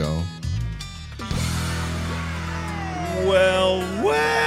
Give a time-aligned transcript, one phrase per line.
[0.00, 0.24] Cheers.
[3.26, 4.40] Well, well,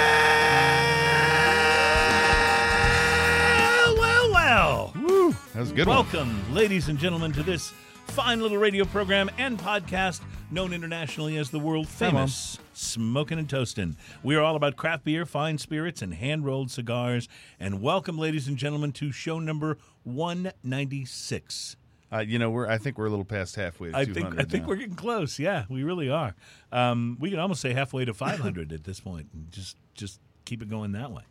[3.96, 4.94] well, well.
[4.96, 5.98] Woo, that was a good one.
[5.98, 7.72] Welcome, ladies and gentlemen, to this
[8.08, 13.96] fine little radio program and podcast known internationally as the world famous Smoking and Toasting.
[14.24, 17.30] We are all about craft beer, fine spirits, and hand rolled cigars.
[17.60, 21.76] And welcome, ladies and gentlemen, to show number 196.
[22.14, 24.44] Uh, you know, we're I think we're a little past halfway to I think I
[24.44, 24.70] think now.
[24.70, 25.40] we're getting close.
[25.40, 26.36] Yeah, we really are.
[26.72, 29.52] Um, we can almost say halfway to 500 at this point, point.
[29.52, 31.24] just just keep it going that way.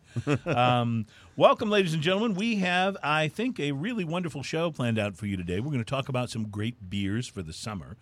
[0.47, 1.07] um,
[1.37, 2.35] welcome, ladies and gentlemen.
[2.35, 5.61] We have, I think, a really wonderful show planned out for you today.
[5.61, 7.97] We're going to talk about some great beers for the summer,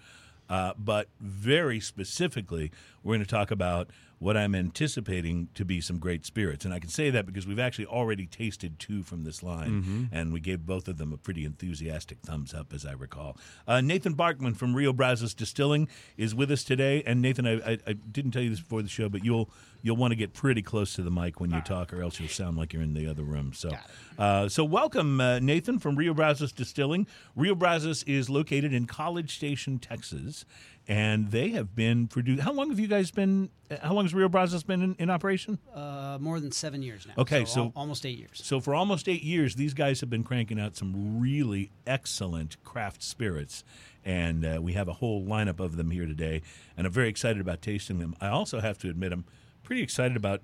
[0.48, 2.70] uh, but very specifically,
[3.02, 6.66] we're going to talk about what I'm anticipating to be some great spirits.
[6.66, 10.30] And I can say that because we've actually already tasted two from this line, and
[10.30, 13.38] we gave both of them a pretty enthusiastic thumbs up, as I recall.
[13.66, 17.02] Uh, Nathan Barkman from Rio Brazos Distilling is with us today.
[17.06, 19.48] And Nathan, I, I, I didn't tell you this before the show, but you'll
[19.82, 22.28] you'll want to get pretty close to the mic when you talk, or else you'll
[22.28, 23.54] sound like you're in the other room.
[23.54, 23.70] So,
[24.18, 27.06] uh, so welcome, uh, Nathan from Rio Brazos Distilling.
[27.34, 30.44] Rio Brazos is located in College Station, Texas,
[30.90, 32.42] and they have been produced.
[32.42, 33.48] How long have you guys been?
[33.80, 35.60] How long has Rio Brazos been in, in operation?
[35.72, 37.14] Uh, more than seven years now.
[37.16, 38.40] Okay, al- so- almost eight years.
[38.42, 43.04] So for almost eight years, these guys have been cranking out some really excellent craft
[43.04, 43.62] spirits,
[44.04, 46.42] and uh, we have a whole lineup of them here today.
[46.76, 48.16] And I'm very excited about tasting them.
[48.20, 49.24] I also have to admit, I'm
[49.62, 50.40] pretty excited about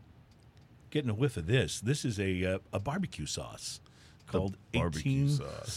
[0.90, 1.80] getting a whiff of this.
[1.80, 3.80] This is a uh, a barbecue sauce
[4.28, 5.72] called barbecue sauce.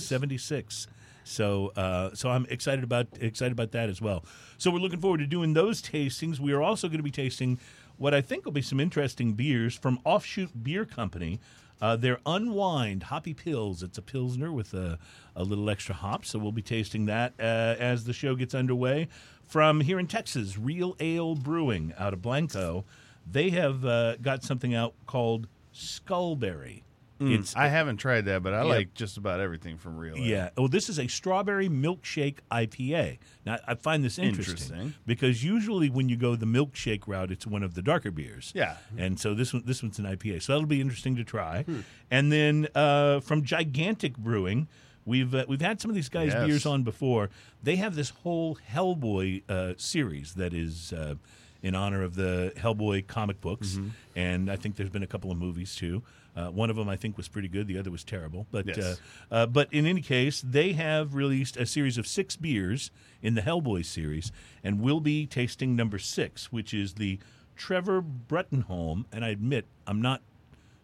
[1.25, 1.30] 1876.
[1.30, 4.23] So, uh, so I'm excited about excited about that as well.
[4.58, 6.39] So we're looking forward to doing those tastings.
[6.39, 7.59] We are also going to be tasting
[7.98, 11.39] what I think will be some interesting beers from Offshoot Beer Company.
[11.82, 13.83] Uh, their Unwind Hoppy Pils.
[13.83, 14.99] It's a Pilsner with a,
[15.36, 16.26] a little extra hop.
[16.26, 19.08] So we'll be tasting that uh, as the show gets underway.
[19.43, 22.83] From here in Texas, Real Ale Brewing out of Blanco.
[23.30, 26.83] They have uh, got something out called Skullberry.
[27.21, 30.15] It's I haven't tried that, but I like just about everything from Real.
[30.15, 30.21] Ale.
[30.23, 30.49] yeah.
[30.57, 33.17] Oh, this is a strawberry milkshake IPA.
[33.45, 34.93] Now, I find this interesting, Interesting.
[35.05, 38.52] because usually when you go the milkshake route, it's one of the darker beers.
[38.55, 38.77] Yeah.
[38.97, 40.43] And so this one, this one's an IPA.
[40.43, 41.65] So that'll be interesting to try.
[42.09, 44.67] And then uh, from Gigantic Brewing,
[45.05, 46.45] we've uh, we've had some of these guys' Yes.
[46.47, 47.30] beers on before.
[47.61, 50.93] They have this whole Hellboy uh, series that is.
[50.93, 51.15] Uh,
[51.61, 53.87] in honor of the Hellboy comic books, Mm-hmm.
[54.15, 56.03] and I think there's been a couple of movies too.
[56.36, 58.48] Uh, one of them I think was pretty good; the other was terrible.
[58.52, 58.78] But Yes.
[58.80, 58.95] uh,
[59.32, 62.92] uh, but in any case, they have released a series of six beers
[63.22, 64.32] in the Hellboy series,
[64.64, 67.20] and we'll be tasting number six, which is the
[67.56, 69.06] Trevor Bruttenholm.
[69.12, 70.22] And I admit, I'm not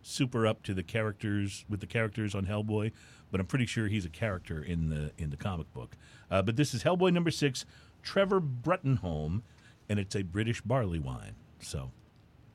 [0.02, 2.92] super up to the characters with the characters on Hellboy,
[3.32, 5.96] but I'm pretty sure he's a character in the in the comic book.
[6.30, 7.66] Uh, but this is Hellboy number six,
[8.04, 9.42] Trevor Bruttenholm,
[9.88, 11.36] and it's a British barley wine.
[11.60, 11.92] So.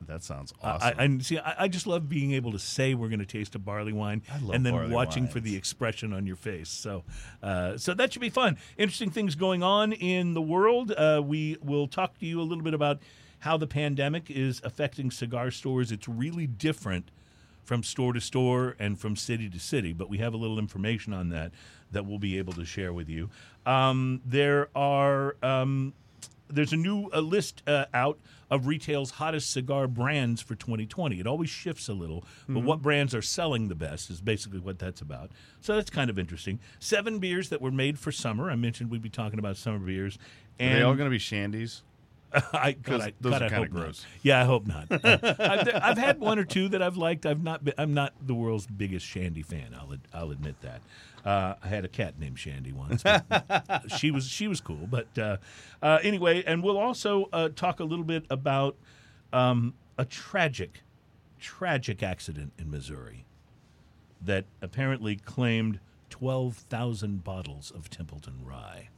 [0.07, 0.93] That sounds awesome.
[0.97, 1.37] I, I see.
[1.37, 4.23] I, I just love being able to say we're going to taste a barley wine,
[4.31, 6.69] I love and then watching for the expression on your face.
[6.69, 7.03] So,
[7.43, 8.57] uh, so that should be fun.
[8.77, 10.91] Interesting things going on in the world.
[10.91, 12.99] Uh, we will talk to you a little bit about
[13.39, 15.91] how the pandemic is affecting cigar stores.
[15.91, 17.09] It's really different
[17.63, 21.13] from store to store and from city to city, but we have a little information
[21.13, 21.51] on that
[21.91, 23.29] that we'll be able to share with you.
[23.65, 25.35] Um, there are.
[25.43, 25.93] Um,
[26.51, 28.19] there's a new uh, list uh, out
[28.49, 31.19] of retail's hottest cigar brands for 2020.
[31.19, 34.77] It always shifts a little, but what brands are selling the best is basically what
[34.77, 35.31] that's about.
[35.61, 36.59] So that's kind of interesting.
[36.79, 38.51] Seven beers that were made for summer.
[38.51, 40.17] I mentioned we'd be talking about summer beers.
[40.17, 41.81] Are And they all going to be shandies?
[42.53, 43.81] I, God, Those- I, those God, are hope not.
[43.81, 44.05] gross.
[44.21, 44.91] Yeah, I hope not.
[44.91, 47.25] Uh, I've, I've had one or two that I've liked.
[47.25, 47.63] I've not.
[47.65, 49.75] Been, I'm not the world's biggest Shandy fan.
[49.77, 50.81] I'll I'll admit that.
[51.25, 53.03] Uh, I had a cat named Shandy once.
[53.97, 54.87] she was she was cool.
[54.89, 55.37] But uh,
[55.81, 58.75] uh, anyway, and we'll also uh, talk a little bit about
[59.33, 60.81] um, a tragic,
[61.39, 63.25] tragic accident in Missouri
[64.23, 65.79] that apparently claimed
[66.09, 68.89] twelve thousand bottles of Templeton rye.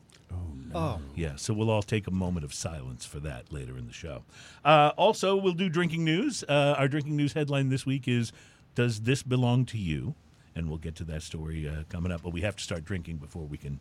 [0.75, 3.93] Oh, Yeah, so we'll all take a moment of silence for that later in the
[3.93, 4.23] show.
[4.65, 6.43] Uh, also, we'll do drinking news.
[6.49, 8.31] Uh, our drinking news headline this week is
[8.73, 10.15] Does This Belong to You?
[10.55, 12.23] And we'll get to that story uh, coming up.
[12.23, 13.79] But we have to start drinking before we can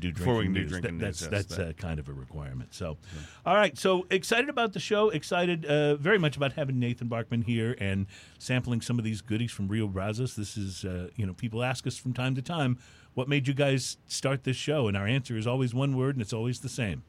[0.00, 0.70] do drinking Before we can do news.
[0.70, 2.74] drinking That- news, That's, yes, that's that- uh, kind of a requirement.
[2.74, 2.96] So,
[3.46, 3.76] all right.
[3.78, 5.10] So excited about the show.
[5.10, 8.06] Excited uh, very much about having Nathan Barkman here and
[8.38, 10.34] sampling some of these goodies from Rio Brazos.
[10.34, 12.78] This is, uh, you know, people ask us from time to time,
[13.14, 14.88] what made you guys start this show?
[14.88, 17.02] And our answer is always one word, and it's always the same.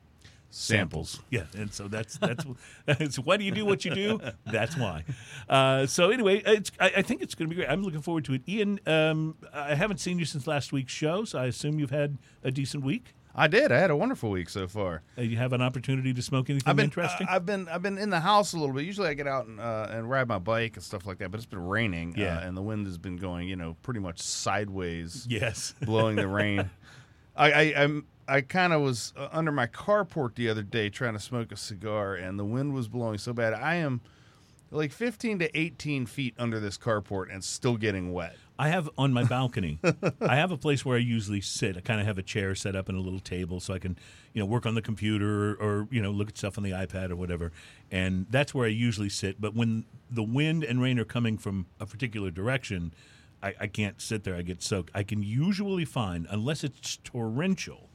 [0.55, 1.19] Samples.
[1.31, 2.45] Yeah, and so that's that's
[2.87, 4.19] it's why do you do what you do?
[4.45, 5.03] That's why.
[5.49, 7.71] Uh, so anyway, it's I, I think it's going to be great.
[7.71, 8.47] I'm looking forward to it.
[8.47, 12.19] Ian, um, I haven't seen you since last week's show, so I assume you've had
[12.43, 13.15] a decent week.
[13.35, 13.71] I did.
[13.71, 15.01] I had a wonderful week so far.
[15.17, 17.27] Uh, you have an opportunity to smoke anything I've been interesting?
[17.27, 18.85] I- I've been I've been in the house a little bit.
[18.85, 21.31] Usually I get out and uh, and ride my bike and stuff like that.
[21.31, 22.13] But it's been raining.
[22.17, 22.37] Yeah.
[22.37, 23.47] uh, and the wind has been going.
[23.47, 25.73] You know, pretty much sideways, yes.
[25.81, 26.69] blowing the rain.
[27.35, 31.13] I I I'm, I kind of was uh, under my carport the other day trying
[31.13, 33.53] to smoke a cigar, and the wind was blowing so bad.
[33.53, 34.01] I am
[34.73, 38.35] like 15 to 18 feet under this carport and still getting wet.
[38.57, 39.79] I have on my balcony.
[40.21, 41.75] I have a place where I usually sit.
[41.77, 43.97] I kind of have a chair set up and a little table so I can,
[44.33, 46.71] you know, work on the computer or, or, you know look at stuff on the
[46.71, 47.51] iPad or whatever.
[47.91, 49.41] And that's where I usually sit.
[49.41, 52.93] But when the wind and rain are coming from a particular direction,
[53.41, 54.35] I, I can't sit there.
[54.35, 54.91] I get soaked.
[54.93, 57.89] I can usually find, unless it's torrential,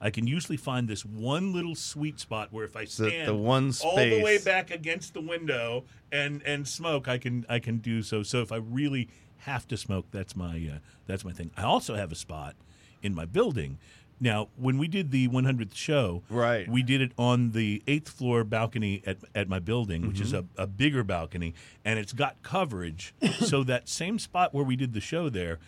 [0.00, 3.34] I can usually find this one little sweet spot where if I The, stand the
[3.34, 7.78] one all the way back against the window and and smoke i can i can
[7.78, 8.22] do so.
[8.22, 9.08] So if i really
[9.38, 11.50] have to smoke that's my uh, that's my thing.
[11.56, 12.54] I also have a spot
[13.02, 13.78] in my building.
[14.20, 16.68] Now when we did the 100th show Right.
[16.68, 20.42] we did it on the eighth floor balcony at, at my building which is a,
[20.42, 20.60] Mm-hmm.
[20.62, 21.54] a bigger balcony
[21.84, 23.14] and it's got coverage.
[23.40, 25.58] So that same spot where we did the show there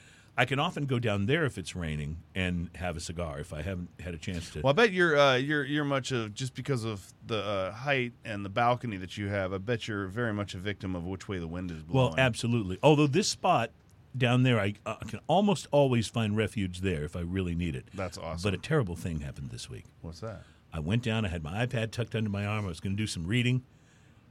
[0.41, 3.61] I can often go down there if it's raining and have a cigar if I
[3.61, 4.63] haven't had a chance to.
[4.63, 8.15] Well, I bet you're uh, you're you're much of just because of the uh, height
[8.25, 9.53] and the balcony that you have.
[9.53, 12.13] I bet you're very much a victim of which way the wind is blowing.
[12.13, 12.79] Well, absolutely.
[12.83, 13.73] Although this spot
[14.17, 17.89] down there, I uh, can almost always find refuge there if I really need it.
[17.93, 18.51] That's awesome.
[18.51, 19.85] But a terrible thing happened this week.
[20.01, 20.45] What's that?
[20.73, 23.03] I went down, I had my iPad tucked under my arm, I was going to
[23.03, 23.63] do some reading,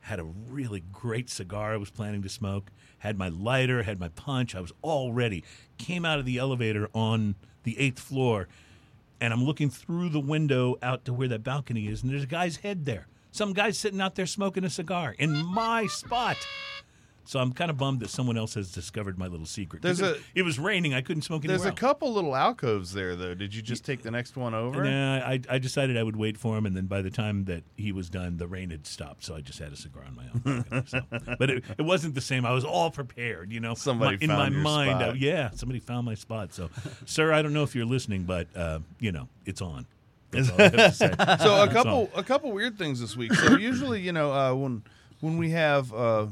[0.10, 4.10] had a really great cigar I was planning to smoke, had my lighter, had my
[4.10, 5.44] punch, I was all ready.
[5.78, 8.48] Came out of the elevator on the eighth floor,
[9.22, 12.28] and I'm looking through the window out to where that balcony is, and there's a
[12.28, 13.08] guy's head there.
[13.32, 16.38] Some guy's sitting out there smoking a cigar in my spot.
[17.30, 19.84] So I'm kind of bummed that someone else has discovered my little secret.
[19.84, 20.96] There's it, a- it was raining.
[20.96, 21.80] I couldn't smoke anywhere There's a else.
[21.80, 23.36] couple little alcoves there, though.
[23.36, 24.84] Did you just take the next one over?
[24.84, 27.62] Nah, I, I decided I would wait for him, and then by the time that
[27.78, 30.26] he was done, the rain had stopped, so I just had a cigar on my
[30.74, 30.86] own.
[30.88, 31.02] so.
[31.38, 32.48] But it, it wasn't the same.
[32.48, 33.76] I was all prepared, you know.
[33.76, 35.04] Somebody My- in my mind.
[35.04, 36.52] uh, yeah, somebody found my spot.
[36.56, 36.72] So,
[37.06, 39.86] sir, I don't know if you're listening, but uh, you know, it's on.
[40.32, 41.14] That's all I have to say.
[41.42, 43.34] so a couple a couple weird things this week.
[43.36, 44.82] So usually, you know, uh, when
[45.22, 46.26] when we have uh,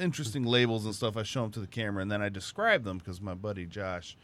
[0.00, 2.98] interesting labels and stuff, I show them to the camera and then I describe them
[2.98, 4.16] because my buddy Josh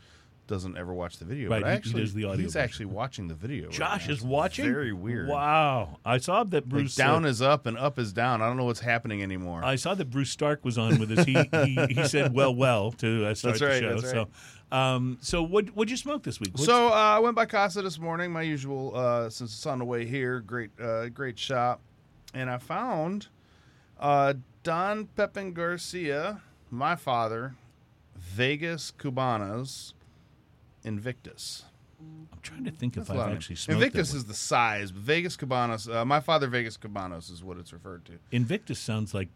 [0.46, 1.48] doesn't ever watch the video.
[1.48, 2.60] Right, but he- he actually, audio he's version.
[2.60, 3.70] actually watching the video.
[3.70, 4.12] Josh now.
[4.14, 4.64] is watching.
[4.64, 5.28] Very weird.
[5.28, 6.96] Wow, I saw that Like Bruce.
[6.96, 8.42] down uh, is up and up is down.
[8.42, 9.64] I don't know what's happening anymore.
[9.64, 11.24] I saw that Bruce Stark was on with us.
[11.24, 14.18] He he, he said well well to uh, start That's right, the show.
[14.18, 14.28] right.
[14.72, 16.50] So, um, so what what'd you smoke this week?
[16.54, 18.90] What's- So uh, I went by Casa this morning, my usual.
[18.96, 21.80] Uh, since it's on the way here, great, uh, great shop,
[22.34, 23.28] and I found
[24.00, 27.54] uh, Don Pepin Garcia, my father,
[28.16, 29.94] Vegas Cubanos,
[30.84, 31.64] Invictus.
[32.00, 35.36] I'm trying to think if That's lot I've actually smoked Invictus is the size, Vegas
[35.36, 35.92] Cubanos.
[35.92, 38.12] Uh, my father, Vegas Cubanos, is what it's referred to.
[38.32, 39.28] Invictus sounds like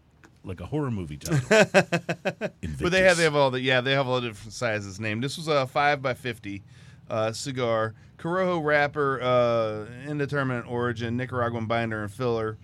[0.46, 1.40] like a horror movie title.
[2.80, 5.22] But they have they have all the yeah they have all the different sizes named.
[5.24, 6.62] This was a five by fifty
[7.08, 12.56] uh, cigar, Corojo wrapper, uh, indeterminate origin, Nicaraguan binder and filler.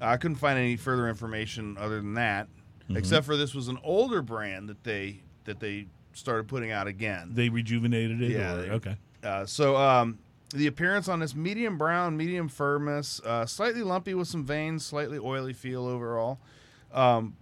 [0.00, 2.48] I couldn't find any further information other than that,
[2.84, 2.96] Mm-hmm.
[2.96, 7.30] except for this was an older brand that they that they started putting out again.
[7.34, 8.32] they rejuvenated it.
[8.32, 8.96] Yeah, or- they- okay.
[9.22, 10.18] Uh, so um,
[10.54, 15.18] the appearance on this medium brown, medium firmness, uh, slightly lumpy with some veins, slightly
[15.18, 16.40] oily feel overall.
[16.92, 17.36] Um,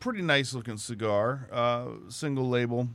[0.00, 2.88] pretty nice looking cigar, uh, single label,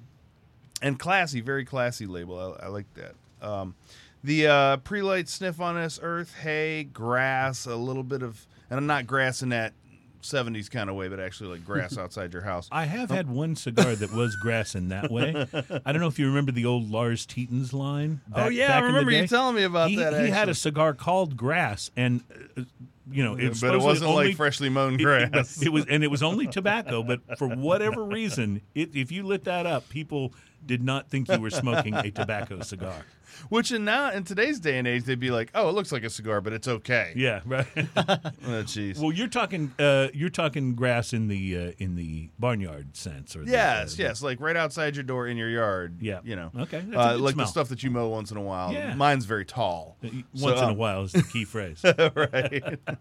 [0.81, 2.57] and classy, very classy label.
[2.61, 3.15] I, I like that.
[3.47, 3.75] Um,
[4.23, 8.87] the uh, pre-light sniff on this: earth, hay, grass, a little bit of, and I'm
[8.87, 9.73] not grass in that.
[10.21, 12.67] 70s kind of way, but actually like grass outside your house.
[12.71, 15.47] I have had one cigar that was grass in that way.
[15.85, 18.21] I don't know if you remember the old Lars Tetens line.
[18.33, 20.21] oh back- yeah, back I remember you telling me about he, that.
[20.21, 22.21] He had a cigar called Grass, and
[22.57, 22.63] uh,
[23.11, 25.61] you know, it was but it wasn't only, like freshly mown it- grass.
[25.61, 27.01] It, it was, and it was only tobacco.
[27.01, 30.33] But for whatever reason, it, if you lit that up, people
[30.65, 33.05] did not think you were smoking a tobacco cigar.
[33.49, 36.03] Which in now in today's day and age, they'd be like, "Oh, it looks like
[36.03, 37.67] a cigar, but it's okay." Yeah, right.
[37.95, 38.99] Oh, jeez.
[38.99, 43.43] well, you're talking, uh, you're talking grass in the uh, in the barnyard sense, or
[43.43, 45.97] yes, the- yes, like right outside your door in your yard.
[46.01, 46.19] Yeah.
[46.23, 46.51] you know.
[46.59, 47.45] Okay, a uh, like smell.
[47.45, 48.73] the stuff that you mow once in a while.
[48.73, 48.95] Yeah.
[48.95, 49.97] Mine's very tall.
[50.01, 51.81] Once So, in a um, while is the key phrase.
[51.83, 52.79] right.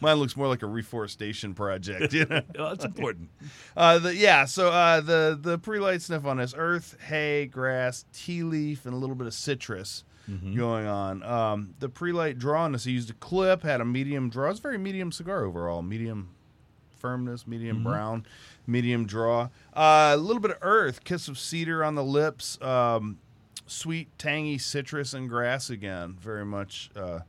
[0.00, 2.12] Mine looks more like a reforestation project.
[2.12, 2.42] You know?
[2.58, 3.30] well, that's important.
[3.76, 8.42] Uh, the, yeah, so uh, the the pre-light sniff on this: earth, hay, grass, tea
[8.42, 10.56] leaf, and a little bit of citrus Mm-hmm.
[10.56, 11.22] going on.
[11.22, 14.50] Um, the pre-light draw on this, he used a clip, had a medium draw.
[14.50, 16.30] It's a very medium cigar overall, medium
[16.98, 17.88] firmness, medium Mm-hmm.
[17.88, 18.26] brown,
[18.66, 19.50] medium draw.
[19.72, 22.60] Uh, a little bit of earth, kiss of cedar on the lips.
[22.60, 23.18] Um,
[23.68, 26.16] sweet, tangy citrus and grass again.
[26.20, 27.20] Very much uh,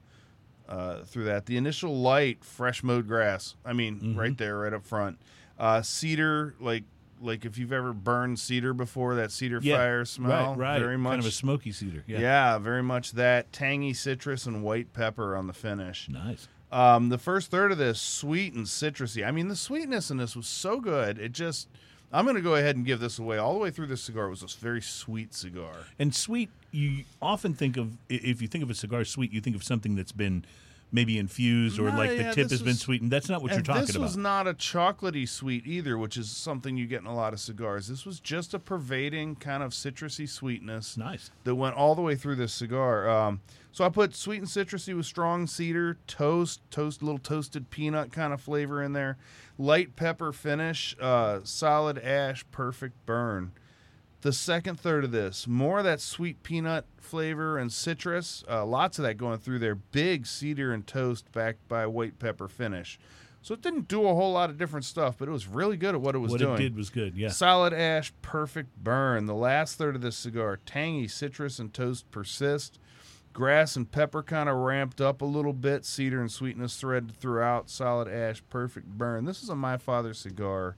[0.67, 1.45] uh, through that.
[1.45, 3.55] The initial light, fresh mowed grass.
[3.65, 4.19] I mean, Mm-hmm.
[4.19, 5.17] right there, right up front.
[5.59, 6.83] Uh, cedar, like
[7.19, 10.55] like if you've ever burned cedar before, that cedar fire smell.
[10.55, 10.79] Right, right.
[10.79, 11.11] Very much.
[11.13, 12.03] kind of a smoky cedar.
[12.05, 12.19] Yeah.
[12.19, 12.57] yeah.
[12.59, 16.07] very much that tangy citrus and white pepper on the finish.
[16.09, 16.47] Nice.
[16.71, 19.25] Um, the first third of this sweet and citrusy.
[19.25, 21.17] I mean, the sweetness in this was so good.
[21.17, 21.69] It just,
[22.13, 23.37] I'm going to go ahead and give this away.
[23.37, 25.73] All the way through this cigar was a very sweet cigar.
[25.97, 29.55] And sweet, you often think of if you think of a cigar sweet, you think
[29.55, 30.45] of something that's been
[30.91, 33.11] maybe infused or No, like the yeah, tip this has been sweetened.
[33.11, 33.87] That's not what you're talking about.
[33.87, 34.03] this about.
[34.03, 37.39] was not a chocolatey sweet either, which is something you get in a lot of
[37.39, 37.87] cigars.
[37.87, 40.95] This was just a pervading kind of citrusy sweetness.
[40.95, 41.31] nice.
[41.43, 43.09] that went all the way through this cigar.
[43.09, 43.41] Um,
[43.71, 48.33] so I put sweet and citrusy with strong cedar, toast, toast, little toasted peanut kind
[48.33, 49.17] of flavor in there,
[49.57, 53.51] light pepper finish, uh, solid ash, perfect burn.
[54.21, 58.97] The second third of this, more of that sweet peanut flavor and citrus, uh, lots
[58.97, 59.75] of that going through there.
[59.75, 62.99] Big cedar and toast backed by white pepper finish.
[63.43, 65.95] So it didn't do a whole lot of different stuff, but it was really good
[65.95, 66.55] at what it was What doing.
[66.55, 67.15] it did was good.
[67.15, 67.29] Yeah.
[67.29, 69.25] Solid ash, perfect burn.
[69.27, 72.79] The last third of this cigar, tangy citrus and toast persist.
[73.33, 75.85] Grass and pepper kind of ramped up a little bit.
[75.85, 77.69] Cedar and sweetness threaded throughout.
[77.69, 79.25] Solid ash, perfect burn.
[79.25, 80.75] This is a My Father cigar.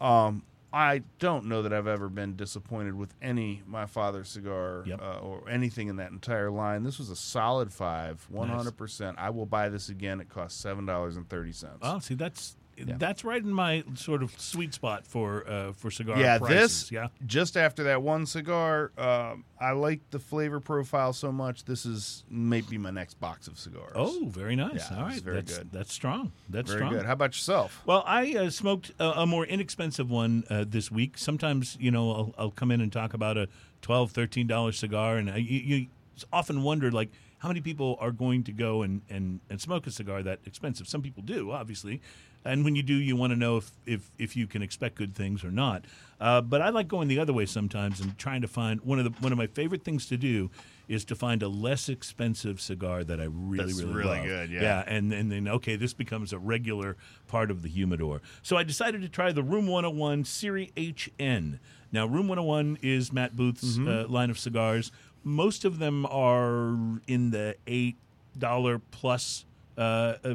[0.00, 0.42] Um,
[0.72, 5.00] I don't know that I've ever been disappointed with any My Father cigar Yep.
[5.02, 6.84] uh, or anything in that entire line.
[6.84, 9.14] This was a solid five, 100%.
[9.18, 10.20] I will buy this again.
[10.20, 11.78] It costs $7.30.
[11.82, 12.56] Oh, see, that's
[12.88, 12.96] Yeah.
[12.98, 16.58] that's right in my sort of sweet spot for uh, for cigar yeah, prices.
[16.58, 17.08] this Yeah.
[17.26, 21.64] just after that one cigar, um, I like the flavor profile so much.
[21.64, 23.92] This is maybe my next box of cigars.
[23.94, 24.90] Oh, very nice.
[24.90, 25.72] Yeah, All right, very that's, good.
[25.72, 26.32] That's strong.
[26.48, 26.92] That's very strong.
[26.94, 27.06] good.
[27.06, 27.82] How about yourself?
[27.84, 31.18] Well, I uh, smoked a, a more inexpensive one uh, this week.
[31.18, 33.48] Sometimes, you know, I'll, I'll come in and talk about a
[33.82, 35.86] $12, $13 cigar, and I, you, you
[36.32, 39.90] often wondered like, how many people are going to go and, and, and smoke a
[39.90, 40.86] cigar that expensive?
[40.88, 42.00] Some people do, obviously.
[42.44, 45.14] And when you do, you want to know if, if, if you can expect good
[45.14, 45.84] things or not.
[46.18, 49.04] Uh, but I like going the other way sometimes and trying to find one of
[49.04, 50.50] the one of my favorite things to do
[50.88, 54.26] is to find a less expensive cigar that I really That's really, really love.
[54.26, 54.60] good, yeah.
[54.62, 56.96] yeah, and, and then okay, this becomes a regular
[57.28, 58.20] part of the humidor.
[58.42, 61.60] So I decided to try the Room 101 Serie HN.
[61.92, 63.88] Now, Room 101 is Matt Booth's Mm-hmm.
[63.88, 64.90] uh, line of cigars.
[65.24, 67.96] Most of them are in the eight
[68.38, 69.44] dollar plus
[69.76, 70.34] uh, uh,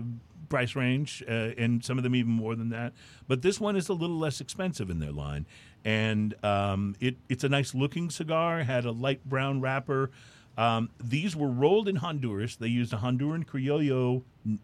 [0.49, 2.93] price range, uh, and some of them even more than that.
[3.27, 5.45] But this one is a little less expensive in their line,
[5.83, 8.63] and um, it, it's a nice looking cigar.
[8.63, 10.11] Had a light brown wrapper.
[10.57, 12.55] Um, these were rolled in Honduras.
[12.55, 14.23] They used a Honduran Criollo.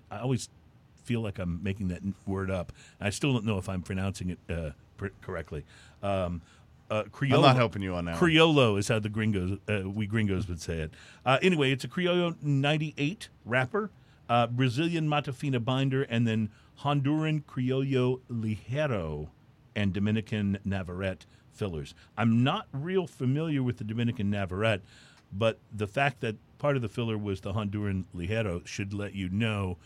[0.10, 0.50] I always
[1.04, 2.72] feel like I'm making that word up.
[3.00, 5.66] I still don't know if I'm pronouncing it uh, pr- correctly.
[6.02, 6.42] Um,
[6.92, 8.18] uh, Criollo, I'm not helping you on that.
[8.18, 10.94] Criollo is how the gringos, uh, we gringos would say it.
[11.26, 13.90] Uh, anyway, it's a Criollo 98 wrapper,
[14.30, 16.50] uh, Brazilian Mata Fina binder, and then
[16.82, 19.30] Honduran Criollo Ligero
[19.74, 21.96] and Dominican Navarrete fillers.
[22.18, 24.82] I'm not real familiar with the Dominican Navarrete,
[25.32, 29.30] but the fact that part of the filler was the Honduran Ligero should let you
[29.30, 29.78] know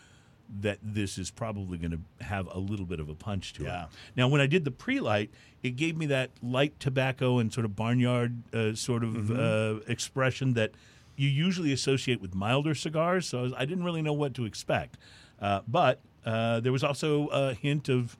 [0.60, 3.84] that this is probably going to have a little bit of a punch to Yeah.
[3.84, 3.88] it.
[4.16, 5.30] Now, when I did the pre-light,
[5.62, 10.54] it gave me that light tobacco and sort of barnyard uh, sort of uh, expression
[10.54, 10.72] that
[11.16, 13.26] you usually associate with milder cigars.
[13.26, 14.96] So I, was- I didn't really know what to expect.
[15.40, 18.16] Uh, but uh, there was also a hint of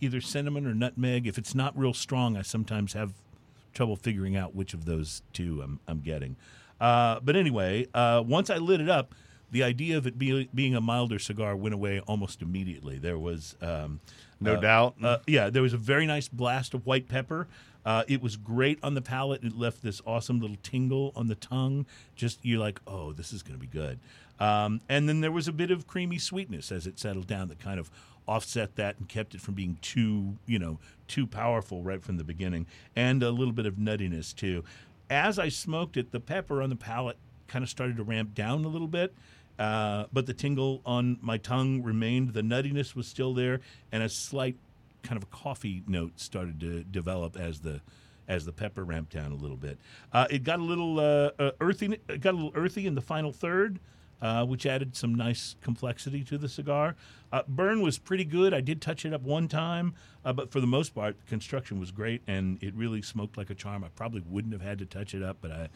[0.00, 1.26] either cinnamon or nutmeg.
[1.26, 3.12] If it's not real strong, I sometimes have
[3.72, 6.36] trouble figuring out which of those two I'm, I'm getting.
[6.80, 9.14] Uh, but anyway, uh, once I lit it up,
[9.54, 12.98] the idea of it be, being a milder cigar went away almost immediately.
[12.98, 14.00] There was um,
[14.40, 14.96] No uh, doubt.
[15.00, 17.46] uh, yeah, there was a very nice blast of white pepper.
[17.86, 19.44] Uh, it was great on the palate.
[19.44, 21.86] It left this awesome little tingle on the tongue.
[22.16, 24.00] Just you're like, oh, this is going to be good.
[24.40, 27.60] Um, and then there was a bit of creamy sweetness as it settled down that
[27.60, 27.92] kind of
[28.26, 32.24] offset that and kept it from being too, you know, too powerful right from the
[32.24, 34.64] beginning, and a little bit of nuttiness too.
[35.08, 38.64] As I smoked it, the pepper on the palate kind of started to ramp down
[38.64, 39.14] a little bit.
[39.58, 42.34] Uh, but the tingle on my tongue remained.
[42.34, 43.60] The nuttiness was still there,
[43.92, 44.56] and a slight
[45.02, 47.80] kind of a coffee note started to develop as the
[48.26, 49.78] as the pepper ramped down a little bit.
[50.10, 52.00] Uh, it got a little uh, uh, earthy.
[52.08, 53.78] It got a little earthy in the final third,
[54.22, 56.96] uh, which added some nice complexity to the cigar.
[57.48, 58.54] Burn was pretty good.
[58.54, 62.22] I did touch it up one time, but for the most part, construction was great,
[62.26, 63.84] and it really smoked like a charm.
[63.84, 65.68] I probably wouldn't have had to touch it up, but I,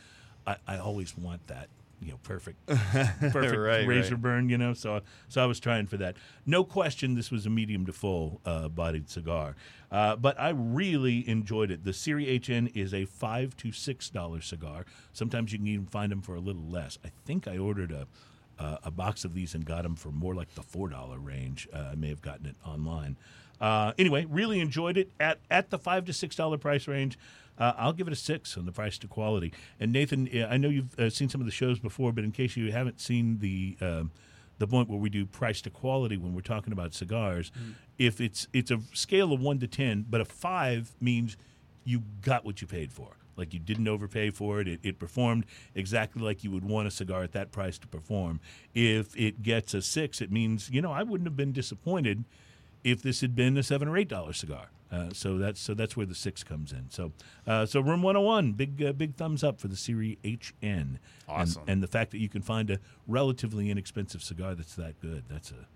[0.46, 1.68] I, I always want that
[2.00, 4.22] you know, perfect, perfect Right, razor right.
[4.22, 4.48] burn.
[4.48, 6.16] You know, so so I was trying for that.
[6.46, 9.56] No question, this was a medium to full uh, bodied cigar,
[9.90, 11.84] uh, but I really enjoyed it.
[11.84, 14.84] The Serie HN is a five to six dollar cigar.
[15.12, 16.98] Sometimes you can even find them for a little less.
[17.04, 18.06] I think I ordered a.
[18.60, 21.68] Uh, a box of these and got them for more like the four dollar range.
[21.72, 23.16] Uh, I may have gotten it online.
[23.60, 27.16] Uh, anyway, really enjoyed it at at the five to six dollar price range.
[27.58, 29.52] Uh, I'll give it a six on the price to quality.
[29.80, 32.56] And Nathan, I know you've uh, seen some of the shows before, but in case
[32.56, 34.10] you haven't seen the um
[34.58, 37.52] the point where we do price to quality when we're talking about cigars,
[37.96, 41.36] if it's it's a scale of one to ten, but a five means
[41.84, 43.16] you got what you paid for.
[43.36, 44.66] Like you didn't overpay for it.
[44.66, 44.80] it.
[44.82, 48.40] It performed exactly like you would want a cigar at that price to perform.
[48.74, 52.24] If it gets a six, it means you know I wouldn't have been disappointed
[52.82, 54.70] if this had been a seven or eight dollar cigar.
[54.90, 56.86] Uh, so that's so that's where the six comes in.
[56.90, 57.12] So
[57.46, 60.98] uh, so room 101, big uh, big thumbs up for the Serie HN.
[61.28, 61.62] Awesome.
[61.62, 65.24] And, and the fact that you can find a relatively inexpensive cigar that's that good.
[65.28, 65.66] That's a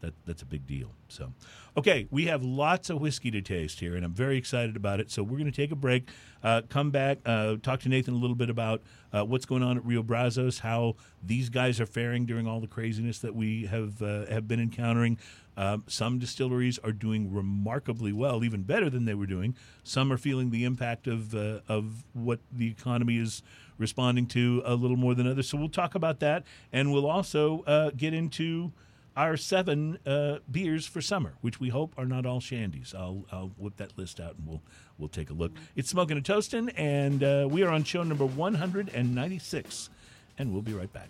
[0.00, 0.92] that that's a big deal.
[1.08, 1.32] So,
[1.76, 5.10] okay, we have lots of whiskey to taste here, and I'm very excited about it.
[5.10, 6.08] So we're going to take a break,
[6.42, 9.76] uh, come back, uh, talk to Nathan a little bit about uh, what's going on
[9.76, 14.00] at Rio Brazos, how these guys are faring during all the craziness that we have
[14.02, 15.18] uh, have been encountering.
[15.56, 19.54] Um, some distilleries are doing remarkably well, even better than they were doing.
[19.82, 23.42] Some are feeling the impact of uh, of what the economy is
[23.78, 25.48] responding to a little more than others.
[25.48, 28.72] So we'll talk about that, and we'll also uh, get into
[29.16, 32.94] our seven uh, beers for summer, which we hope are not all shandies.
[32.94, 34.62] I'll, I'll whip that list out and we'll
[34.98, 35.52] we'll take a look.
[35.76, 39.90] It's smoking and toasting, and uh, we are on show number 196,
[40.38, 41.08] and we'll be right back.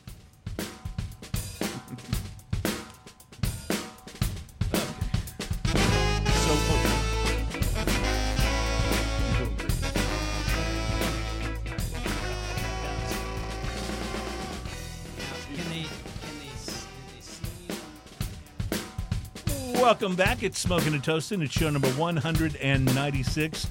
[19.90, 20.44] Welcome back.
[20.44, 21.42] It's Smoking and Toasting.
[21.42, 23.66] It's show number 196.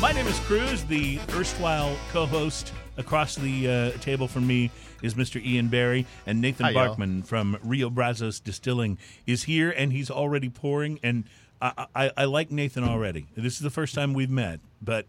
[0.00, 0.84] My name is Cruz.
[0.84, 4.70] The erstwhile co-host across the uh, table from me
[5.02, 5.44] is Mr.
[5.44, 6.72] Ian Barry, and Nathan Hi.
[6.72, 11.00] Barkman from Rio Brazos Distilling is here, and he's already pouring.
[11.02, 11.24] And
[11.60, 13.26] I, I, I like Nathan already.
[13.36, 15.06] This is the first time we've met, but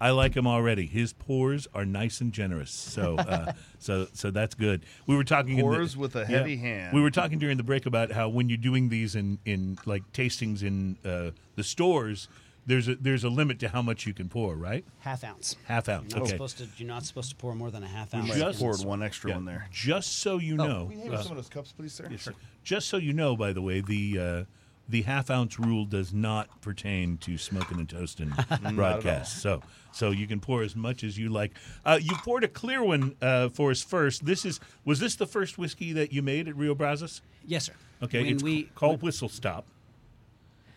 [0.00, 0.86] I like him already.
[0.86, 4.84] His pours are nice and generous, so uh, so so that's good.
[5.06, 6.94] We were talking in the- Pours with a heavy hand.
[6.94, 10.04] We were talking during the break about how when you're doing these in in like
[10.12, 12.28] tastings in uh, the stores,
[12.64, 14.84] there's a there's a limit to how much you can pour, right?
[15.00, 15.56] Half ounce.
[15.66, 16.10] Half ounce.
[16.12, 16.32] You're not Okay.
[16.36, 16.68] supposed to.
[16.76, 18.28] You're not supposed to pour more than a half ounce.
[18.28, 19.36] Might Just- have poured one extra Yeah.
[19.36, 19.66] one there.
[19.72, 22.08] Just so you know, We have uh, some of those cups, please, sir.
[22.18, 22.34] Sure.
[22.62, 24.44] just so you know, by the way, the uh,
[24.88, 28.32] the half ounce rule does not pertain to smoking and toasting
[28.74, 29.40] broadcasts.
[29.40, 31.52] So so you can pour as much as you like.
[31.84, 34.24] Uh, you poured a clear one uh, for us first.
[34.24, 37.20] This is was this the first whiskey that you made at Rio Brazos?
[37.46, 37.72] Yes, sir.
[38.02, 39.66] Okay, When it's we called Whistle Stop.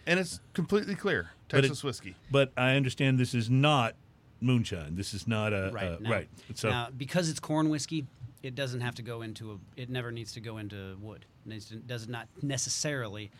[0.08, 1.32] And it's completely clear.
[1.50, 2.16] But it- Texas whiskey.
[2.32, 3.96] But I understand this is not
[4.40, 4.96] moonshine.
[4.96, 6.30] This is not a right uh, now, right.
[6.56, 8.08] So now because it's corn whiskey,
[8.42, 9.58] it doesn't have to go into a.
[9.80, 11.26] It never needs to go into wood.
[11.46, 13.32] It needs to, does not necessarily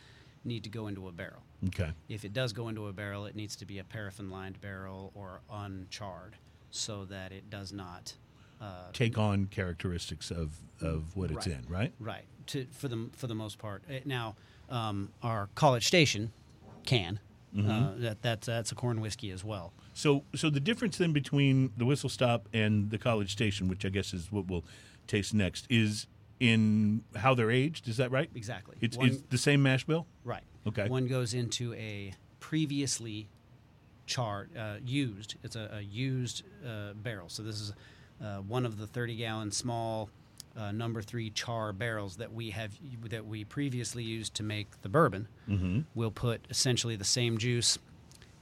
[0.44, 1.44] need to go into a barrel.
[1.68, 4.60] okay, If it does go into a barrel, it needs to be a paraffin lined
[4.62, 6.36] barrel or uncharred,
[6.72, 8.14] so that it does not.
[8.60, 11.58] Uh, take on characteristics of of what it's Right.
[11.58, 11.94] in, right?
[12.00, 12.26] Right.
[12.48, 13.84] To for the for the most part.
[13.90, 14.36] Uh, Now,
[14.70, 16.32] um, our College Station
[16.86, 17.20] can.
[17.56, 17.70] Mm-hmm.
[17.70, 19.74] Uh, that that's that's a corn whiskey as well.
[19.94, 23.90] So so the difference then between the Whistle Stop and the College Station, which I
[23.90, 24.64] guess is what we'll
[25.08, 26.06] taste next, is
[26.42, 27.88] in how they're aged.
[27.88, 28.30] Is that right?
[28.34, 28.76] Exactly.
[28.82, 30.08] It's, One- it's the same mash bill.
[30.26, 30.42] Right.
[30.68, 30.90] Okay.
[30.90, 33.30] One goes into a previously
[34.08, 35.36] charred, uh, used.
[35.44, 37.30] It's a, a used uh, barrel.
[37.30, 37.74] So this is
[38.22, 40.10] uh, one of the 30 gallon small
[40.58, 42.72] uh, number three char barrels that we have
[43.10, 45.28] that we previously used to make the bourbon.
[45.48, 45.82] Mm-hmm.
[45.94, 47.78] We'll put essentially the same juice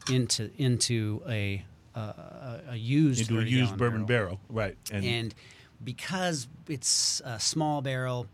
[0.09, 1.63] into into a
[1.95, 4.77] uh, a, a used Into a used bourbon barrel, right?
[4.91, 5.35] and
[5.83, 8.27] because it's a small barrel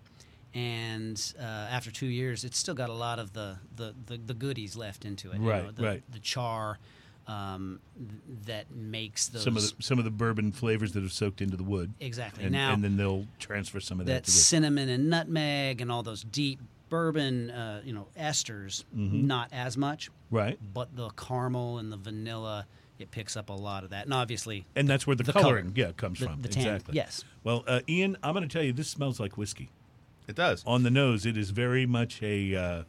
[0.54, 4.34] and uh, after two years it's still got a lot of the, the, the, the
[4.34, 6.04] goodies left into it you Right, know, the, right.
[6.12, 6.80] the char
[7.28, 11.12] um, th- that makes those some of the some of the bourbon flavors that have
[11.12, 11.92] soaked into the wood.
[12.00, 15.92] exactly And, now and then they'll transfer some of that, that cinnamon and nutmeg and
[15.92, 19.26] all those deep bourbon uh, you know esters Mm-hmm.
[19.28, 20.60] not as much Right.
[20.74, 22.68] but the caramel and the vanilla
[23.00, 25.74] it picks up a lot of that and obviously And that's where the, the coloring,
[25.74, 25.88] color.
[25.88, 26.42] yeah, comes the, from.
[26.42, 26.96] the tan exactly.
[26.96, 29.70] yes Well, uh, Ian, I'm going to tell you, this smells like whiskey.
[30.28, 30.64] It does.
[30.66, 32.84] On the nose, it is very much a uh,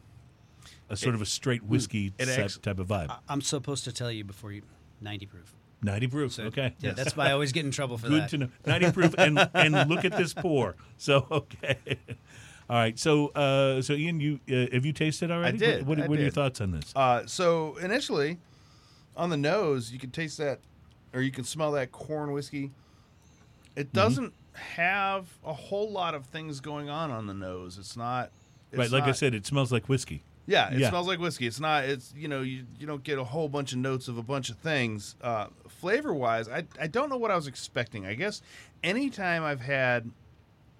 [0.89, 3.15] a sort of a straight whiskey it type, acts- type of vibe.
[3.29, 4.63] I'm supposed to tell you before you
[5.01, 6.33] 90 proof 90 proof.
[6.33, 6.73] So, okay.
[6.79, 8.29] Yeah, that's why I always get in trouble for Good that.
[8.31, 8.49] to know.
[8.65, 9.15] 90 proof.
[9.17, 10.75] And, and look at this pour.
[10.97, 11.77] So, okay.
[12.69, 12.97] All right.
[12.97, 15.57] So, uh, so Ian, you uh, have you tasted already?
[15.57, 16.91] I did, What, what, I what are your thoughts on this?
[16.95, 18.39] Uh, so initially,
[19.17, 20.59] on the nose, you can taste that,
[21.13, 22.71] or you can smell that corn whiskey.
[23.75, 23.95] It Mm-hmm.
[23.95, 27.77] doesn't have a whole lot of things going on on the nose.
[27.77, 28.31] It's not.
[28.71, 28.89] It's right.
[28.91, 30.23] Like I said, it smells like whiskey.
[30.45, 30.89] Yeah, it Yeah.
[30.89, 31.45] smells like whiskey.
[31.45, 31.83] It's not.
[31.83, 34.49] It's you know you you don't get a whole bunch of notes of a bunch
[34.49, 35.15] of things.
[35.21, 38.05] Uh, flavor wise, I I don't know what I was expecting.
[38.05, 38.41] I guess
[38.83, 40.09] anytime I've had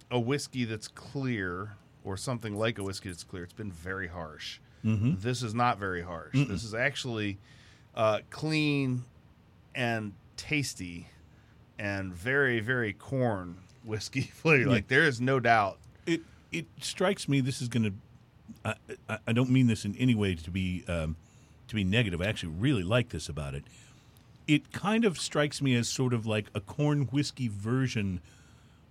[0.10, 1.73] a whiskey that's clear
[2.06, 4.60] or something like a whiskey that's clear, it's been very harsh.
[4.86, 5.15] Mm-hmm.
[5.19, 6.34] This is not very harsh.
[6.34, 7.38] This is actually
[7.97, 9.03] uh, clean
[9.75, 11.07] and tasty
[11.79, 14.69] and very very corn whiskey flavor.
[14.69, 15.79] Like there is no doubt.
[16.05, 17.93] It it strikes me this is going to.
[18.63, 18.75] I,
[19.10, 21.17] I, I don't mean this in any way to be um,
[21.67, 22.21] to be negative.
[22.21, 23.63] I actually really like this about it.
[24.47, 28.21] It kind of strikes me as sort of like a corn whiskey version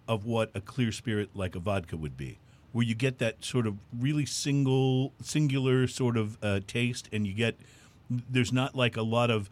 [0.06, 2.38] of what a clear spirit like a vodka would be,
[2.72, 7.32] where you get that sort of really single, singular sort of uh, taste, and you
[7.32, 7.58] get
[8.10, 9.50] there's not like a lot of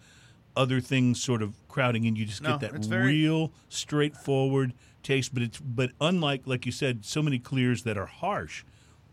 [0.56, 2.14] other things sort of crowding in.
[2.16, 5.32] You just No, get that very- real straightforward taste.
[5.34, 8.64] But it's but unlike like you said, so many clears that are harsh.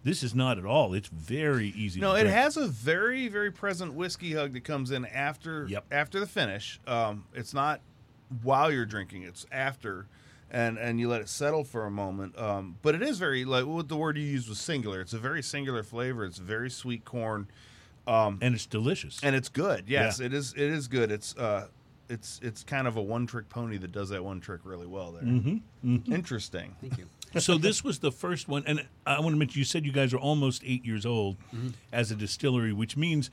[0.04, 0.96] This is not at all.
[0.96, 2.00] It's very easy.
[2.00, 5.86] No, it has a very, very present whiskey hug that comes in after Yep.
[5.92, 6.80] after the finish.
[6.88, 7.82] Um, it's not
[8.42, 10.08] while you're drinking; it's after,
[10.50, 12.36] and and you let it settle for a moment.
[12.40, 15.02] Um, but it is very like what the word you used was singular.
[15.02, 16.26] It's a very singular flavor.
[16.26, 17.48] It's very sweet corn,
[18.08, 19.20] and it's delicious.
[19.24, 19.86] and it's good.
[19.88, 20.26] Yes, Yeah.
[20.28, 20.54] it is.
[20.54, 21.12] It is good.
[21.12, 21.68] It's uh,
[22.10, 25.12] it's it's kind of a one trick pony that does that one trick really well.
[25.14, 26.14] There, Mm-hmm.
[26.14, 26.76] interesting.
[26.82, 27.08] Thank you.
[27.40, 30.14] so this was the first one, and I want to mention you said you guys
[30.14, 31.38] are almost eight years old
[31.94, 33.30] as a distillery, which means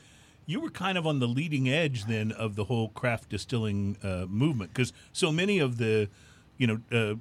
[0.46, 4.26] you were kind of on the leading edge then of the whole craft distilling uh,
[4.28, 6.08] movement because so many of the
[6.56, 7.14] you know uh,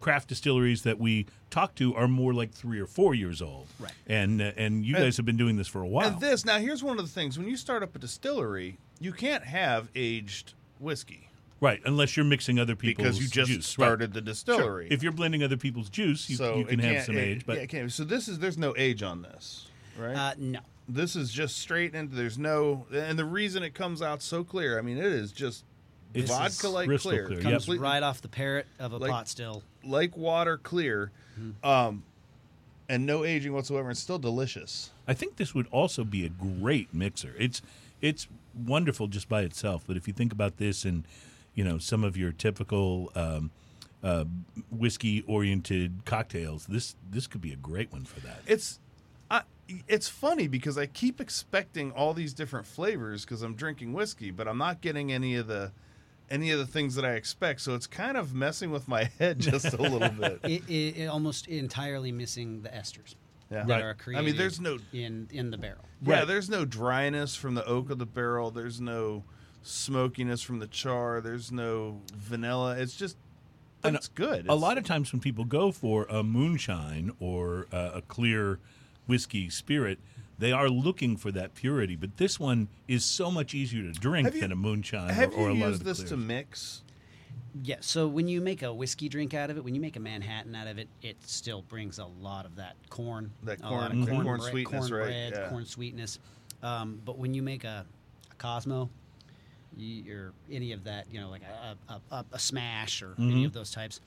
[0.00, 3.92] craft distilleries that we talk to are more like three or four years old, Right.
[4.06, 6.08] And uh, and you guys have been doing this for a while.
[6.08, 9.12] And this now here's one of the things when you start up a distillery, you
[9.12, 11.22] can't have aged whiskey.
[11.58, 13.78] Right, unless you're mixing other people's because you just juice.
[13.78, 13.86] Right.
[13.86, 14.88] started the distillery.
[14.90, 17.46] If you're blending other people's juice, you, so you can have some it- age.
[17.46, 19.66] But yeah, it can't- so this is there's no age on this,
[19.98, 20.14] right?
[20.14, 20.60] Uh, no.
[20.86, 24.78] this is just straight into there's no and the reason it comes out so clear.
[24.78, 25.64] I mean, it is just
[26.20, 27.80] It's vodka like crystal clear, clear, Comes Yep.
[27.80, 29.62] right off the parrot of a Like- pot still.
[29.84, 31.66] like water clear, Mm-hmm.
[31.68, 32.02] um,
[32.88, 33.90] and no aging whatsoever.
[33.90, 34.90] It's still delicious.
[35.08, 37.34] I think this would also be a great mixer.
[37.38, 37.60] It's
[38.00, 41.04] it's wonderful just by itself, but if you think about this and
[41.54, 43.50] you know some of your typical um,
[44.02, 44.24] uh,
[44.70, 48.40] whiskey oriented cocktails, this this could be a great one for that.
[48.46, 48.78] It's
[49.30, 49.42] I,
[49.88, 54.46] it's funny because I keep expecting all these different flavors because I'm drinking whiskey, but
[54.46, 55.72] I'm not getting any of the
[56.30, 57.60] any of the things that I expect.
[57.60, 60.40] So it's kind of messing with my head just a little bit.
[60.44, 63.14] It, it, it almost entirely missing the esters
[63.50, 63.64] Yeah.
[63.64, 63.82] that Right.
[64.12, 65.84] are I mean, there's no in in the barrel.
[66.02, 66.26] yeah, Right.
[66.26, 68.50] there's no dryness from the oak of the barrel.
[68.50, 69.24] There's no
[69.62, 71.20] smokiness from the char.
[71.20, 72.76] There's no vanilla.
[72.76, 73.16] It's just
[73.82, 74.40] but And it's good.
[74.40, 78.58] a It's- lot of times when people go for a moonshine or uh, a clear
[79.06, 79.98] whiskey spirit,
[80.38, 81.96] they are looking for that purity.
[81.96, 85.48] But this one is so much easier to drink you- than a moonshine Have or,
[85.48, 86.82] or you a lot used of the this to mix?
[87.62, 87.76] Yeah.
[87.80, 90.54] So when you make a whiskey drink out of it, when you make a Manhattan
[90.54, 93.92] out of it, it still brings a lot of that corn, That a corn- lot
[93.92, 94.02] Mhm.
[94.02, 95.48] of corn corn, sweetness, corn right, bread, yeah.
[95.48, 96.18] corn sweetness.
[96.62, 97.86] Um, but when you make a,
[98.30, 98.90] a Cosmo,
[99.76, 103.42] you, or any of that, you know, like a, a, a, a smash or any
[103.44, 103.46] Mhm.
[103.46, 104.00] of those types,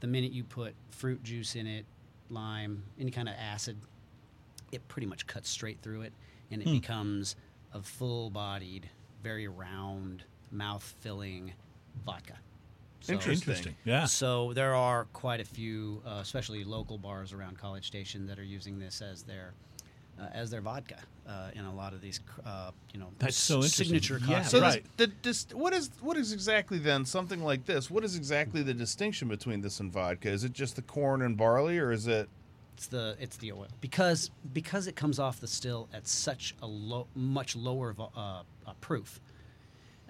[0.00, 1.86] the minute you put fruit juice in it,
[2.28, 3.76] lime, any kind of acid,
[4.72, 6.12] it pretty much cuts straight through it,
[6.50, 6.74] and it Hmm.
[6.74, 7.36] becomes
[7.72, 8.88] a full-bodied,
[9.22, 11.52] very round, mouth-filling
[12.04, 12.38] vodka.
[13.00, 13.48] So- Interesting.
[13.52, 13.76] Interesting.
[13.84, 14.06] Yeah.
[14.06, 18.44] so there are quite a few, uh, especially local bars around College Station, that are
[18.44, 19.54] using this as their
[20.18, 20.96] uh, as their vodka
[21.28, 23.84] uh, in a lot of these, uh, you know, That's so interesting.
[23.84, 24.50] signature Yeah, cocktails.
[24.50, 24.82] So Right.
[24.96, 27.90] this, the dis, what is what is exactly then something like this?
[27.90, 30.30] What is exactly the distinction between this and vodka?
[30.30, 32.30] Is it just the corn and barley, or is it?
[32.76, 36.66] It's the it's the oil because because it comes off the still at such a
[36.66, 39.18] low, much lower vo- uh, uh, proof.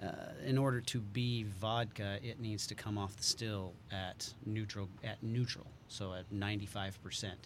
[0.03, 0.11] Uh,
[0.45, 5.23] in order to be vodka, it needs to come off the still at neutral at
[5.23, 7.39] neutral, so at ninety five percent,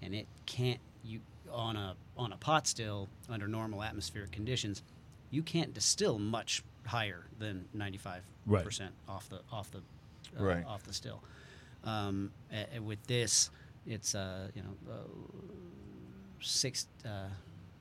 [0.00, 1.18] and it can't you
[1.52, 4.84] on a on a pot still under normal atmospheric conditions,
[5.32, 8.64] you can't distill much higher than ninety five Right.
[8.64, 10.64] percent off the off the uh, Right.
[10.64, 11.20] off the still.
[11.84, 12.30] Um,
[12.82, 13.50] with this,
[13.88, 14.96] it's uh, you know uh,
[16.40, 16.86] six.
[17.04, 17.28] Uh,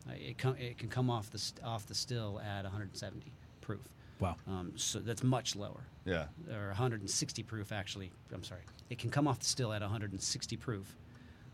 [0.09, 3.81] it com- it can come off the st- off the still at 170 proof.
[4.19, 4.35] Wow.
[4.47, 6.25] Um, so that's much lower, Yeah.
[6.51, 8.11] or 160 proof actually.
[8.33, 10.95] I'm sorry, it can come off the still at 160 proof.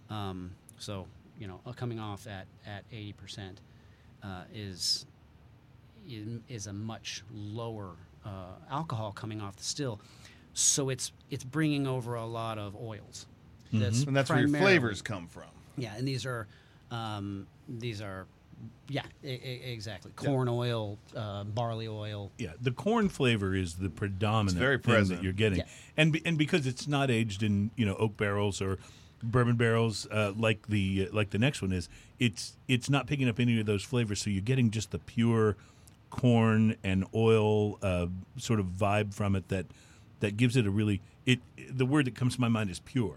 [0.10, 1.08] Um, so
[1.40, 3.62] you know, uh, coming off at at 80 percent
[4.24, 5.06] uh, is
[6.08, 10.00] is is a much lower uh, alcohol coming off the still.
[10.54, 13.26] So it's it's bringing over a lot of oils.
[13.74, 15.44] That's And that's where your flavors come from.
[15.78, 16.48] yeah, and these are
[16.92, 18.28] um, these are
[18.88, 20.12] yeah, e- e- exactly.
[20.16, 22.32] Corn oil, uh, barley oil.
[22.38, 25.20] Yeah, the corn flavor is the predominant It's very thing present.
[25.20, 25.66] that you're getting, Yeah.
[25.98, 28.78] and be, and because it's not aged in you know oak barrels or
[29.24, 33.40] bourbon barrels uh, like the like the next one is, it's it's not picking up
[33.40, 35.58] any of those flavors, so you're getting just the pure
[36.12, 38.06] corn and oil uh,
[38.38, 39.66] sort of vibe from it that
[40.20, 41.40] that gives it a really it.
[41.70, 43.16] The word that comes to my mind is pure.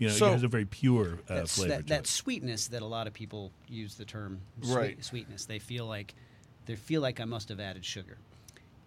[0.00, 2.06] You know, So- it has a very pure uh, That's, flavor that, to that it.
[2.08, 5.04] sweetness that a lot of people use the term sweet, Right.
[5.04, 5.44] sweetness.
[5.44, 6.14] They feel like
[6.66, 8.16] they feel like I must have added sugar.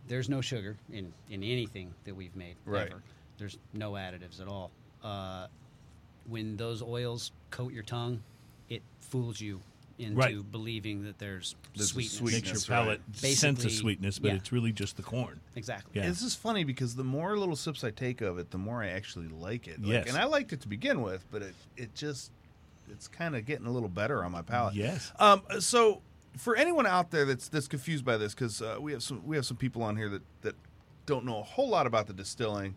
[0.07, 2.89] There's no sugar in, in anything that we've made Right.
[2.89, 3.01] ever.
[3.37, 4.71] There's no additives at all.
[5.03, 5.47] Uh,
[6.27, 8.23] when those oils coat your tongue,
[8.69, 9.61] it fools you
[9.99, 10.51] into Right.
[10.51, 12.13] believing that there's There's a sweetness.
[12.17, 12.75] sweet- Makes your Sweetness, right.
[12.75, 13.01] palate
[13.37, 14.35] sense of sweetness, but yeah.
[14.35, 15.39] it's really just the corn.
[15.55, 16.01] Exactly.
[16.01, 16.07] Yeah.
[16.09, 18.87] This is funny because the more little sips I take of it, the more I
[18.89, 19.79] actually like it.
[19.81, 20.07] Like, Yes.
[20.09, 22.31] And I liked it to begin with, but it, it just,
[22.89, 24.73] it's kind of getting a little better on my palate.
[24.75, 25.11] Yes.
[25.19, 26.01] Um, so
[26.37, 29.35] for anyone out there that's that's confused by this, because uh, we have some we
[29.35, 30.55] have some people on here that that
[31.05, 32.75] don't know a whole lot about the distilling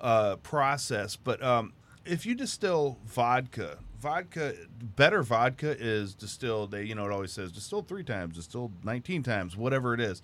[0.00, 1.72] uh, process, but um,
[2.04, 4.54] if you distill vodka, vodka
[4.96, 6.70] better vodka is distilled.
[6.70, 10.22] They, you know, it always says distilled three times, distilled nineteen times, whatever it is.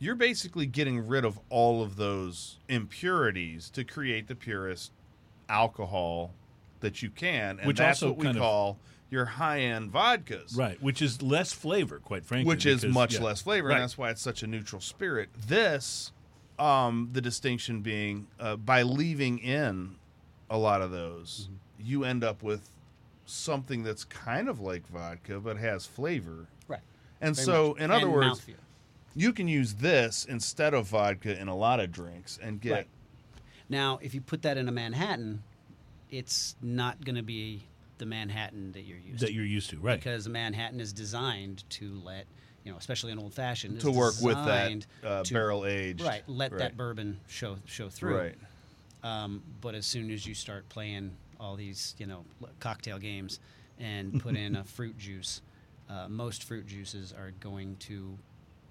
[0.00, 4.92] You're basically getting rid of all of those impurities to create the purest
[5.48, 6.32] alcohol
[6.80, 8.78] that you can, and Which that's what we kind of- call
[9.10, 12.46] your high-end vodkas Right, which is less flavor, quite frankly.
[12.46, 13.22] which is much yeah.
[13.22, 13.76] less flavor, Right.
[13.76, 15.30] and that's why it's such a neutral spirit.
[15.46, 16.12] This,
[16.58, 19.96] um, the distinction being uh, by leaving in
[20.50, 21.88] a lot of those, Mm-hmm.
[21.90, 22.68] you end up with
[23.28, 26.46] something that's kind of like vodka but has flavor.
[26.66, 26.80] Right.
[27.20, 27.78] And Very so, much.
[27.80, 28.54] in other And words, mouthfeel.
[29.14, 32.86] you can use this instead of vodka in a lot of drinks and get Right.
[33.68, 35.42] Now, if you put that in a Manhattan,
[36.10, 37.64] it's not going to be
[37.98, 39.32] the Manhattan that you're used that to.
[39.32, 39.98] you're used to, right?
[39.98, 42.24] because a Manhattan is designed to let
[42.64, 46.00] you know, especially an old fashioned, to work with that uh, to- barrel aged.
[46.02, 46.58] Right, let Right.
[46.60, 48.16] that bourbon show show through.
[48.18, 48.34] Right.
[49.02, 52.24] Um, but as soon as you start playing all these, you know,
[52.60, 53.40] cocktail games
[53.78, 55.40] and put in a fruit juice,
[55.88, 58.16] uh, most fruit juices are going to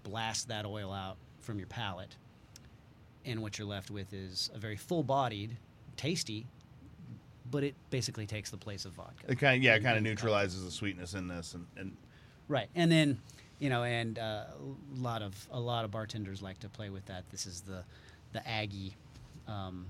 [0.03, 2.15] blast that oil out from your palate,
[3.25, 5.55] and what you're left with is a very full-bodied,
[5.95, 6.45] tasty,
[7.49, 9.31] but it basically takes the place of vodka.
[9.31, 11.95] It kind of, yeah, it kind of neutralizes the sweetness in this, and, and
[12.49, 13.19] Right, and then
[13.59, 14.43] you know, and uh,
[14.95, 17.23] a lot of a lot of bartenders like to play with that.
[17.29, 17.83] This is the
[18.33, 18.95] the Aggie.
[19.47, 19.87] Um,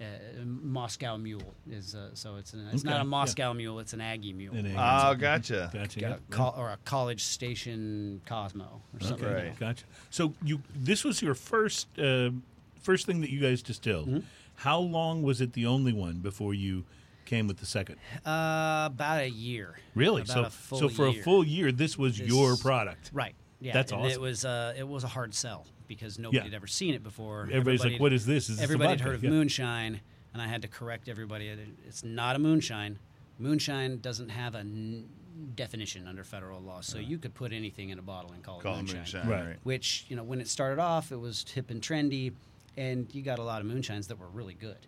[0.00, 0.04] uh,
[0.44, 4.00] Moscow Mule is uh, so it's an, it's Okay, not a Moscow Mule, it's an
[4.00, 4.76] Aggie Mule, An Aggie.
[4.78, 5.70] oh, gotcha.
[5.72, 6.00] Gotcha.
[6.00, 6.36] Got yeah.
[6.38, 9.26] a or a College Station Cosmo or something.
[9.26, 9.58] Okay, Right.
[9.58, 9.84] gotcha.
[10.10, 12.30] So you this was your first uh,
[12.80, 14.08] first thing that you guys distilled.
[14.08, 14.20] Mm-hmm.
[14.56, 16.84] How long was it the only one before you
[17.24, 17.96] came with the second?
[18.26, 19.76] Uh, about a year.
[19.94, 20.22] Really?
[20.22, 21.20] About so a full so for year.
[21.20, 23.10] a full year, this was This- your product.
[23.12, 23.34] Right.
[23.60, 23.72] Yeah.
[23.72, 24.12] That's and awesome.
[24.12, 26.44] It was uh, it was a hard sell because nobody Yeah.
[26.44, 27.42] had ever seen it before.
[27.50, 28.48] Everybody's like, Everybody- "What is this?
[28.48, 29.30] Is this everybody had heard of Yeah.
[29.30, 30.00] moonshine,
[30.32, 31.48] and I had to correct everybody.
[31.86, 32.98] It's not a moonshine.
[33.38, 35.08] Moonshine doesn't have a n-
[35.54, 38.74] definition under federal law, so you could put anything in a bottle and call, Call
[38.74, 38.96] it it moonshine.
[38.98, 39.46] moonshine, Right.
[39.46, 39.56] right?
[39.62, 42.32] Which you know, when it started off, it was hip and trendy,
[42.76, 44.78] and you got a lot of moonshines that were really good.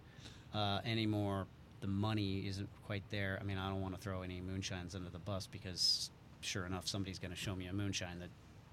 [0.53, 1.47] Uh, anymore,
[1.81, 3.39] the money isn't quite there.
[3.41, 6.87] I mean, I don't want to throw any moonshines under the bus because, sure enough,
[6.89, 8.29] somebody's going to show me a moonshine that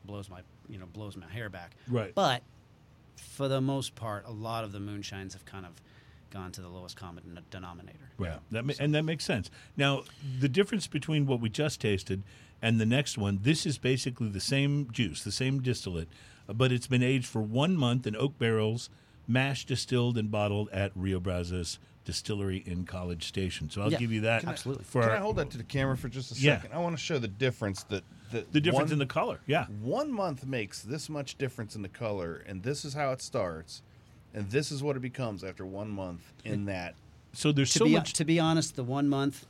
[0.07, 0.39] blows my
[0.69, 1.75] you know blows my hair back.
[1.87, 2.15] Right.
[2.15, 2.41] But
[3.17, 5.73] for the most part, a lot of the moonshines have kind of
[6.29, 8.09] gone to the lowest common den- denominator.
[8.17, 8.31] Right.
[8.31, 8.39] Yeah.
[8.51, 9.49] That ma- and that makes sense.
[9.75, 10.03] Now,
[10.39, 12.23] the difference between what we just tasted
[12.61, 16.09] and the next one, this is basically the same juice, the same distillate,
[16.49, 18.89] uh, but it's been aged for one month in oak barrels,
[19.27, 23.69] mashed, distilled, and bottled at Rio Brazos Distillery in College Station.
[23.69, 23.97] So I'll Yeah.
[23.99, 24.39] give you that.
[24.41, 24.83] Can I- Absolutely.
[24.85, 26.55] For Can our- I hold that to the camera for just a Yeah.
[26.61, 26.73] second?
[26.75, 29.39] I want to show the difference that, that the difference one, in the color.
[29.45, 29.65] Yeah.
[29.81, 33.81] one month makes this much difference in the color, and this is how it starts,
[34.33, 36.95] and this is what it becomes after one month in that.
[37.33, 38.13] So there's To so be much.
[38.13, 39.45] to be honest, the one month,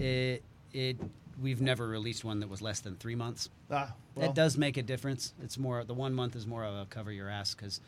[0.00, 0.96] it it
[1.42, 3.50] we've never released one that was less than three months.
[3.70, 5.34] Ah, well, that does make a difference.
[5.42, 7.80] It's more the one month is more of a cover your ass because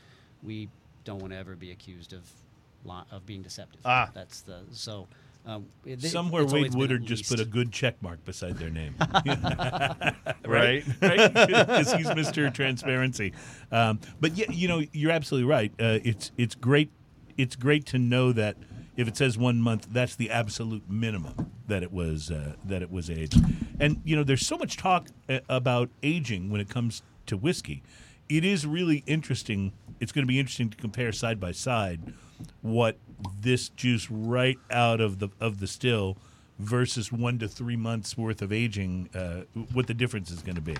[0.42, 0.68] we
[1.04, 2.20] don't want to ever be accused of
[2.84, 3.80] li- of being deceptive.
[3.84, 4.10] Ah.
[4.14, 5.06] that's the so.
[5.48, 8.94] Uh, it- Somewhere Wade Woodard just put a good check mark beside their name.
[10.46, 10.82] Right.
[11.02, 11.32] right?
[11.32, 12.52] Because he's Mr.
[12.52, 13.32] Transparency.
[13.70, 15.72] Um, but yeah, you know, you're absolutely right.
[15.78, 16.90] Uh, it's it's great.
[17.36, 18.56] It's great to know that
[18.96, 22.90] if it says one month, that's the absolute minimum that it was uh, that it
[22.90, 23.38] was aged.
[23.78, 27.82] And you know, there's so much talk uh, about aging when it comes to whiskey.
[28.28, 29.72] It is really interesting.
[30.00, 32.14] It's going to be interesting to compare side by side
[32.62, 32.96] what
[33.40, 36.16] this juice right out of the of the still
[36.58, 40.60] versus one to three months worth of aging, uh, what the difference is going to
[40.60, 40.76] be.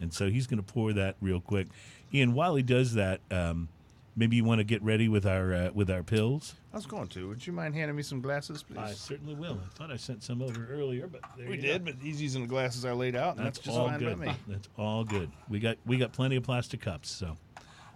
[0.00, 1.68] And so he's going to pour that real quick.
[2.12, 3.68] Ian, while he does that, um,
[4.16, 6.54] maybe you want to get ready with our uh, with our pills.
[6.72, 7.28] I was going to.
[7.28, 8.78] Would you mind handing me some glasses, please?
[8.78, 9.60] I certainly will.
[9.64, 11.92] I thought I sent some over earlier, but there we did, go.
[11.92, 14.18] but he's using the glasses I laid out, and That's, that's, just all fine good.
[14.18, 14.32] by me.
[14.48, 15.30] That's all good.
[15.48, 17.10] We got we got plenty of plastic cups.
[17.10, 17.36] So,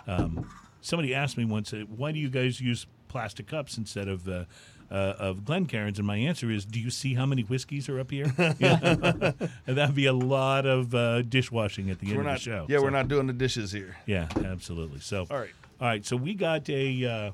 [0.06, 0.48] um,
[0.86, 4.44] somebody asked me once, uh, "Why do you guys use plastic cups instead of uh,
[4.90, 8.10] uh, of Glencairns?" And my answer is, "Do you see how many whiskeys are up
[8.10, 8.32] here?
[8.58, 8.78] Yeah.
[8.82, 12.66] and that'd be a lot of uh, dishwashing at the end of the show.
[12.68, 13.96] Yeah, So- we're not doing the dishes here.
[14.06, 15.00] Yeah, absolutely.
[15.00, 15.50] So, All right.
[15.80, 16.04] all right.
[16.06, 17.04] So we got a.
[17.04, 17.30] Uh,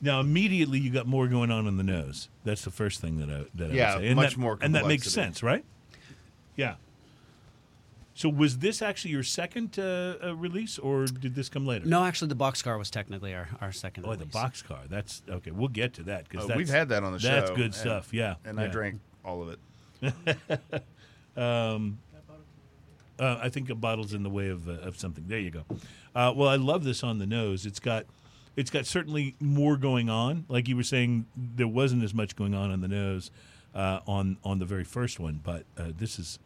[0.00, 2.28] now immediately you got more going on in the nose.
[2.44, 4.06] That's the first thing that I that I Yeah, would say.
[4.08, 5.64] And much that- more and that makes sense, right?
[6.56, 6.74] Yeah.
[8.14, 11.86] So was this actually your second uh, uh, release, or did this come later?
[11.86, 14.04] No, actually, the boxcar was technically our, our second.
[14.06, 14.88] Oh, the boxcar.
[14.88, 15.50] That's okay.
[15.50, 17.28] We'll get to that because Oh, we've had that on the show.
[17.28, 18.12] That's good and- stuff.
[18.12, 19.56] Yeah, And I drank all of
[20.02, 20.82] it.
[23.18, 25.24] Uh, I think a bottle's in the way of uh, of something.
[25.28, 25.64] There you go.
[26.14, 27.66] Uh, well, I love this on the nose.
[27.66, 28.06] It's got
[28.56, 30.44] it's got certainly more going on.
[30.48, 33.30] Like you were saying, there wasn't as much going on on the nose
[33.74, 36.38] uh, on on the very first one, but uh, this is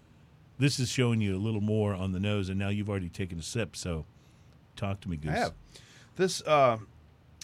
[0.59, 3.39] this is showing you a little more on the nose, and now you've already taken
[3.39, 3.77] a sip.
[3.77, 4.05] So,
[4.77, 5.33] talk to me, Goose.
[5.33, 5.55] I have.
[6.17, 6.79] This uh,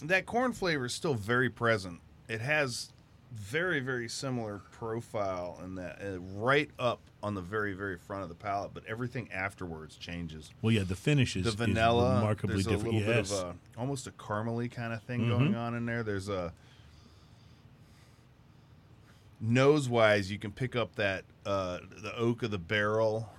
[0.03, 1.99] that corn flavor is still very present.
[2.27, 2.89] It has
[3.31, 8.29] very very similar profile in that uh, right up on the very very front of
[8.29, 10.51] the palate, but everything afterwards changes.
[10.61, 12.93] Well, yeah, the finish is The is vanilla, remarkably there's a different.
[12.95, 13.31] little yes.
[13.31, 15.29] bit of a almost a caramely kind of thing Mm-hmm.
[15.29, 16.03] going on in there.
[16.03, 16.53] There's a
[19.43, 23.29] nose wise, you can pick up that uh, the oak of the barrel.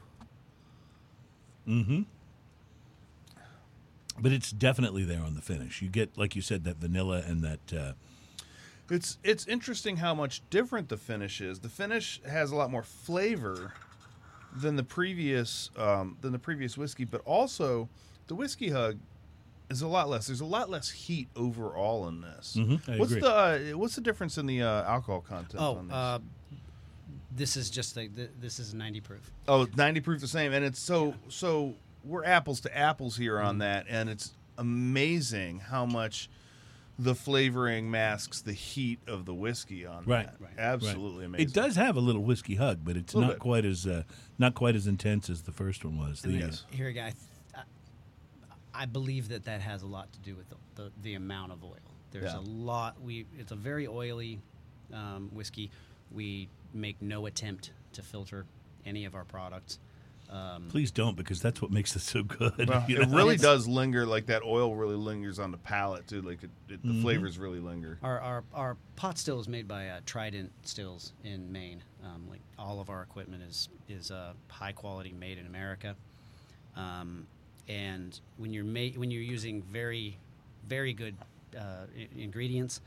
[1.66, 2.02] Mm-hmm.
[4.20, 5.82] But it's definitely there on the finish.
[5.82, 7.72] You get, like you said, that vanilla and that.
[7.72, 7.92] Uh,
[8.90, 11.60] It's it's interesting how much different the finish is.
[11.60, 13.72] The finish has a lot more flavor
[14.54, 17.88] than the previous um, than the previous whiskey, but also
[18.26, 18.98] the whiskey hug
[19.70, 20.26] is a lot less.
[20.26, 22.56] There's a lot less heat overall in this.
[22.58, 23.20] Mhm, I what's agree.
[23.22, 25.56] the uh, what's the difference in the uh, alcohol content?
[25.62, 25.94] Oh, on this?
[25.96, 26.18] uh,
[27.34, 29.30] this is just like th- this is 90 proof.
[29.48, 31.74] oh, 90 proof the same, and it's so so
[32.04, 36.28] we're apples to apples here on that, and it's amazing how much.
[36.96, 40.36] The flavoring masks the heat of the whiskey on Right, that.
[40.40, 41.26] right, Absolutely right.
[41.26, 41.48] amazing.
[41.48, 43.38] It does have a little whiskey hug, but it's not bit.
[43.40, 44.04] quite as uh,
[44.38, 46.22] not quite as intense as the first one was.
[46.22, 46.64] The, Yes.
[46.70, 47.16] Here again, I, th-
[48.74, 51.52] I- I believe that that has a lot to do with the, the, the amount
[51.52, 51.76] of oil.
[52.10, 52.38] There's Yeah.
[52.38, 53.00] a lot.
[53.00, 54.40] We it's a very oily
[54.92, 55.70] um, whiskey.
[56.12, 58.46] We make no attempt to filter
[58.84, 59.78] any of our products.
[60.30, 62.68] Um, Please don't, because that's what makes it so good.
[62.68, 64.06] Well, you it really does linger.
[64.06, 66.22] Like that oil really lingers on the palate too.
[66.22, 66.96] Like it, it, Mm-hmm.
[66.96, 67.98] the flavors really linger.
[68.02, 71.82] Our, our, our pot still is made by uh, Trident Stills in Maine.
[72.04, 75.94] Um, like all of our equipment is is uh, high quality, made in America.
[76.76, 77.26] Um,
[77.68, 80.18] and when you're ma- when you're using very
[80.68, 81.14] very good
[81.56, 82.80] uh, I- ingredients,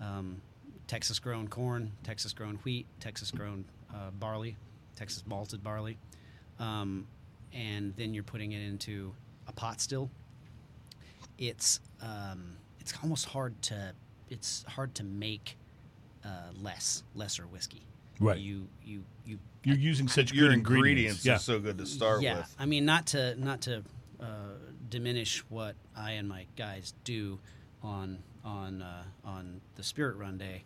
[0.00, 0.40] um,
[0.86, 3.64] Texas grown corn, Texas grown wheat, Texas grown
[3.94, 4.56] uh, barley,
[4.96, 5.96] Texas malted barley,
[6.58, 7.06] um,
[7.52, 9.12] and then you're putting it into
[9.48, 10.10] a pot still
[11.40, 13.92] it's um, it's almost hard to
[14.28, 15.56] it's hard to make
[16.24, 16.28] uh,
[16.62, 17.82] less lesser whiskey.
[18.20, 18.38] Right.
[18.38, 19.38] You you you.
[19.64, 21.34] You're using such Your good ingredients Yeah.
[21.34, 22.54] are so good to start yeah, with.
[22.58, 23.82] I mean not to not to
[24.20, 24.24] uh,
[24.88, 27.38] diminish what I and my guys do
[27.82, 30.64] on on uh, on the Spirit Run Day.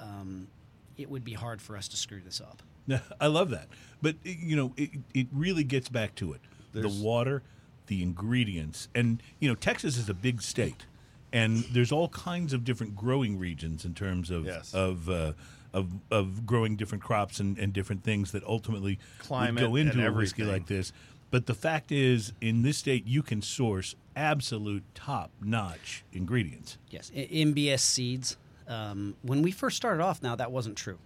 [0.00, 0.48] Um,
[0.96, 2.62] it would be hard for us to screw this up.
[2.86, 3.68] Yeah, I love that.
[4.02, 6.40] But i- you know, it, it really gets back to it:
[6.72, 7.42] There's- the water,
[7.86, 10.86] the ingredients, and you know, Texas is a big state,
[11.32, 14.74] and there's all kinds of different growing regions in terms of Yes.
[14.74, 15.08] of.
[15.08, 15.32] Uh,
[15.72, 19.98] of, of growing different crops and, and different things that ultimately would Climate go into
[19.98, 20.92] and a whiskey like this.
[21.30, 26.78] But the fact is, in this state, you can source absolute top notch ingredients.
[26.90, 28.36] Yes, MBS seeds.
[28.68, 30.98] Um, when we first started off, now that wasn't true.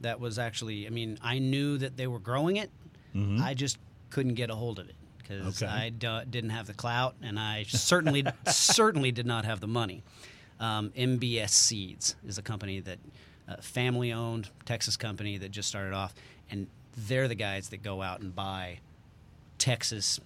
[0.00, 2.70] That was actually, I mean, I knew that they were growing it.
[3.40, 3.78] I just
[4.10, 5.70] couldn't get a hold of it because Okay.
[5.72, 10.02] I d- didn't have the clout, and I certainly, certainly did not have the money.
[10.58, 12.98] Um, MBS Seeds is a company that
[13.48, 16.12] uh, family owned Texas company that just started off,
[16.50, 18.80] and they're the guys that go out and buy
[19.64, 20.20] Texas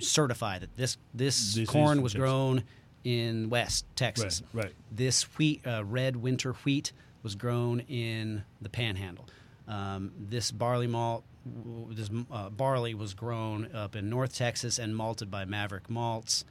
[0.00, 2.20] certify that this this, This corn was Texas.
[2.20, 2.64] grown
[3.04, 4.42] in West Texas.
[4.52, 4.74] Right, right.
[4.90, 6.90] This wheat, uh, red winter wheat,
[7.22, 9.28] was grown in the Panhandle.
[9.68, 11.22] Um, this barley malt,
[11.90, 16.44] this uh, barley was grown up in North Texas and malted by Maverick Malts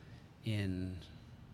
[0.45, 0.97] in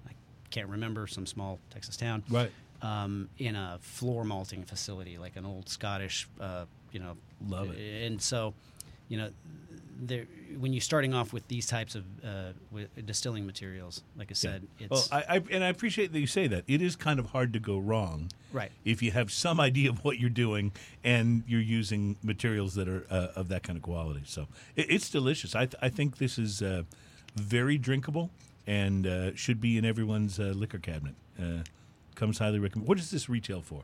[0.07, 0.11] I
[0.51, 2.23] can't remember some small Texas town.
[2.29, 2.51] Right.
[2.83, 8.05] Um, in a floor malting facility, like an old Scottish, uh, you know, Love it.
[8.05, 8.53] And so,
[9.07, 9.29] you know,
[10.01, 10.25] there
[10.57, 12.51] when you're starting off with these types of uh,
[13.05, 16.47] distilling materials, like I said, it's Well, I, I and I appreciate that you say
[16.47, 16.63] that.
[16.67, 18.71] It is kind of hard to go wrong, Right.
[18.83, 20.71] If you have some idea of what you're doing
[21.03, 24.21] and you're using materials that are uh, of that kind of quality.
[24.25, 25.55] So it, it's delicious.
[25.55, 26.83] I, th- I think this is uh,
[27.35, 28.29] very drinkable
[28.67, 31.15] and uh, should be in everyone's uh, liquor cabinet.
[31.39, 31.63] Uh,
[32.15, 32.89] comes highly recommended.
[32.89, 33.83] What does this retail for?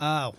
[0.00, 0.34] Oh,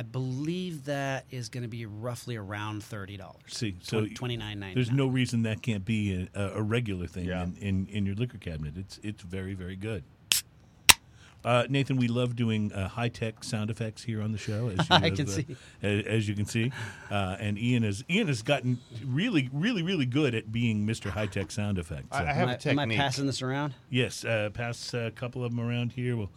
[0.00, 3.42] I believe that is going to be roughly around thirty dollars.
[3.48, 4.74] See, so twenty nine ninety.
[4.76, 7.42] There's no reason that can't be a, a regular thing Yeah.
[7.42, 8.78] in, in, in your liquor cabinet.
[8.78, 10.02] It's it's very very good.
[11.44, 14.68] Uh, Nathan, we love doing uh, high tech sound effects here on the show.
[14.68, 15.46] As you I have, can uh, see.
[15.82, 16.72] a- as you can see,
[17.10, 21.10] uh, and Ian has Ian has gotten really really really good at being Mr.
[21.10, 22.08] High Tech sound effects.
[22.12, 23.74] I- So- I have am, a I, am I passing this around?
[23.90, 26.16] Yes, uh, pass a couple of them around here.
[26.16, 26.30] We'll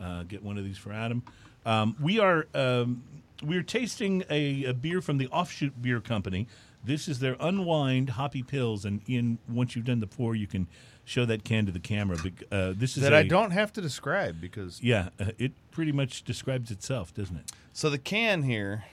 [0.00, 1.22] uh, get one of these for Adam.
[1.66, 3.02] Um, we are um,
[3.42, 6.46] we're tasting a, a beer from the Offshoot Beer Company.
[6.84, 10.66] This is their Unwind Hoppy Pils, and Ian, once you've done the pour, you can
[11.04, 12.16] show that can to the camera.
[12.50, 15.92] Uh, this is that I I don't have to describe because Yeah, uh, it pretty
[15.92, 17.52] much describes itself, doesn't it?
[17.72, 18.84] so the can here,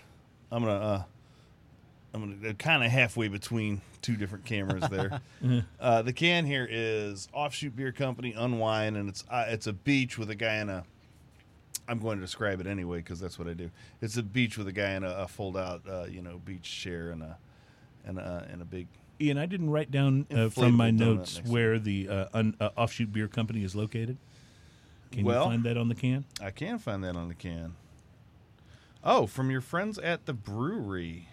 [0.52, 1.04] I'm gonna uh,
[2.14, 5.22] I'm gonna kind of halfway between two different cameras there.
[5.80, 10.18] uh, the can here is Offshoot Beer Company Unwind, and it's uh, it's a beach
[10.18, 10.84] with a guy in a.
[11.88, 13.72] I'm going to describe it anyway because that's what I do.
[14.02, 16.70] It's a beach with a guy in a, a fold out, uh, you know, beach
[16.82, 17.38] chair and a
[18.06, 18.88] and a and a big.
[19.20, 23.12] Ian, I didn't write down uh, from my notes where the uh, un, uh, Offshoot
[23.12, 24.18] Beer Company is located.
[25.12, 26.26] Can Well- you find that on the can?
[26.42, 27.76] I can find that on the can.
[29.04, 31.30] Oh, from your friends at the brewery.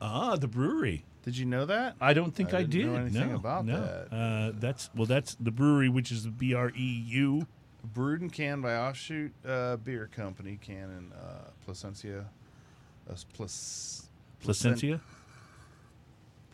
[0.00, 1.04] Ah, the brewery.
[1.22, 1.96] Did you know that?
[2.00, 2.86] I don't think I I, didn't did.
[2.86, 3.80] know anything no, about no.
[3.80, 4.16] that.
[4.16, 7.46] Uh, that's well, that's the brewery, which is the B R E U.
[7.82, 12.26] Brewed and canned by Offshoot uh, Beer Company, can in uh, Placentia,
[13.08, 13.50] uh, Plac-
[14.42, 15.00] Placentia.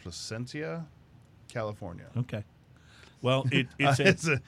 [0.03, 0.85] Placentia,
[1.49, 2.07] California.
[2.16, 2.45] Okay.
[3.22, 4.41] Well, it, it's, Uh, a, it's a,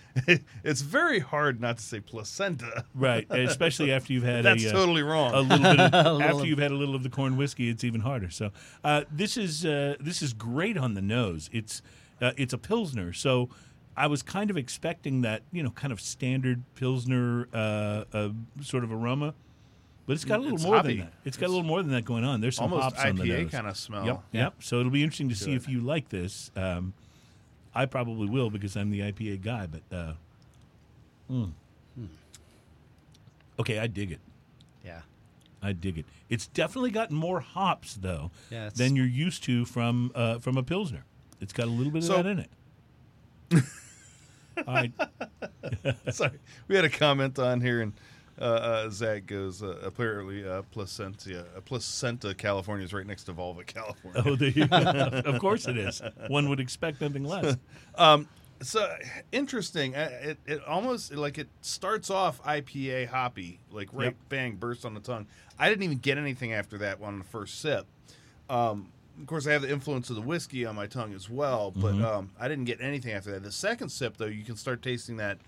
[0.64, 2.85] it's very hard not to say placenta.
[2.95, 5.35] right, especially after you've had That's a, uh, totally wrong.
[5.35, 7.68] a little bit of, little after of- you've had a little of the corn whiskey.
[7.70, 8.31] It's even harder.
[8.31, 8.51] So
[8.85, 11.49] uh, this is uh, this is great on the nose.
[11.53, 11.83] It's
[12.20, 13.12] uh, it's a pilsner.
[13.12, 13.49] So
[13.99, 18.29] I was kind of expecting that you know kind of standard pilsner uh, uh,
[18.63, 19.35] sort of aroma.
[20.07, 20.89] But it's got a little It's more hoppy.
[20.97, 21.13] than that.
[21.27, 22.41] it's got a little more than that going on.
[22.41, 23.51] There's some Almost hops on the IPA nose.
[23.51, 24.07] kind of smell.
[24.07, 24.23] Yep.
[24.33, 24.55] Yep.
[24.61, 26.51] So it'll be interesting to see if you like this.
[26.57, 26.95] Um,
[27.75, 29.67] I probably will because I'm the IPA guy.
[29.67, 30.13] But uh,
[31.31, 31.51] mm.
[33.61, 34.21] okay, I dig it.
[34.83, 35.01] Yeah.
[35.63, 36.07] I dig it.
[36.31, 40.63] It's definitely got more hops though Yeah, than you're used to from uh, from a
[40.63, 41.05] pilsner.
[41.41, 42.51] It's got a little bit of So- that in it.
[44.67, 44.93] All right.
[46.11, 47.93] Sorry, we had a comment on here, and
[48.41, 53.33] uh, uh, Zach goes uh, apparently uh, Placentia, uh, Placenta, California is right next to
[53.33, 54.23] Volva, California.
[54.25, 54.77] Oh, there you go.
[55.25, 56.01] of course it is.
[56.29, 57.57] One would expect nothing less.
[57.97, 58.29] Um,
[58.63, 58.89] so
[59.33, 59.97] interesting.
[59.97, 64.17] Uh, It, it almost like it starts off IPA hoppy, like right Yep.
[64.29, 65.27] bang burst on the tongue.
[65.59, 67.87] I didn't even get anything after that on the first sip.
[68.49, 71.71] Um, of course, I have the influence of the whiskey on my tongue as well,
[71.71, 72.05] but Mm-hmm.
[72.05, 73.43] um, I didn't get anything after that.
[73.43, 75.39] The second sip, though, you can start tasting that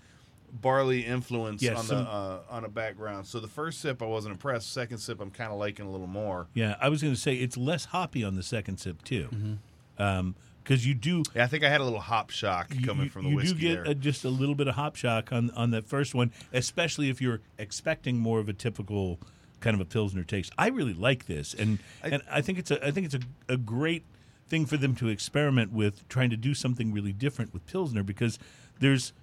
[0.53, 3.25] barley influence on some- the uh, on a background.
[3.25, 4.73] So the first sip, I wasn't impressed.
[4.73, 6.47] Second sip, I'm kind of liking a little more.
[6.53, 10.31] Yeah, I was going to say it's less hoppy on the second sip too, Mm-hmm.
[10.63, 13.23] because you do Yeah, I think I had a little hop shock you- coming from
[13.23, 13.91] the you whiskey do get there.
[13.91, 17.21] a, just a little bit of hop shock on on that first one, especially if
[17.21, 19.19] you're expecting more of a typical
[19.61, 20.51] kind of a pilsner taste.
[20.57, 23.57] I really like this, and and I think it's a I think it's a, a
[23.57, 24.03] great
[24.47, 28.37] thing for them to experiment with trying to do something really different with pilsner because
[28.79, 29.13] there's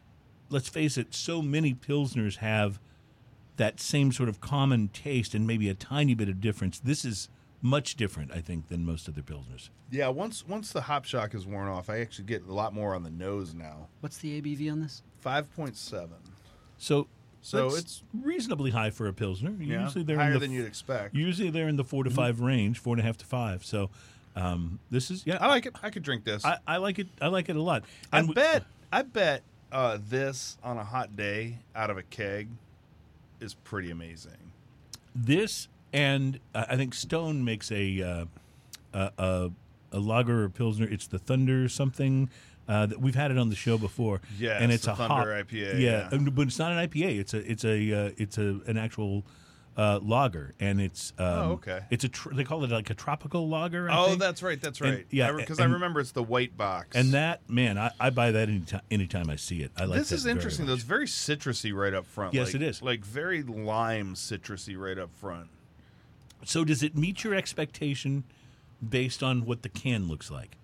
[0.51, 2.80] let's face it, so many pilsners have
[3.57, 6.78] that same sort of common taste and maybe a tiny bit of difference.
[6.78, 7.28] This is
[7.61, 9.68] much different, I think, than most other pilsners.
[9.91, 12.95] yeah, once once the hop shock is worn off, I actually get a lot more
[12.95, 13.89] on the nose now.
[14.01, 15.03] What's the ABV on this?
[15.18, 16.16] Five point seven.
[16.78, 17.09] So,
[17.49, 19.55] So that's it's- reasonably high for a pilsner.
[19.59, 21.14] Yeah, Usually they're higher the than you'd expect.
[21.14, 23.64] Usually they're in the 4 to five range, four and a half to five.
[23.64, 23.90] So,
[24.36, 25.38] um, this is yeah.
[25.40, 25.74] I like it.
[25.82, 26.44] I could drink this.
[26.44, 27.09] I, I like it.
[27.20, 27.84] I like it a lot.
[28.12, 28.64] I And bet.
[28.92, 29.42] I bet
[29.72, 32.49] uh, this on a hot day out of a keg
[33.40, 34.53] is pretty amazing.
[35.14, 38.24] This and uh, I think Stone makes a uh,
[38.92, 39.51] a, a
[39.92, 40.86] a lager or pilsner.
[40.86, 42.28] It's the Thunder something.
[42.68, 44.20] Uh, that we've had it on the show before.
[44.38, 46.18] Yes, and it's a Thunder hop, IPA, Yeah, yeah.
[46.30, 47.18] but it's not an IPA.
[47.18, 49.24] It's a it's a uh, it's a an actual
[49.78, 51.80] uh, lager, and it's um, Oh, okay.
[51.88, 53.88] It's a tr- they call it like a tropical lager.
[53.88, 54.18] I oh, think.
[54.20, 54.60] that's right.
[54.60, 55.06] That's And- right.
[55.10, 56.94] yeah, because I, and- remember it's the white box.
[56.94, 59.70] and that man, I, I buy that anytime anytime I see it.
[59.76, 60.66] I like this is interesting.
[60.66, 60.74] though.
[60.74, 62.34] It's very citrusy right up front.
[62.34, 62.82] Yes, like, it is.
[62.82, 65.48] Like very lime citrusy right up front.
[66.44, 68.24] So does it meet your expectation
[68.86, 70.56] based on what the can looks like?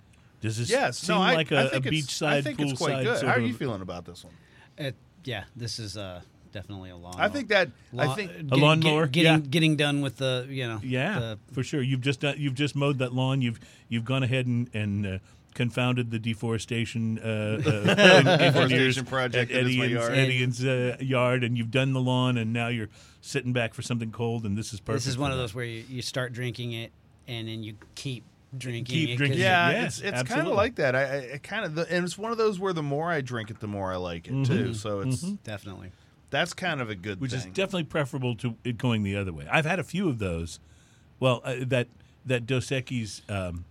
[0.45, 0.99] Does this Yes.
[0.99, 3.16] seem no, I, like I a, a think it's- beachside, I think it's quite good.
[3.18, 4.34] sort How are of- you feeling about this one?
[4.76, 6.20] It, yeah, this is uh,
[6.53, 7.14] definitely a long.
[7.18, 9.07] I think that I Lawn- think getting- lawnmower?
[9.07, 9.49] get- getting Yeah.
[9.51, 11.80] getting done with the you know Yeah, the, for sure.
[11.80, 13.40] You've just done, you've just mowed that lawn.
[13.40, 15.18] You've you've gone ahead and, and uh,
[15.55, 17.95] confounded the deforestation uh, uh,
[18.61, 20.12] engineers project at that is Eddie my yard.
[20.12, 22.88] Eddie uh, yard, and you've done the lawn, and now you're
[23.20, 25.05] sitting back for something cold, and this is perfect.
[25.05, 26.92] this is one of those where you, you start drinking it
[27.26, 28.22] and then you keep
[28.59, 29.48] drinking Keep it 'cause drinking you- it.
[29.48, 30.94] yeah, it's it's kind of like that.
[30.94, 33.50] I, I, I kind of and it's one of those where the more I drink
[33.50, 34.74] it, the more I like it too.
[34.74, 35.90] So it's definitely.
[36.30, 37.22] that's kind of a good Mm-hmm.
[37.22, 39.46] which is definitely preferable to it going the other way.
[39.50, 40.59] I've had a few of those.
[41.20, 41.88] Well, uh, that
[42.26, 43.64] that Dos Equis um,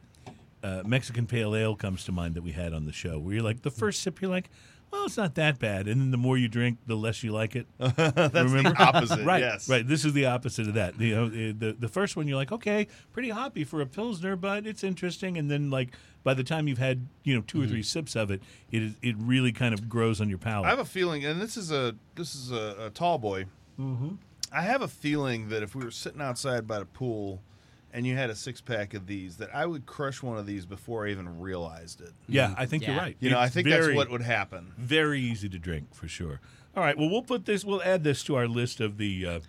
[0.63, 3.43] uh, Mexican Pale Ale comes to mind that we had on the show, where you're
[3.43, 4.49] like the first sip, you're like,
[4.94, 7.56] well, it's not that bad, and then the more you drink, the less you like
[7.56, 7.66] it.
[7.80, 7.98] that's
[8.34, 8.70] remember?
[8.70, 9.20] the opposite.
[9.26, 9.68] right, Yes.
[9.68, 9.86] right.
[9.88, 11.00] This is the opposite of that.
[11.02, 14.68] You know, the, the first one you're like, okay, pretty hoppy for a pilsner, but
[14.68, 15.89] it's interesting, and then like
[16.24, 18.41] by the time you've had you know 2 or three sips of it,
[18.72, 20.68] it is, it really kind of grows on your palate.
[20.68, 23.46] I have a feeling, and this is a this is a, a tall boy.
[23.80, 24.10] Mm-hmm.
[24.52, 27.41] I have a feeling that if we were sitting outside by the pool,
[27.94, 30.66] and you had a six pack of these, that I would crush one of these
[30.66, 32.12] before I even realized it.
[32.28, 33.16] yeah, I think you're right.
[33.20, 34.74] You know, I It's think very- that's what would happen.
[34.78, 36.41] very easy to drink for sure.
[36.76, 37.64] All right, well we'll put this.
[37.64, 39.39] We'll add this to our list of the uh,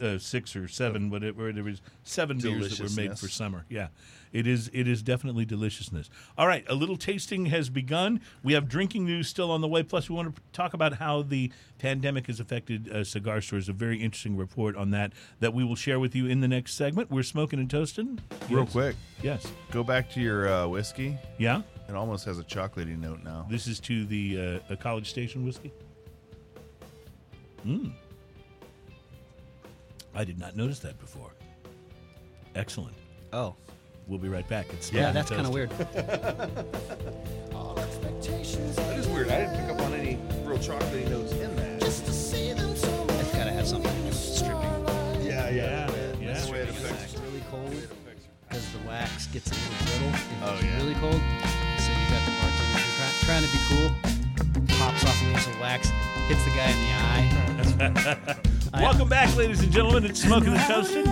[0.00, 3.20] uh, six or seven, whatever there was seven beers that were made Deliciousness.
[3.20, 3.64] for summer.
[3.68, 3.88] Yeah,
[4.32, 4.70] it is.
[4.72, 6.10] It is definitely deliciousness.
[6.36, 8.20] All right, a little tasting has begun.
[8.42, 9.82] We have drinking news still on the way.
[9.82, 13.68] Plus, we want to talk about how the pandemic has affected uh, cigar stores.
[13.68, 16.74] A very interesting report on that that we will share with you in the next
[16.74, 17.10] segment.
[17.10, 18.18] We're smoking and toasting.
[18.48, 18.72] Real Yes.
[18.72, 19.52] quick, Yes.
[19.70, 21.16] go back to your uh, whiskey.
[21.38, 21.62] Yeah.
[21.88, 23.46] It almost has a chocolatey note now.
[23.48, 25.72] This is to the uh, a College Station whiskey.
[27.66, 27.92] Mmm.
[30.14, 31.30] I did not notice that before.
[32.54, 32.94] Excellent.
[33.32, 33.54] Oh,
[34.08, 34.66] We'll be right back.
[34.72, 35.70] It's yeah, that's kind of weird.
[37.54, 39.28] All expectations That is weird.
[39.28, 41.80] I didn't pick up on any real chocolatey notes in that.
[41.80, 44.62] just to see them so It's got to have something to do with stripping.
[45.26, 45.90] Yeah, Yeah, yeah.
[46.20, 46.32] yeah.
[46.32, 47.70] That's the way it It's really cold
[48.48, 50.76] because the wax gets a little brittle if Oh, it's yeah.
[50.78, 51.20] really cold.
[51.76, 55.60] So you got the bartender try, trying to be cool, pops off a piece of
[55.60, 55.90] wax,
[56.28, 58.36] hits the guy in the eye.
[58.82, 60.06] Welcome back, ladies and gentlemen.
[60.06, 61.04] It's Smoking and Toasting,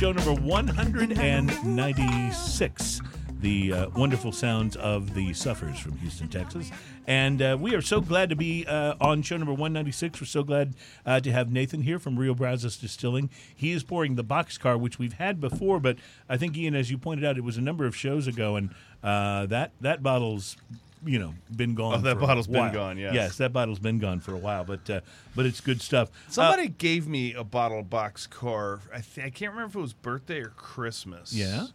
[0.00, 3.00] show number 196.
[3.40, 6.70] The uh, wonderful sounds of the Suffers from Houston, Texas.
[7.06, 10.18] And uh, we are so glad to be uh, on show number 196.
[10.18, 10.72] We're so glad
[11.04, 13.28] uh, to have Nathan here from Rio Brazos Distilling.
[13.54, 15.98] He is pouring the boxcar, which we've had before, but
[16.30, 18.70] I think, Ian, as you pointed out, it was a number of shows ago, and
[19.04, 20.56] uh, that, that bottle's.
[21.04, 21.94] You know, been gone.
[21.94, 23.14] Oh, that bottle's been gone, yes.
[23.14, 25.00] yes, that bottle's been gone for a while, but uh,
[25.34, 26.10] but it's good stuff.
[26.28, 28.80] Uh, Somebody gave me a bottle box car.
[28.92, 31.32] I, th- I can't remember if it was birthday or Christmas.
[31.32, 31.66] Yeah?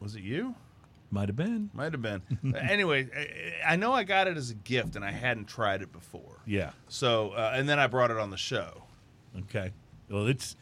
[0.00, 0.54] Was it you?
[1.10, 1.70] Might have been.
[1.72, 2.20] Might have been.
[2.56, 3.08] anyway,
[3.66, 6.42] I, I know I got it as a gift and I hadn't tried it before.
[6.44, 6.72] Yeah.
[6.88, 8.82] So, uh, and then I brought it on the show.
[9.44, 9.72] Okay.
[10.10, 10.56] Well, it's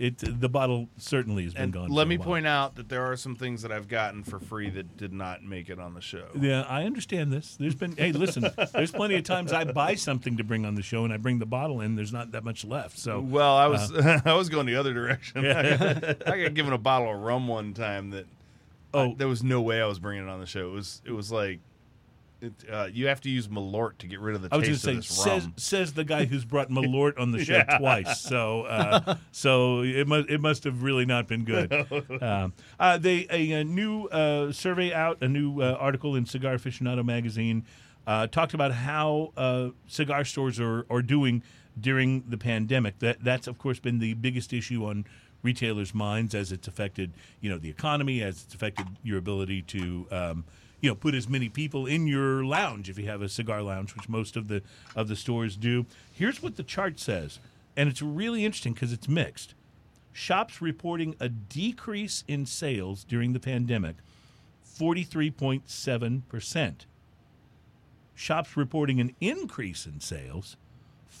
[0.00, 0.40] it.
[0.40, 1.90] The bottle certainly has been And gone.
[1.90, 4.96] let me point out that there are some things that I've gotten for free that
[4.96, 6.24] did not make it on the show.
[6.34, 7.56] Yeah, I understand this.
[7.60, 7.94] There's been.
[7.96, 8.46] Hey, listen.
[8.72, 11.38] there's plenty of times I buy something to bring on the show, and I bring
[11.38, 11.94] the bottle in.
[11.96, 12.98] There's not that much left.
[12.98, 13.20] So.
[13.20, 15.44] Well, I was uh, I was going the other direction.
[15.44, 15.58] Yeah.
[15.58, 18.26] I, got, I got given a bottle of rum one time that
[18.92, 19.00] Oh.
[19.10, 20.68] oh there was no way I was bringing it on the show.
[20.68, 21.60] It was it was like
[22.40, 24.78] it, uh, you have to use Malort to get rid of the I was going
[24.78, 25.54] taste to of say, this says rum.
[25.56, 27.78] says the guy who's brought Malort on the show Yeah.
[27.78, 28.20] twice.
[28.20, 31.72] So, uh, so it must it must have really not been good.
[32.22, 36.54] Um, uh, they a, a new uh, survey out, a new uh, article in Cigar
[36.56, 37.64] Aficionado magazine
[38.06, 41.42] uh, talked about how uh, cigar stores are are doing
[41.78, 42.98] during the pandemic.
[43.00, 45.04] That that's of course been the biggest issue on
[45.42, 50.06] retailers' minds as it's affected you know the economy, as it's affected your ability to.
[50.10, 50.44] Um,
[50.80, 53.94] you know, put as many people in your lounge if you have a cigar lounge,
[53.94, 54.62] which most of the
[54.96, 55.86] of the stores do.
[56.12, 57.38] Here's what the chart says,
[57.76, 59.54] and it's really interesting because it's mixed.
[60.12, 63.96] Shops reporting a decrease in sales during the pandemic,
[64.62, 66.86] forty three point seven percent.
[68.14, 70.56] Shops reporting an increase in sales,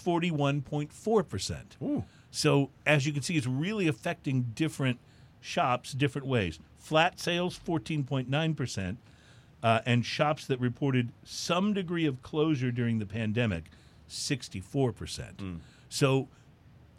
[0.04, 2.04] 41.4%.
[2.30, 4.98] So, as you can see, it's really affecting different
[5.40, 6.58] shops different ways.
[6.78, 8.96] Flat sales, 14.9%,
[9.62, 13.64] uh, and shops that reported some degree of closure during the pandemic,
[14.08, 15.58] 64%.
[15.88, 16.28] So,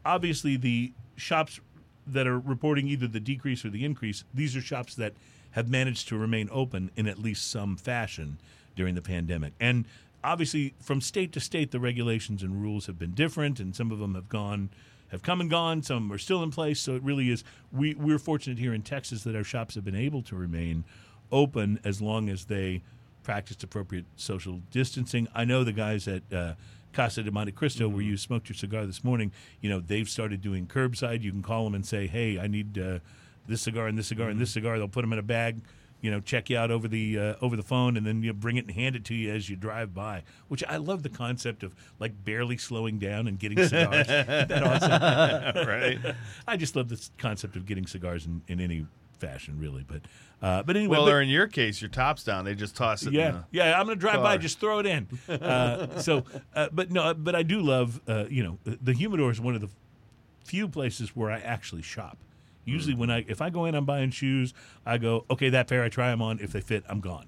[0.05, 1.59] obviously, the shops
[2.07, 5.13] that are reporting either the decrease or the increase, these are shops that
[5.51, 8.37] have managed to remain open in at least some fashion
[8.75, 9.53] during the pandemic.
[9.59, 9.85] And
[10.23, 13.99] obviously, from state to state, the regulations and rules have been different, and some of
[13.99, 14.69] them have gone.
[15.09, 15.83] Have come and gone.
[15.83, 16.79] Some are still in place.
[16.79, 17.43] So it really is.
[17.69, 20.85] We we're fortunate here in Texas that our shops have been able to remain
[21.31, 22.81] open as long as they
[23.23, 25.27] practiced appropriate social distancing.
[25.33, 26.53] I know the guys at uh,
[26.93, 30.41] Casa de Monte Cristo, where you smoked your cigar this morning, you know, they've started
[30.41, 31.21] doing curbside.
[31.21, 32.99] You can call them and say, hey, I need uh,
[33.47, 34.77] this cigar and this cigar and this cigar.
[34.77, 35.61] They'll put them in a bag,
[36.01, 38.57] you know, check you out over the uh, over the phone, and then you bring
[38.57, 40.23] it and hand it to you as you drive by.
[40.47, 44.07] Which I love the concept of like barely slowing down and getting cigars.
[44.07, 45.67] That awesome?
[45.67, 45.99] right.
[46.47, 48.87] I just love this concept of getting cigars in, in any
[49.21, 49.85] fashion, really.
[49.87, 50.01] But
[50.41, 52.43] uh, but anyway, Well, but- or in your case, your top's down.
[52.45, 53.09] They just toss it.
[53.09, 53.79] in yeah, yeah.
[53.79, 55.07] I'm to drive by, just throw it in.
[55.29, 59.39] Uh, so, uh, but no, but I do love, uh, you know, the humidor is
[59.39, 59.69] one of the
[60.43, 62.17] few places where I actually shop.
[62.65, 64.53] Usually, when I if I go in, I'm buying shoes.
[64.85, 66.39] I go, okay, that pair I try them on.
[66.39, 67.27] If they fit, I'm gone.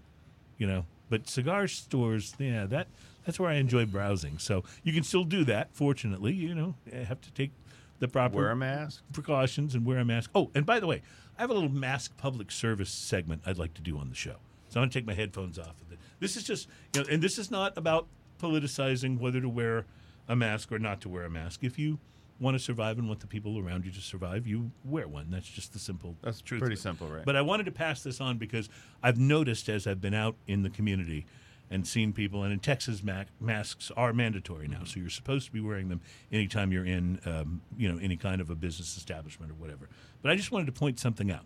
[0.57, 2.87] You know, but cigar stores, yeah, that
[3.25, 4.37] that's where I enjoy browsing.
[4.37, 5.69] So you can still do that.
[5.73, 7.51] Fortunately, you know, I have to take
[7.99, 9.01] the proper Wear a mask.
[9.13, 10.29] precautions and wear a mask.
[10.35, 11.01] Oh, and by the way,
[11.43, 14.37] have a little mask public service segment I'd like to do on the show.
[14.69, 15.81] So I'm going to take my headphones off.
[15.81, 15.99] Of it.
[16.19, 18.07] This is just, you know, and this is not about
[18.41, 19.85] politicizing whether to wear
[20.27, 21.63] a mask or not to wear a mask.
[21.63, 21.99] If you
[22.39, 25.29] want to survive and want the people around you to survive, you wear one.
[25.29, 26.61] That's just the simple That's truth.
[26.61, 27.25] pretty simple, right?
[27.25, 28.69] But I wanted to pass this on because
[29.03, 31.25] I've noticed as I've been out in the community
[31.71, 33.01] and seen people, and in Texas,
[33.39, 36.01] masks are mandatory now, so you're supposed to be wearing them
[36.31, 39.89] anytime you're in, um, you know, any kind of a business establishment or whatever.
[40.21, 41.45] But I just wanted to point something out.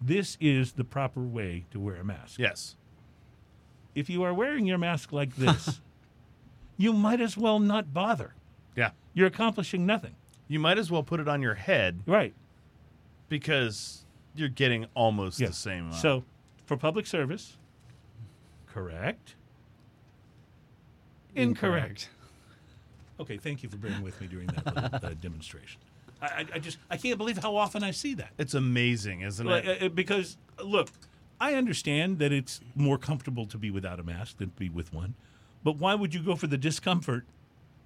[0.00, 2.38] This is the proper way to wear a mask.
[2.38, 2.76] yes.
[3.94, 5.80] If you are wearing your mask like this,
[6.76, 8.34] you might as well not bother.
[8.74, 8.90] Yeah.
[9.14, 10.16] You're accomplishing nothing.
[10.48, 12.34] You might as well put it on your head Right.
[13.28, 14.04] because
[14.34, 15.46] you're getting almost Yeah.
[15.46, 16.02] the same amount.
[16.02, 16.24] So,
[16.66, 17.56] for public service,
[18.74, 19.36] correct?
[21.34, 22.08] Incorrect.
[23.20, 25.80] Okay, thank you for bearing with me during that little uh, demonstration.
[26.20, 28.30] I, I, I just I can't believe how often I see that.
[28.38, 29.82] it's amazing, isn't Like, it?
[29.82, 30.88] uh, uh, because look,
[31.40, 34.92] I understand that it's more comfortable to be without a mask than to be with
[34.92, 35.14] one,
[35.62, 37.24] but why would you go for the discomfort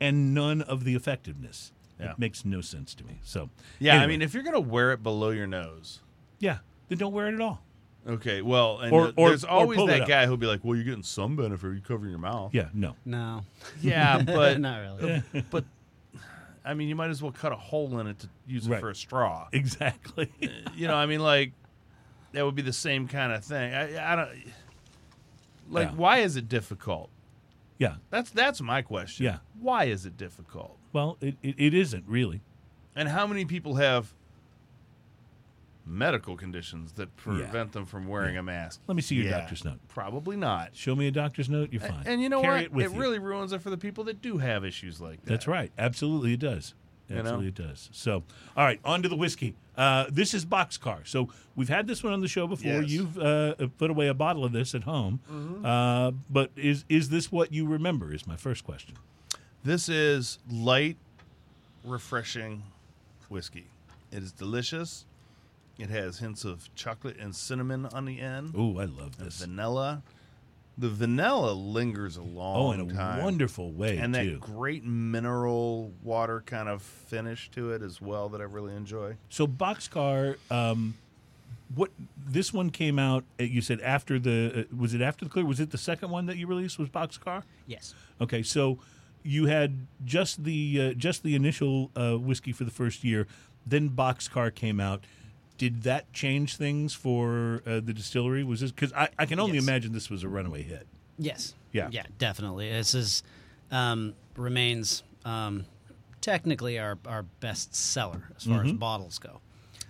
[0.01, 1.72] and none of the effectiveness?
[2.01, 2.12] Yeah.
[2.12, 3.18] It makes no sense to me.
[3.24, 6.01] So, yeah, I anyway, mean, if you're gonna wear it below your nose,
[6.39, 6.59] yeah,
[6.89, 7.62] then don't wear it at all.
[8.09, 8.42] Okay.
[8.42, 10.09] Well, and Or- th- or- there's or always pull it that up.
[10.09, 11.66] guy who'll be like, "Well, you're getting some benefit.
[11.72, 13.44] You're covering your mouth." Yeah, no, No,
[13.80, 15.22] Yeah, but not really.
[15.50, 15.64] but
[16.64, 18.80] I mean, you might as well cut a hole in it to use it Right.
[18.80, 19.48] for a straw.
[19.52, 20.30] exactly.
[20.74, 21.52] you know, I mean, like
[22.32, 23.72] that would be the same kind of thing.
[23.74, 24.28] I, I don't
[25.70, 25.88] like.
[25.90, 25.94] Yeah.
[25.94, 27.11] Why is it difficult?
[27.78, 27.96] yeah.
[28.11, 29.24] That's that's my question.
[29.26, 29.38] Yeah.
[29.61, 30.76] Why is it difficult?
[30.92, 32.40] Well, it, it, it isn't really.
[32.96, 34.12] And how many people have
[35.89, 38.80] medical conditions that prevent them from wearing a mask?
[38.86, 39.78] Let me see your Yeah, doctor's note.
[39.89, 40.76] Probably not.
[40.76, 41.72] Show me a doctor's note.
[41.72, 42.03] You're A- fine.
[42.07, 42.82] And you know Carry what?
[42.84, 43.01] It, you.
[43.01, 45.30] really ruins it for the people that do have issues like that.
[45.30, 45.72] That's right.
[45.78, 46.74] Absolutely, it does.
[47.09, 47.16] know?
[47.18, 47.89] Absolutely, it does.
[47.93, 48.22] So,
[48.57, 49.55] all right, on to the whiskey.
[49.76, 51.07] Uh, this is Boxcar.
[51.07, 52.66] So we've had this one on the show before.
[52.82, 52.84] Yes.
[52.84, 52.89] Mm-hmm.
[52.91, 55.20] You've uh, put away a bottle of this at home.
[55.64, 58.12] Uh, but is is this what you remember?
[58.12, 58.95] Is my first question.
[59.64, 60.97] This is light,
[61.84, 62.62] refreshing
[63.28, 63.66] whiskey.
[64.11, 65.05] It is delicious.
[65.79, 68.55] It has hints of chocolate and cinnamon on the end.
[68.57, 69.41] Oh, I love this.
[69.41, 70.03] vanilla.
[70.76, 73.22] The vanilla lingers a long Oh, in a time.
[73.22, 74.33] wonderful way and too.
[74.33, 79.16] that great mineral water kind of finish to it as well that I really enjoy.
[79.29, 80.95] So Boxcar, um,
[81.74, 83.24] what this one came out?
[83.41, 85.45] uh, You said after the uh, was it after the clear?
[85.45, 86.79] Was it the second one that you released?
[86.79, 87.43] Was Boxcar?
[87.66, 87.95] Yes.
[88.20, 88.79] Okay, so
[89.24, 93.26] you had just the uh, just the initial uh, whiskey for the first year,
[93.66, 95.03] then Boxcar came out.
[95.59, 98.44] Did that change things for uh, the distillery?
[98.44, 99.64] Was this because I, I can only Yes.
[99.64, 100.86] imagine this was a runaway hit.
[101.18, 101.54] Yes.
[101.72, 101.88] Yeah.
[101.90, 102.70] Yeah, definitely.
[102.70, 103.22] This is
[103.70, 105.64] um, remains um,
[106.20, 108.66] technically our, our best seller as far Mm-hmm.
[108.68, 109.40] as bottles go.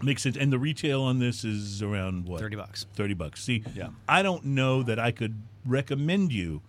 [0.03, 0.37] Makes sense.
[0.37, 2.41] And the retail on this is around what?
[2.41, 2.87] Thirty bucks.
[2.95, 3.43] 30 bucks.
[3.45, 3.89] See, Yeah.
[4.09, 6.63] I don't know that I could recommend you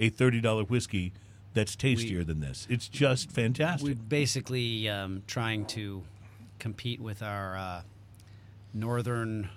[0.00, 1.12] a $30 whiskey
[1.54, 2.66] that's tastier than this.
[2.70, 3.86] It's just fantastic.
[3.86, 6.02] We're basically um, trying to
[6.58, 7.82] compete with our uh,
[8.74, 9.48] northern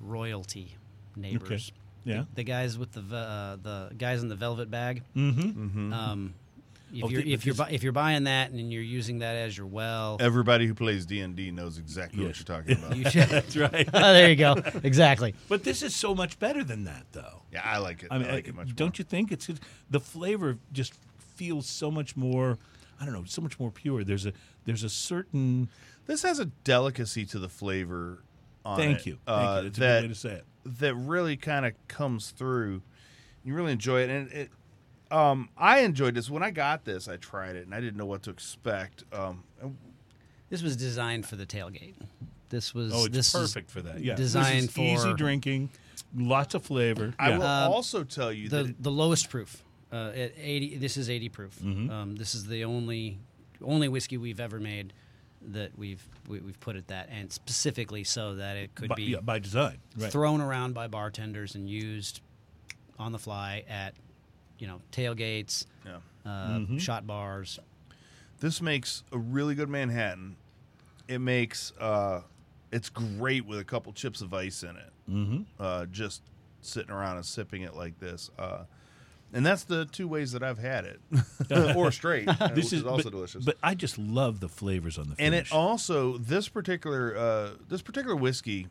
[0.00, 0.76] royalty
[1.16, 1.72] neighbors.
[2.04, 2.24] Yeah.
[2.34, 5.02] The, guys with the uh, the guys in the velvet bag.
[5.16, 5.92] Mm-hmm.
[5.92, 6.34] Um,
[6.92, 9.34] if Oh, you're th- if you're bu- if you're buying that and you're using that
[9.36, 12.44] as your well, Everybody who plays D and D knows exactly Yes.
[12.46, 12.96] what you're talking about.
[12.98, 13.28] you should.
[13.30, 13.88] That's right.
[13.92, 14.54] oh, there you go.
[14.84, 15.34] Exactly.
[15.48, 17.42] But this is so much better than that, though.
[17.52, 18.08] yeah, I like it.
[18.10, 19.48] I mean, like it much don't you think it's
[19.90, 22.58] the flavor just feels so much more?
[23.00, 24.04] I don't know, so much more pure.
[24.04, 24.32] There's a
[24.66, 25.68] there's a certain.
[26.06, 28.22] This has a delicacy to the flavor.
[28.64, 29.18] On Thank it, you.
[29.26, 29.62] Thank uh, you.
[29.70, 30.44] That's a that good way to say it.
[30.78, 32.82] that really kind of comes through.
[33.44, 34.50] You really enjoy it, and it.
[35.10, 37.06] Um, I enjoyed this when I got this.
[37.08, 39.04] I tried it, and I didn't know what to expect.
[39.12, 39.44] Um,
[40.50, 41.94] This was designed for the tailgate.
[42.48, 44.02] This was Oh, it's this is perfect for that.
[44.02, 45.70] Yeah, designed this is easy drinking,
[46.16, 47.12] lots of flavor.
[47.18, 47.38] I Yeah.
[47.38, 49.62] will Um, also tell you that the it- the lowest proof
[49.92, 51.90] uh, at 80 this is 80 proof Mm-hmm.
[51.90, 53.18] um, this is the only
[53.62, 54.92] only whiskey we've ever made
[55.52, 59.02] that we've we, we've put at that and specifically so that it could by, be
[59.04, 59.78] yeah, by design.
[59.96, 60.10] Right.
[60.10, 62.20] thrown around by bartenders and used
[62.98, 63.94] on the fly at
[64.58, 65.96] you know tailgates yeah.
[66.24, 66.28] uh,
[66.58, 66.78] Mm-hmm.
[66.78, 67.58] shot bars
[68.40, 70.36] this makes a really good Manhattan.
[71.08, 72.20] It makes uh,
[72.72, 74.92] it's great with a couple chips of ice in it.
[75.10, 75.42] mm-hmm.
[75.58, 76.22] Uh, just
[76.60, 78.30] sitting around and sipping it like this.
[79.34, 81.00] Uh, and that's the two ways that I've had it,
[81.76, 83.44] or straight, uh, This which is is, also but, delicious.
[83.44, 85.24] But I just love the flavors on the fish.
[85.26, 88.68] and it also this particular uh, this particular whiskey,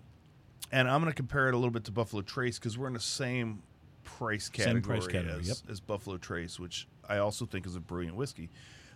[0.71, 2.93] and I'm going to compare it a little bit to Buffalo Trace because we're in
[2.93, 3.61] the same
[4.03, 5.57] price Same category, price category, as, yep.
[5.69, 8.49] as Buffalo Trace, which I also think is a brilliant whiskey.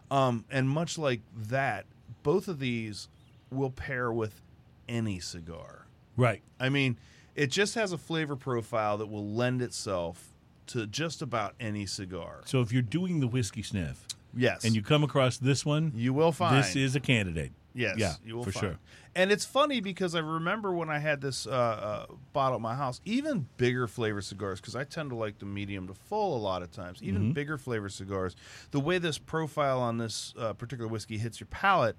[0.09, 1.85] Um, and much like that,
[2.23, 3.09] both of these
[3.51, 4.41] will pair with
[4.87, 5.85] any cigar.
[6.15, 6.41] right.
[6.59, 6.97] I mean,
[7.35, 10.33] it just has a flavor profile that will lend itself
[10.67, 12.41] to just about any cigar.
[12.45, 14.05] So if you're doing the whiskey sniff
[14.35, 17.51] Yes, and you come across this one, you will find this is a candidate.
[17.73, 18.65] Yes, Yeah, you will for find.
[18.65, 18.79] sure.
[19.15, 22.73] And it's funny because I remember when I had this uh, uh, bottle at my
[22.75, 26.39] house, even bigger flavor cigars, because I tend to like the medium to full a
[26.41, 27.03] lot of times.
[27.03, 27.31] Even Mm-hmm.
[27.33, 28.35] bigger flavor cigars,
[28.71, 31.97] the way this profile on this uh, particular whiskey hits your palate,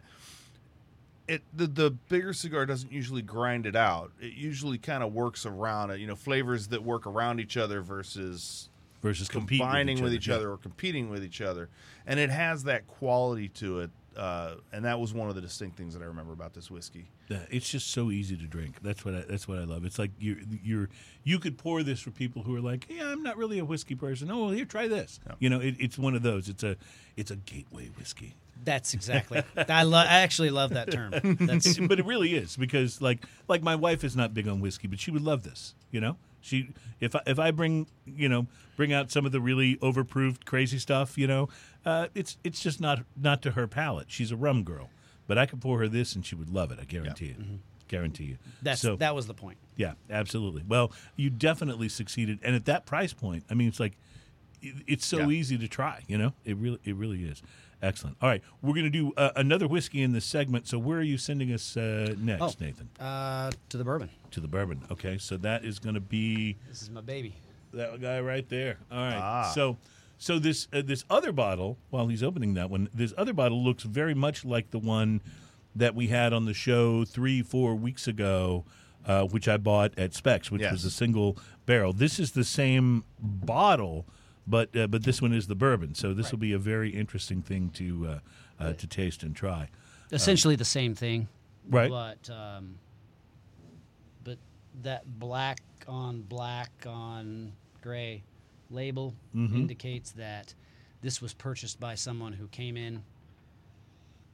[1.29, 4.11] it the the bigger cigar doesn't usually grind it out.
[4.21, 6.01] It usually kind of works around it.
[6.01, 8.69] You know, flavors that work around each other versus
[9.01, 10.35] Versus combining with each Yeah.
[10.35, 11.69] other or competing with each other,
[12.05, 13.91] and it has that quality to it.
[14.17, 17.09] Uh, and that was one of the distinct things that I remember about this whiskey.
[17.29, 18.83] Yeah, it's just so easy to drink.
[18.83, 19.85] That's what I, that's what I love.
[19.85, 20.89] It's like you're you're
[21.23, 23.95] you could pour this for people who are like, yeah, I'm not really a whiskey
[23.95, 24.29] person.
[24.33, 25.21] Oh, well, here, try this.
[25.39, 26.49] You know, it, it's one of those.
[26.49, 26.77] It's a
[27.17, 28.35] it's a gateway whiskey.
[28.65, 33.01] That's exactly I love I actually love that term that's but it really is because
[33.01, 35.75] like like my wife is not big on whiskey, but she would love this.
[35.91, 38.47] You know, she if I, if I bring you know
[38.77, 41.49] bring out some of the really overproofed crazy stuff, you know,
[41.87, 44.11] uh, it's it's just not not to her palate.
[44.11, 44.91] She's a rum girl,
[45.27, 46.79] but I could pour her this and she would love it.
[46.81, 47.61] I guarantee you.
[47.87, 48.39] Guarantee you.
[48.61, 50.65] that's so, that was the point yeah, absolutely.
[50.67, 53.97] Well, you definitely succeeded, and at that price point, I mean, it's like
[54.61, 55.29] it's so Yeah.
[55.29, 56.03] easy to try.
[56.09, 57.43] You know, it really it really is.
[57.83, 58.17] Excellent.
[58.21, 60.67] All right, we're going to do uh, another whiskey in this segment.
[60.67, 62.53] So where are you sending us uh, next, Oh.
[62.65, 62.89] Nathan?
[62.99, 64.83] uh, to the bourbon To the bourbon.
[64.91, 67.35] Okay, so that is going to be this is my baby
[67.73, 68.79] that guy right there.
[68.91, 69.15] All right.
[69.17, 69.53] Ah.
[69.55, 69.77] So
[70.19, 73.85] so this uh, this other bottle, while he's opening that one, this other bottle looks
[73.85, 75.21] very much like the one
[75.77, 78.65] that we had on the show three four weeks ago,
[79.07, 80.73] uh, which I bought at Specs, which Yes.
[80.73, 81.93] was a single barrel.
[81.93, 84.05] This is the same bottle.
[84.49, 87.43] But uh, but this one is the bourbon, so this will be a very interesting
[87.43, 88.19] thing to uh,
[88.59, 89.69] uh, to taste and try.
[90.11, 91.29] essentially the same thing
[91.69, 91.91] Right.
[91.91, 92.77] but um,
[94.25, 94.39] but
[94.83, 98.23] that black on black on gray
[98.71, 99.57] label Mm-hmm.
[99.57, 100.55] indicates that
[101.03, 103.03] this was purchased by someone who came in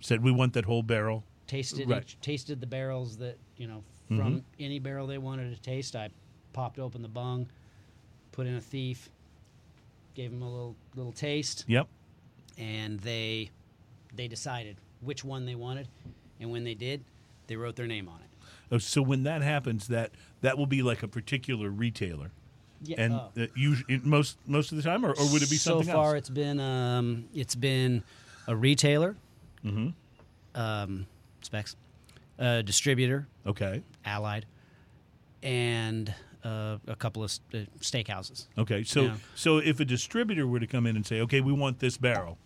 [0.01, 1.25] Said we want that whole barrel.
[1.47, 2.03] tasted Right.
[2.03, 4.39] each, tasted the barrels that you know from Mm-hmm.
[4.61, 6.09] any barrel they wanted to taste i
[6.53, 7.49] popped open the bung
[8.33, 9.09] put in a thief
[10.15, 11.89] gave them a little little taste Yep.
[12.59, 13.51] and they
[14.15, 15.89] they decided which one they wanted
[16.41, 17.05] and when they did
[17.47, 18.29] they wrote their name on it
[18.73, 20.11] Oh, So when that happens, that
[20.41, 22.31] that will be like a particular retailer.
[22.83, 23.31] yeah and oh.
[23.41, 26.11] uh, usually most most of the time, or, or would it be something so far
[26.15, 26.21] else?
[26.21, 28.03] it's been um, it's been
[28.47, 29.17] a retailer
[29.65, 29.89] Mm-hmm.
[30.61, 31.07] um,
[31.43, 31.77] specs
[32.39, 34.47] a distributor Okay, allied
[35.43, 38.85] and uh, a couple of uh, steakhouses okay.
[38.85, 39.17] So Yeah.
[39.35, 42.39] so if a distributor were to come in and say, okay, we want this barrel,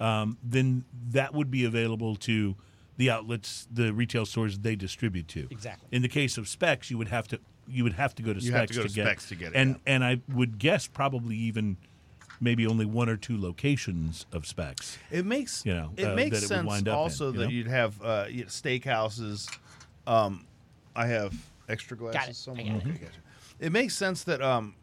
[0.00, 2.56] um, then that would be available to
[2.96, 5.48] the outlets, the retail stores they distribute to.
[5.50, 5.88] Exactly.
[5.92, 8.40] In the case of specs, you would have to you would have to go to
[8.40, 9.94] You have specs to go to get Specs to get it, and yeah.
[9.94, 11.76] and I would guess probably even
[12.40, 14.98] maybe only one or two locations of specs.
[15.10, 17.32] It makes You know, it uh, makes that it would sense wind up in, also
[17.32, 17.50] you that know?
[17.50, 19.48] you'd have uh, steakhouses.
[20.06, 20.44] Um,
[20.94, 21.34] I have
[21.68, 22.18] extra glasses.
[22.18, 22.30] Got it.
[22.30, 22.80] I somewhere.
[22.80, 22.88] got it.
[22.90, 23.20] Okay, gotcha.
[23.60, 24.74] It makes sense that um,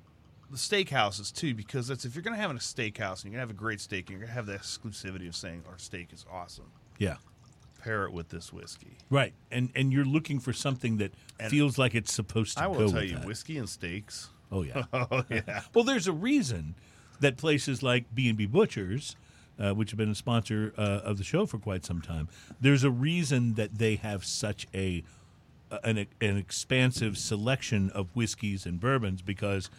[0.50, 3.48] the steakhouses too, because that's if you're going to have a steakhouse and you're going
[3.48, 5.78] to have a great steak and you're going to have the exclusivity of saying our
[5.78, 6.72] steak is awesome.
[6.98, 7.18] Yeah.
[7.84, 8.98] Pair it with this whiskey.
[9.10, 9.34] Right.
[9.52, 12.72] And and you're looking for something that And feels like it's supposed to I go
[12.72, 13.26] will tell with you, that.
[13.26, 14.30] whiskey and steaks.
[14.52, 14.84] Oh yeah.
[14.94, 15.62] Oh yeah.
[15.74, 16.76] well, there's a reason
[17.22, 19.16] that places like B&B Butchers,
[19.60, 22.28] uh, which have been a sponsor uh, of the show for quite some time,
[22.60, 25.04] there's a reason that they have such a
[25.84, 29.70] an, an expansive selection of whiskeys and bourbons because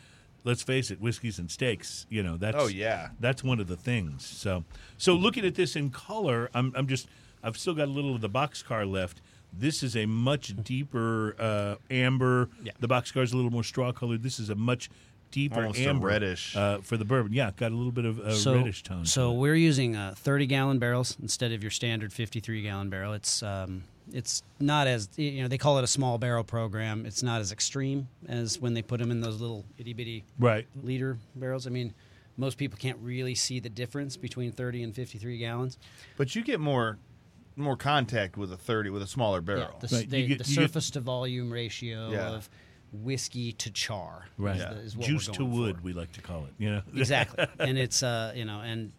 [0.44, 3.10] let's face it whiskeys and steaks you know that's Oh, yeah.
[3.20, 4.64] that's one of the things so
[4.98, 7.06] so looking at this in color i'm, I'm just
[7.44, 9.20] i've still got a little of the boxcar left
[9.52, 12.72] this is a much deeper uh, amber Yeah.
[12.80, 14.90] the boxcar is a little more straw colored this is a much
[15.30, 16.56] deeper Almost amber reddish.
[16.56, 19.32] uh, for the bourbon yeah got a little bit of a so, reddish tone So
[19.32, 19.36] it.
[19.36, 23.12] we're using uh, 30 gallon barrels instead of your standard 53 gallon barrel.
[23.14, 27.06] It's um, it's not as you know they call it a small barrel program.
[27.06, 30.66] It's not as extreme as when they put them in those little itty bitty right
[30.82, 31.66] liter barrels.
[31.66, 31.94] I mean,
[32.36, 35.78] most people can't really see the difference between 30 and 53 gallons.
[36.16, 36.98] But you get more
[37.54, 39.76] more contact with a 30 with a smaller barrel.
[39.80, 42.30] the, Right, the, you get- the you get- surface to volume ratio Yeah.
[42.30, 42.48] of
[42.92, 44.26] whiskey to char.
[44.38, 45.82] right Is, the, is what juice we're to wood for.
[45.82, 48.92] we like to call it you know exactly and it's uh you know and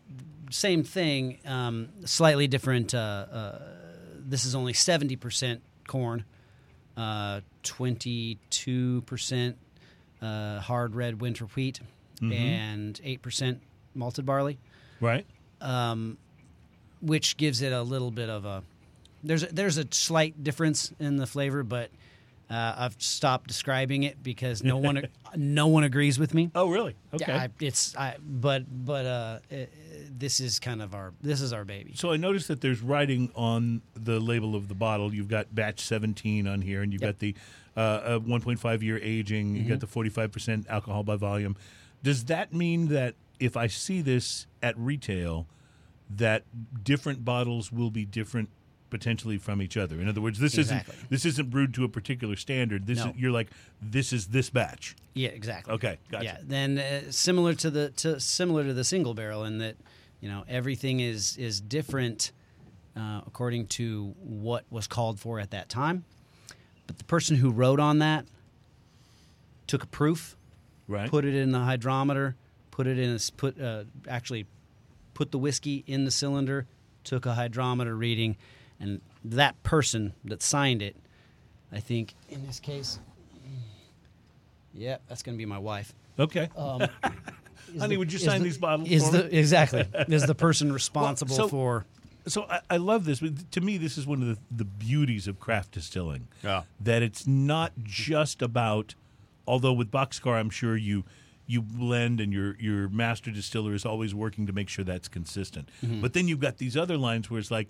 [0.50, 3.62] same thing um slightly different uh, uh
[4.34, 6.26] this is only 70% corn
[6.98, 9.54] uh 22%
[10.22, 11.80] uh hard red winter wheat
[12.32, 13.60] and 8%
[13.94, 14.58] malted barley.
[15.00, 15.26] Right.
[15.62, 16.18] Um
[17.02, 18.64] which gives it a little bit of a
[19.24, 21.92] there's a, there's a slight difference in the flavor but
[22.50, 26.52] uh, I've stopped describing it because no one no one agrees with me.
[26.56, 29.56] oh really okay Yeah, I, it's I, but but uh, uh,
[30.16, 31.94] this is kind of our this is our baby.
[31.96, 35.14] So I noticed that there's writing on the label of the bottle.
[35.14, 37.10] You've got batch 17 on here, and you've Yep.
[37.16, 37.36] got the
[37.76, 39.56] uh, uh, 1.5 year aging.
[39.56, 40.20] You got the Mm-hmm.
[40.22, 41.56] 45% alcohol by volume.
[42.04, 45.48] Does that mean that if I see this at retail,
[46.10, 46.44] that
[46.84, 48.50] different bottles will be different
[48.94, 50.00] potentially from each other?
[50.00, 50.94] In other words, this Exactly.
[50.96, 52.86] isn't this isn't brewed to a particular standard.
[52.86, 53.10] This No.
[53.10, 53.50] is, you're like
[53.82, 54.96] this is this batch.
[55.16, 55.74] Yeah, exactly.
[55.74, 56.24] Okay, gotcha.
[56.26, 59.76] Yeah, then uh, similar to the to similar to the single barrel in that
[60.22, 62.32] you know everything is is different
[62.96, 66.06] uh, according to what was called for at that time.
[66.86, 68.26] But the person who wrote on that
[69.68, 70.36] took a proof,
[70.88, 71.10] Right.
[71.10, 72.36] put it in the hydrometer,
[72.72, 74.46] put it in a put uh, actually
[75.14, 76.66] put the whiskey in the cylinder,
[77.04, 78.36] took a hydrometer reading,
[78.84, 80.96] and that person that signed it,
[81.72, 83.00] I think in this case,
[84.74, 85.94] yeah, that's going to be my wife.
[86.20, 86.50] okay.
[86.56, 86.88] Um,
[87.80, 89.30] Honey, the- would you sign the- these bottles Is for the me?
[89.32, 91.86] exactly is the person responsible so- for?
[92.26, 93.20] So I, I love this.
[93.20, 96.30] But to me, this is one of the, the beauties of craft distilling.
[96.42, 96.64] Yeah.
[96.80, 98.96] That it's not just about,
[99.46, 101.04] although with Boxcar, I'm sure you
[101.46, 105.68] you blend and your your master distiller is always working to make sure that's consistent.
[105.84, 106.00] Mm-hmm.
[106.00, 107.70] But then you've got these other lines where it's like,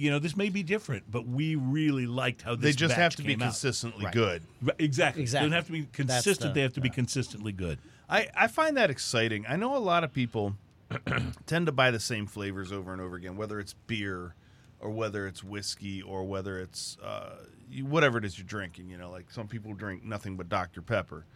[0.00, 3.16] you know, this may be different, but we really liked how They just batch have
[3.16, 4.14] to be consistently Right.
[4.14, 4.42] good.
[4.62, 5.20] Right, exactly.
[5.22, 5.46] Exactly.
[5.46, 6.40] They don't have to be consistent.
[6.40, 7.78] the- they have to be consistently good.
[8.08, 9.44] I, I find that exciting.
[9.46, 10.56] I know a lot of people
[11.46, 14.34] tend to buy the same flavors over and over again, whether it's beer
[14.80, 17.36] or whether it's whiskey or whether it's uh,
[17.70, 18.88] you- whatever it is you're drinking.
[18.88, 20.80] You know, like some people drink nothing but Dr.
[20.80, 21.26] Pepper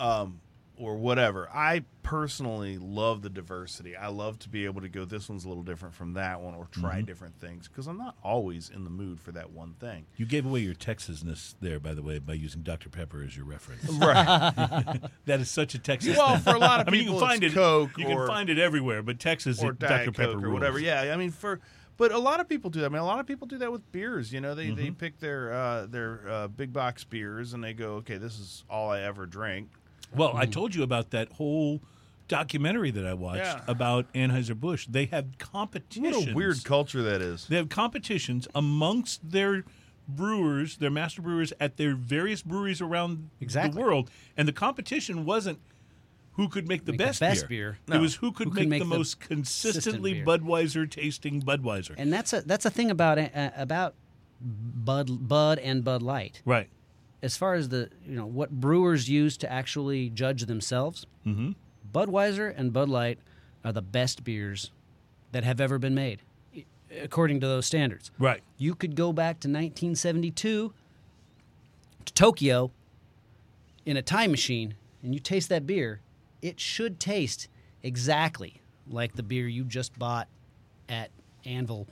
[0.00, 0.40] um,
[0.76, 1.48] or whatever.
[1.54, 3.96] I personally love the diversity.
[3.96, 6.54] I love to be able to go, this one's a little different from that one
[6.54, 10.06] or try different things because I'm not always in the mood for that one thing.
[10.16, 12.88] You gave away your Texasness there, by the way, by using Dr.
[12.88, 13.84] Pepper as your reference.
[13.98, 15.00] Right.
[15.26, 16.16] that is such a Texas.
[16.16, 17.56] well, for a lot of I mean, you people, can find it's it.
[17.56, 20.12] Coke you or can find it everywhere, but Texas, or it, Dr.
[20.12, 20.54] Pepper Coke or rules.
[20.54, 20.78] whatever.
[20.78, 21.60] Yeah, I mean for
[21.96, 22.86] but a lot of people do that.
[22.86, 24.32] I mean, a lot of people do that with beers.
[24.32, 24.94] You know, they, they Mm-hmm.
[24.94, 28.90] pick their uh, their uh, big box beers and they go, okay, this is all
[28.90, 29.68] I ever drink.
[30.16, 31.80] Well, I told you about that whole
[32.28, 33.60] documentary that I watched Yeah.
[33.68, 34.86] about Anheuser Busch.
[34.86, 36.28] They have What competitions.
[36.28, 37.46] a weird culture that is.
[37.48, 39.64] They have competitions amongst their
[40.08, 43.74] brewers, their master brewers at their various breweries around Exactly.
[43.80, 45.58] the world, and the competition wasn't
[46.32, 47.78] who could make the Make the best, best beer.
[47.86, 50.24] It was who could Who make, could make the, the most consistently beer.
[50.26, 51.94] Budweiser tasting Budweiser.
[51.96, 53.94] And that's a that's a thing about uh, about
[54.40, 56.42] Bud Bud and Bud Light.
[56.44, 56.68] right.
[57.24, 61.52] As far as the you know what brewers use to actually judge themselves, mm-hmm.
[61.92, 63.18] Budweiser and Bud Light
[63.64, 64.70] are the best beers
[65.32, 66.20] that have ever been made,
[67.02, 68.10] according to those standards.
[68.18, 68.42] Right.
[68.58, 70.72] You could go back to 1972
[72.04, 72.70] to Tokyo
[73.86, 76.00] in a time machine and you taste that beer,
[76.42, 77.48] it should taste
[77.82, 80.28] exactly like the beer you just bought
[80.88, 81.10] at
[81.44, 81.86] Anvil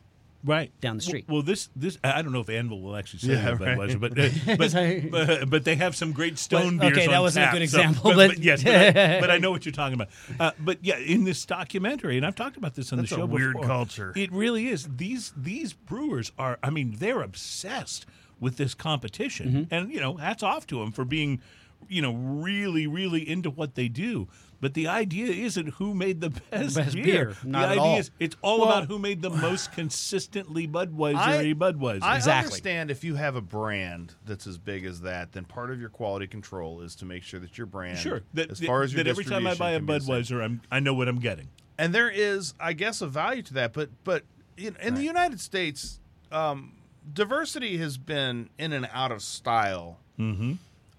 [0.44, 1.26] Right down the street.
[1.28, 3.78] Well, well, this this I don't know if Anvil will actually say Yeah, that right.
[3.78, 6.98] Budweiser, but, uh, but, but but they have some great stone Well, beers.
[6.98, 9.38] okay, that wasn't a tap, good so- example, but, but- yes, but I, but I
[9.38, 10.08] know what you're talking about.
[10.40, 13.18] Uh, but yeah, in this documentary, and I've talked about this on That's the a
[13.20, 13.26] show.
[13.26, 14.12] weird before, culture.
[14.16, 14.88] It really is.
[14.96, 16.58] These these brewers are.
[16.62, 18.04] I mean, they're obsessed
[18.40, 19.74] with this competition, Mm-hmm.
[19.74, 21.40] and you know, hats off to them for being,
[21.88, 24.26] you know, really really into what they do.
[24.62, 27.04] But the idea isn't who made the best, Best beer.
[27.04, 27.98] beer, the not at idea all.
[27.98, 32.02] is it's all Well- about who made the most consistently Budweiser I- Budweiser.
[32.02, 32.44] I Exactly.
[32.46, 35.88] understand if you have a brand that's as big as that, then part of your
[35.90, 38.22] quality control is to make sure that your brand, Sure.
[38.34, 40.14] That, as far as your that every time I buy a can be the same.
[40.38, 41.48] Budweiser, I'm, I know what I'm getting.
[41.76, 43.72] and there is, I guess, a value to that.
[43.72, 44.22] But but
[44.56, 45.98] in, in the United States,
[46.30, 46.74] um,
[47.12, 50.52] diversity has been in and out of style Mm-hmm.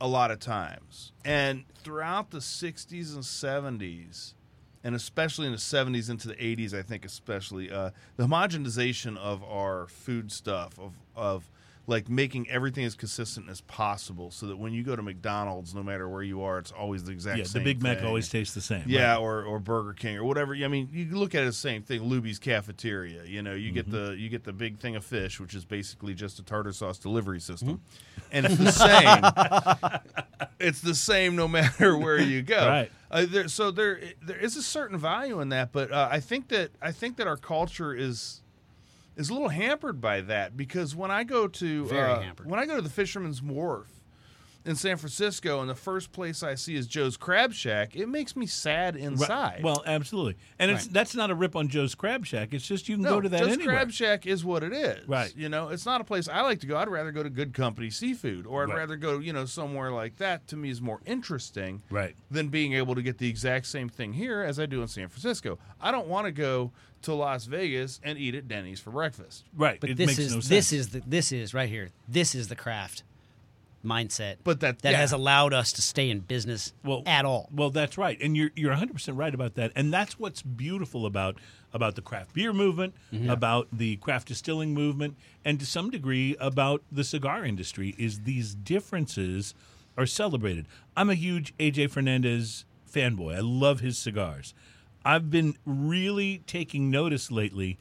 [0.04, 4.34] A lot of times, and throughout the '60s and '70s,
[4.84, 9.42] and especially in the '70s into the '80s, I think especially uh, the homogenization of
[9.46, 11.50] our food stuff of of
[11.86, 15.84] like making everything as consistent as possible, so that when you go to McDonald's, no
[15.84, 17.38] matter where you are, it's always the exact same.
[17.40, 17.64] Yeah, the same.
[17.64, 18.84] Big Mac always tastes the same.
[18.88, 19.18] Yeah, right?
[19.20, 20.56] or, or Burger King or whatever.
[20.56, 22.00] I mean, you look at it the same thing.
[22.02, 23.26] Luby's Cafeteria.
[23.26, 24.12] You know, you get Mm-hmm.
[24.12, 26.98] the you get the big thing of fish, which is basically just a tartar sauce
[26.98, 27.82] delivery system,
[28.32, 30.50] and it's the same.
[30.60, 32.66] it's the same no matter where you go.
[32.66, 32.92] Right.
[33.12, 36.48] Uh, there, so there there is a certain value in that, but uh, I think
[36.48, 38.42] that I think that our culture is
[39.16, 42.76] is a little hampered by that because when I go to uh, when I go
[42.76, 43.88] to the Fisherman's Wharf
[44.66, 48.36] in San Francisco, and the first place I see is Joe's Crab Shack, it makes
[48.36, 49.04] me sad Right.
[49.04, 49.62] inside.
[49.64, 50.38] Well, absolutely.
[50.58, 52.54] And it's that's not a rip on Joe's Crab Shack.
[52.54, 53.76] It's just you can no, go to that Joe's anywhere.
[53.76, 55.08] Crab Shack is what it is.
[55.08, 55.34] Right.
[55.36, 56.78] You know, it's not a place I like to go.
[56.78, 58.78] I'd rather go to Good Company Seafood, or I'd Right.
[58.78, 60.48] rather go, you know, somewhere like that.
[60.48, 61.82] To me, is more interesting.
[61.90, 62.16] Right.
[62.32, 65.10] Than being able to get the exact same thing here as I do in San
[65.10, 65.60] Francisco.
[65.82, 66.72] I don't want to go
[67.04, 69.44] to Las Vegas and eat at Denny's for breakfast.
[69.56, 69.80] Right.
[69.82, 70.48] But it this makes is no sense.
[70.48, 71.90] this is the this is right here.
[72.08, 73.04] This is the craft
[73.84, 74.38] mindset.
[74.44, 74.98] But that- that yeah.
[75.00, 77.50] has allowed us to stay in business well at all.
[77.54, 81.06] Well, that's right, and you're you're 100 percent right about that, and that's what's beautiful
[81.06, 81.38] about
[81.74, 83.30] about the craft beer movement, Mm-hmm.
[83.30, 87.94] about the craft distilling movement, and to some degree about the cigar industry.
[87.98, 89.54] Is these differences
[89.98, 90.68] are celebrated.
[90.98, 93.36] I'm a huge AJ Fernandez fanboy.
[93.36, 94.54] I love his cigars.
[95.06, 97.78] I've been really taking notice lately,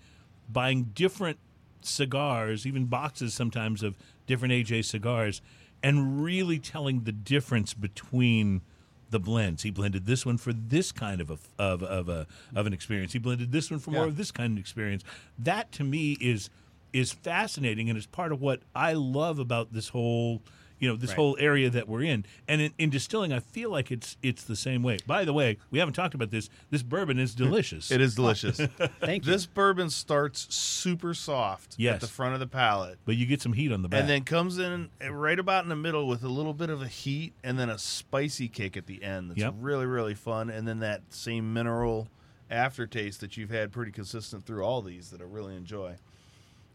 [0.51, 1.39] buying different
[1.81, 3.97] cigars, even boxes sometimes of
[4.27, 5.41] different AJ cigars,
[5.83, 8.63] and really telling the difference between
[9.11, 9.63] the blends.
[9.63, 13.13] He blended this one for this kind of a of, of a of an experience.
[13.13, 14.09] He blended this one for more Yeah.
[14.09, 15.05] of this kind of experience.
[15.39, 16.49] That to me is
[16.93, 20.43] is fascinating and is part of what I love about this whole
[20.83, 21.17] you know this Right.
[21.17, 22.27] whole area that we're in.
[22.49, 24.99] And in, in distilling, I feel like it's it's the same way.
[25.07, 26.51] By the way, we haven't talked about this.
[26.71, 27.91] This bourbon is delicious.
[27.93, 28.57] It is delicious.
[29.01, 29.33] Thank you.
[29.33, 31.95] this bourbon starts super soft Yes.
[31.95, 32.99] at the front of the palate.
[33.05, 34.01] but you get some heat on the back.
[34.01, 36.89] and then comes in right about in the middle with a little bit of a
[36.89, 39.55] heat and then a spicy kick at the end that's Yep.
[39.61, 42.09] really really fun and then that same mineral
[42.51, 45.95] aftertaste that you've had pretty consistent through all these that I really enjoy.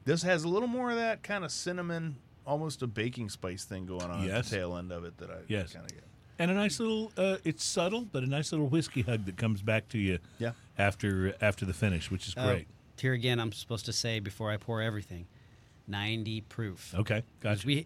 [0.06, 2.16] This has a little more of that kind of cinnamon,
[2.48, 5.40] almost a baking spice thing going on at the tail end of it that I
[5.48, 5.74] Yes.
[5.74, 6.04] kind of get.
[6.40, 9.62] and a nice little uh, it's subtle but a nice little whiskey hug that comes
[9.62, 10.54] back to you Yeah.
[10.78, 12.68] after after the finish which is Uh, great
[13.00, 15.28] here again, I'm supposed to say before I pour everything,
[15.88, 16.96] 90 proof.
[16.96, 17.86] okay Because gotcha we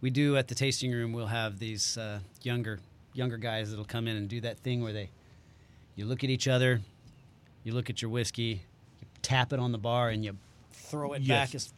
[0.00, 1.12] we do at the tasting room.
[1.12, 2.80] We'll have these uh, younger
[3.14, 5.10] younger guys that'll come in and do that thing where they
[5.96, 6.80] you look at each other,
[7.64, 8.62] you look at your whiskey,
[9.00, 10.36] you tap it on the bar, and you
[10.72, 11.48] throw it Yes.
[11.50, 11.72] back as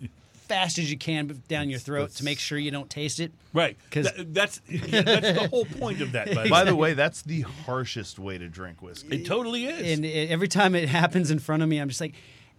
[0.51, 3.31] fast as you can down your throat to make sure you don't taste it.
[3.53, 6.69] right 'Cause- Th- that's yeah, that's the whole point of that by the By way.
[6.71, 9.17] the way, that's the harshest way to drink whiskey.
[9.23, 12.01] it totally is And it, every time it happens in front of me, I'm just
[12.01, 12.15] like,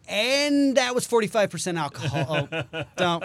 [0.07, 2.47] and that was 45% alcohol.
[2.51, 3.23] Oh, don't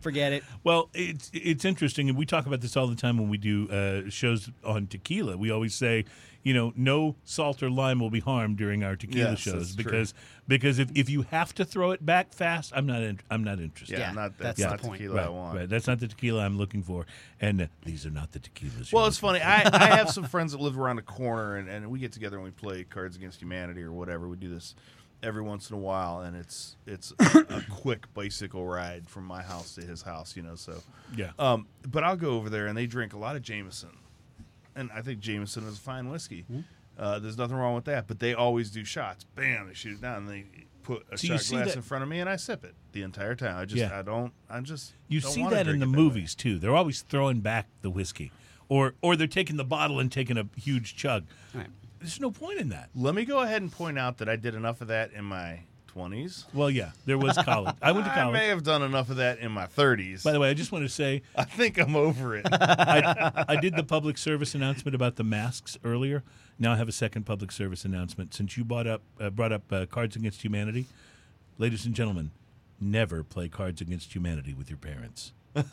[0.00, 0.42] forget it.
[0.64, 3.68] Well, it's it's interesting, and we talk about this all the time when we do
[3.70, 5.36] uh, shows on tequila.
[5.36, 6.04] We always say,
[6.46, 9.74] you know, no salt or lime will be harmed during our tequila Yes, shows that's
[9.74, 9.82] true.
[9.84, 10.14] because
[10.46, 13.58] because if, if you have to throw it back fast, I'm not in, I'm not
[13.58, 13.98] interested.
[13.98, 15.00] yeah, Yeah, not that's that's, the not point.
[15.00, 15.56] tequila I want.
[15.58, 15.68] right.
[15.68, 17.04] That's not the tequila I'm looking for,
[17.40, 18.92] and uh, these are not the tequilas.
[18.92, 19.40] Well, it's funny.
[19.40, 22.36] I, I have some friends that live around the corner, and, and we get together
[22.36, 24.28] and we play Cards Against Humanity or whatever.
[24.28, 24.76] We do this
[25.24, 29.74] every once in a while, and it's it's a quick bicycle ride from my house
[29.74, 30.54] to his house, you know.
[30.54, 30.80] So,
[31.16, 31.32] yeah.
[31.40, 33.90] um, but I'll go over there, and they drink a lot of Jameson,
[34.76, 36.42] and I think Jameson is a fine whiskey.
[36.42, 36.60] Hmm?
[36.98, 39.24] Uh, there's nothing wrong with that, but they always do shots.
[39.34, 40.44] Bam, they shoot it down, and they
[40.82, 43.02] put a So shot glass that- in front of me, and I sip it the
[43.02, 43.56] entire time.
[43.58, 43.98] I just Yeah.
[43.98, 46.02] I don't I just You don't see that in the it that way.
[46.04, 46.58] movies too.
[46.58, 48.30] They're always throwing back the whiskey,
[48.68, 51.24] or or they're taking the bottle and taking a huge chug.
[51.54, 51.70] All right.
[51.98, 52.90] There's no point in that.
[52.94, 55.60] Let me go ahead and point out that I did enough of that in my
[55.96, 56.44] twenties.
[56.52, 57.74] Well, yeah, there was college.
[57.80, 58.18] I went to college.
[58.18, 58.32] I college.
[58.34, 60.22] may have done enough of that in my thirties.
[60.22, 62.46] By the way, I just want to say I think I'm over it.
[62.52, 66.22] I, I did the public service announcement about the masks earlier.
[66.58, 68.34] Now I have a second public service announcement.
[68.34, 70.84] Since you brought up uh, brought up uh, Cards Against Humanity,
[71.56, 72.30] ladies and gentlemen,
[72.78, 75.32] never play Cards Against Humanity with your parents.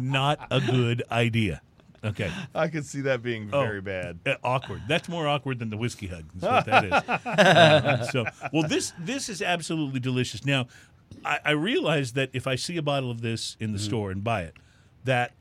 [0.00, 1.62] Not a good idea.
[2.02, 2.30] Okay.
[2.54, 3.62] I could see that being Oh.
[3.62, 4.20] very bad.
[4.24, 4.82] Uh, awkward.
[4.88, 6.24] That's more awkward than the whiskey hug.
[6.36, 6.92] Is what that is.
[7.26, 10.44] Uh, so, well, this this is absolutely delicious.
[10.44, 10.66] Now,
[11.24, 14.22] I, I realize that if I see a bottle of this in the store and
[14.24, 14.54] buy it,
[15.04, 15.32] that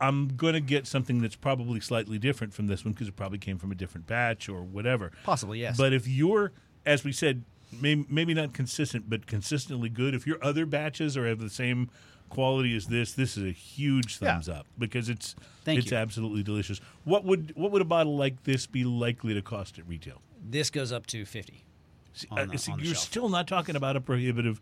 [0.00, 3.38] I'm going to get something that's probably slightly different from this one because it probably
[3.38, 5.10] came from a different batch or whatever.
[5.24, 5.76] Possibly, yes.
[5.76, 6.52] But if you're,
[6.86, 7.42] as we said,
[7.72, 11.90] may, maybe not consistent, but consistently good, if your other batches are of the same
[12.28, 14.32] quality as this, this is a huge Yeah.
[14.34, 15.96] thumbs up because it's Thank it's you.
[15.96, 16.80] absolutely delicious.
[17.04, 20.22] What would what would a bottle like this be likely to cost at retail?
[20.50, 21.64] this goes up to 50
[22.12, 24.60] See, uh, the- see, you're still not talking about a prohibitive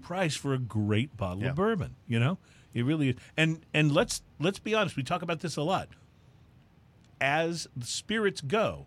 [0.00, 1.50] price for a great bottle Yeah.
[1.50, 1.94] of bourbon.
[2.08, 2.38] You know,
[2.74, 3.16] it really is.
[3.36, 4.96] And and let's let's be honest.
[4.96, 5.88] We talk about this a lot.
[7.20, 8.86] As the spirits go,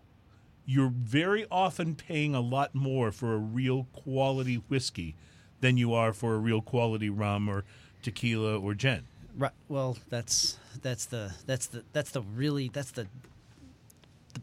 [0.64, 5.14] you're very often paying a lot more for a real quality whiskey
[5.60, 7.64] than you are for a real quality rum or
[8.02, 9.04] tequila or gin.
[9.36, 9.52] Right.
[9.68, 13.06] Well, that's that's the that's the that's the really that's the
[14.34, 14.40] the,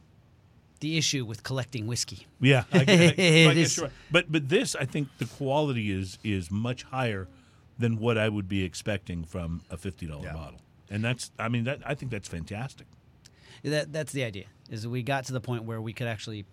[0.80, 2.26] the issue with collecting whiskey.
[2.39, 3.91] Yeah, I, guess- I, I It guess is- right.
[4.12, 7.28] But but this, I think, the quality is is much higher
[7.78, 10.34] than what I would be expecting from a fifty dollar Yeah.
[10.34, 12.88] bottle, and that's I mean that I think that's fantastic.
[13.64, 14.45] That that's the idea.
[14.72, 16.45] Is we got to the point where we could actually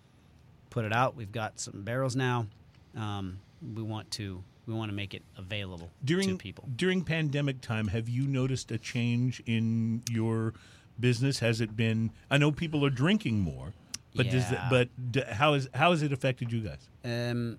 [0.69, 1.15] put it out.
[1.15, 2.47] We've got some barrels now.
[2.95, 3.39] Um,
[3.73, 6.67] we want to we want to make it available During to people.
[6.75, 10.53] during pandemic time, have you noticed a change in your
[10.99, 11.39] business?
[11.39, 12.11] Has it been?
[12.29, 13.73] I know people are drinking more,
[14.15, 16.89] but does that, but d- how is how has it affected you guys?
[17.05, 17.57] Um,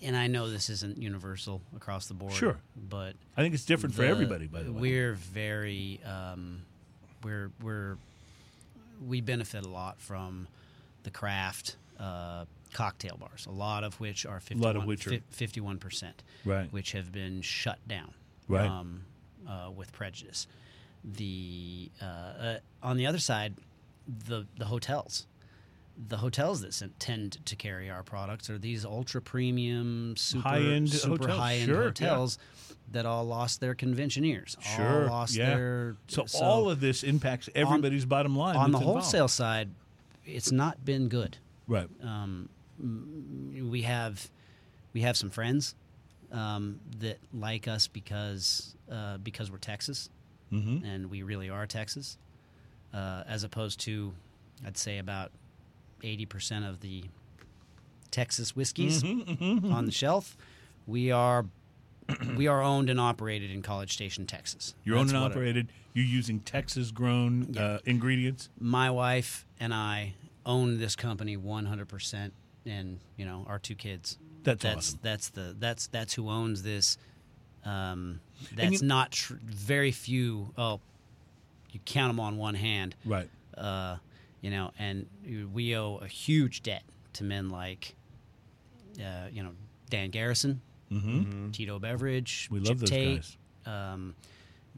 [0.00, 2.32] and I know this isn't universal across the board.
[2.32, 2.58] Sure.
[2.88, 4.46] but I think it's different for everybody.
[4.46, 6.62] By the way, we're very um,
[7.24, 7.96] we're we're
[9.04, 10.46] we benefit a lot from
[11.02, 15.20] the craft uh, cocktail bars, a lot of which are 51, lot of which are-
[15.30, 16.72] fifty-one percent, Right.
[16.72, 18.14] which have been shut down,
[18.48, 18.68] Right.
[18.68, 19.02] um,
[19.46, 20.46] uh, with prejudice.
[21.04, 23.54] The uh, uh, on the other side,
[24.06, 25.26] the the hotels.
[26.08, 31.16] The hotels that tend to carry our products are these ultra premium, super High-end super
[31.24, 32.26] hotels, high end sure, yeah.
[32.92, 34.56] that all lost their conventioneers.
[34.60, 35.56] Sure, all lost yeah.
[35.56, 35.96] their.
[36.06, 39.02] so, all of this impacts everybody's bottom line on the involved.
[39.02, 39.70] wholesale side,
[40.24, 41.38] it's not been good.
[41.66, 41.88] Right.
[42.00, 42.48] Um,
[42.80, 44.30] we have
[44.94, 45.74] we have some friends
[46.32, 50.10] um, that like us because uh, because we're Texas,
[50.52, 50.82] Mm-hmm.
[50.84, 52.16] and we really are Texas,
[52.94, 54.14] uh, as opposed to
[54.66, 55.30] I'd say about
[56.02, 57.04] eighty percent of the
[58.10, 60.36] Texas whiskeys Mm-hmm, on the shelf.
[60.86, 61.44] We are
[62.36, 64.74] we are owned and operated in College Station, Texas.
[64.84, 65.68] You're owned and operated.
[65.92, 68.48] You're using Texas grown uh, ingredients.
[68.58, 70.14] my wife and I
[70.46, 72.30] own this company 100%
[72.66, 74.98] and you know our two kids That's that's awesome.
[75.02, 76.96] that's the that's that's who owns this
[77.64, 78.20] um
[78.54, 80.80] that's you- not tr- very few oh
[81.70, 83.28] you count them on one hand Right.
[83.56, 83.96] uh
[84.40, 85.06] you know and
[85.52, 86.82] we owe a huge debt
[87.14, 87.94] to men like
[89.00, 89.52] uh you know
[89.90, 91.50] Dan Garrison Mm-hmm.
[91.50, 93.36] Tito Beveridge We Chip love those Tate, guys.
[93.66, 94.14] um,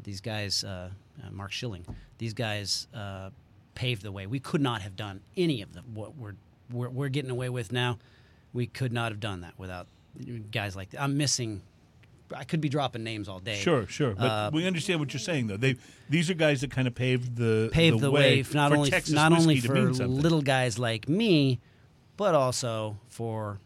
[0.03, 0.91] these guys, uh,
[1.25, 1.87] uh, Mark Schilling,
[2.19, 3.31] these guys uh,
[3.77, 4.27] paved the way.
[4.27, 6.35] We could not have done any of the what we're,
[6.73, 7.99] we're we're getting away with now.
[8.53, 9.87] We could not have done that without
[10.51, 11.03] guys like that.
[11.03, 11.63] I'm missing.
[12.35, 13.57] I could be dropping names all day.
[13.57, 14.15] Sure, sure.
[14.15, 15.57] But Uh, we understand what you're saying, though.
[15.57, 15.77] They
[16.09, 18.91] these are guys that kind of paved the paved the, way, f- not for only
[18.91, 21.59] Texas not only for little guys like me,
[22.17, 23.59] but also for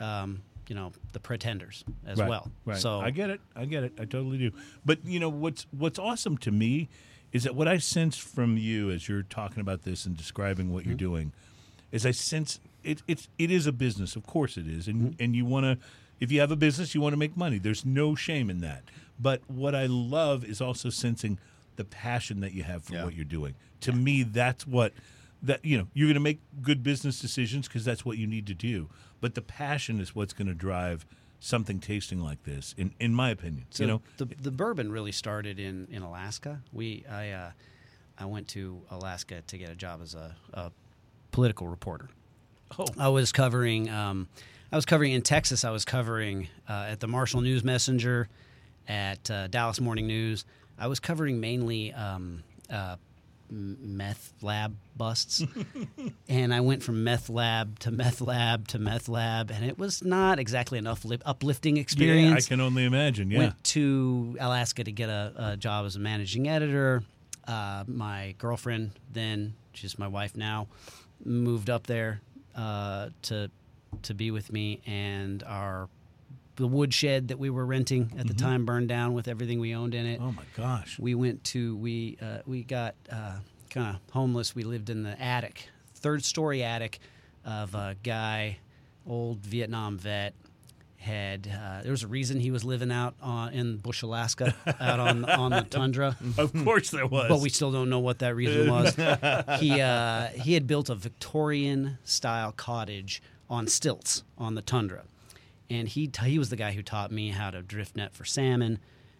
[0.00, 2.50] um, you know the pretenders as right, well.
[2.66, 2.78] Right.
[2.78, 3.40] So I get it.
[3.56, 3.92] I get it.
[3.98, 4.50] I totally do.
[4.84, 6.88] But you know what's what's awesome to me
[7.32, 10.80] is that what I sense from you as you're talking about this and describing what
[10.82, 10.90] Mm-hmm.
[10.90, 11.32] you're doing
[11.92, 14.16] is I sense it it's it is a business.
[14.16, 14.88] Of course it is.
[14.88, 15.22] And Mm-hmm.
[15.22, 15.78] and you want to
[16.20, 17.58] if you have a business, you want to make money.
[17.58, 18.82] There's no shame in that.
[19.20, 21.38] But what I love is also sensing
[21.76, 23.04] the passion that you have for Yeah.
[23.04, 23.54] what you're doing.
[23.82, 24.92] To me, that's what
[25.42, 28.46] that you know you're going to make good business decisions because that's what you need
[28.46, 28.88] to do.
[29.20, 31.04] But the passion is what's going to drive
[31.40, 33.66] something tasting like this, in in my opinion.
[33.70, 36.62] So you know, the the bourbon really started in, in Alaska.
[36.72, 37.50] We I uh,
[38.18, 40.70] I went to Alaska to get a job as a, a
[41.32, 42.08] political reporter.
[42.78, 44.28] oh, I was covering um,
[44.70, 45.64] I was covering in Texas.
[45.64, 48.28] I was covering uh, at the Marshall News Messenger,
[48.88, 50.44] at uh, Dallas Morning News.
[50.78, 52.96] I was covering mainly um, uh,
[53.50, 55.44] meth lab busts,
[56.28, 60.02] and I went from meth lab to meth lab to meth lab, and it was
[60.02, 63.30] not exactly an uplif- uplifting Yeah, experience I can only imagine.
[63.30, 63.38] Yeah.
[63.38, 67.02] went to Alaska to get a, a job as a managing editor.
[67.46, 70.68] Uh, my girlfriend, then she's my wife now,
[71.24, 72.20] moved up there
[72.56, 73.50] uh, to
[74.02, 75.88] to be with me, and our
[76.56, 79.94] the woodshed that we were renting at the time burned down with everything we owned
[79.94, 80.20] in it.
[80.20, 80.98] oh my gosh.
[80.98, 83.36] We went to we uh, we got uh,
[83.70, 84.54] kind of homeless.
[84.54, 87.00] We lived in the attic, third story attic
[87.44, 88.58] of a guy,
[89.06, 90.34] old Vietnam vet.
[91.02, 95.00] Had uh, there was a reason he was living out on, in Bush, Alaska, out
[95.00, 97.28] on on the tundra, Of course there was.
[97.28, 98.94] but we still don't know what that reason was.
[99.60, 103.20] he uh, he had built a Victorian style cottage
[103.50, 105.02] on stilts on the tundra,
[105.68, 108.24] and he t- he was the guy who taught me how to drift net for
[108.24, 108.78] salmon,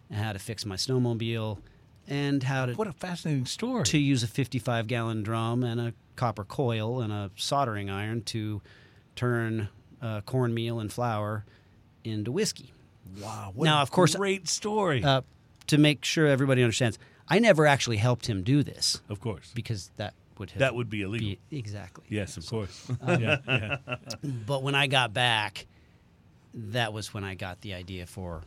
[0.09, 1.57] and how to fix my snowmobile,
[2.07, 3.83] and how to what a fascinating story.
[3.83, 8.61] to use a 55 gallon drum and a copper coil and a soldering iron to
[9.17, 9.67] turn
[10.01, 11.43] uh, cornmeal and flour
[12.03, 12.71] into whiskey.
[13.21, 13.51] wow.
[13.55, 15.03] What Now, of course, great story.
[15.03, 15.21] Uh,
[15.67, 19.51] to make sure everybody understands, I never actually helped him do this of course.
[19.55, 21.37] because that would have That would be illegal.
[21.49, 22.03] be exactly.
[22.09, 22.89] Yes, of course.
[23.01, 23.77] Um, yeah, yeah.
[24.45, 25.65] But when I got back,
[26.53, 28.41] that was when I got the idea for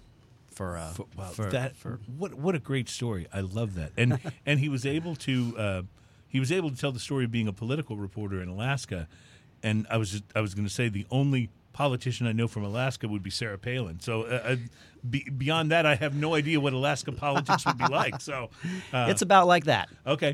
[0.51, 3.27] for uh, For- wow, for, that for what what a great story.
[3.33, 3.93] I love that.
[3.97, 5.83] And and he was able to uh,
[6.29, 9.09] he was able to tell the story of being a political reporter in Alaska.
[9.63, 12.65] And I was just, I was going to say the only politician I know from
[12.65, 14.01] Alaska would be Sarah Palin.
[14.01, 14.57] So uh, uh,
[15.09, 18.21] be, beyond that, I have no idea what Alaska politics would be like.
[18.21, 18.49] So
[18.93, 19.89] uh, it's about like that.
[20.07, 20.33] Okay.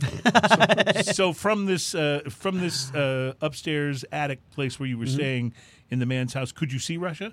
[1.02, 5.00] So, so from this uh, from this uh, upstairs attic place where you Mm-hmm.
[5.00, 5.54] were staying
[5.90, 7.32] in the man's house, could you see Russia?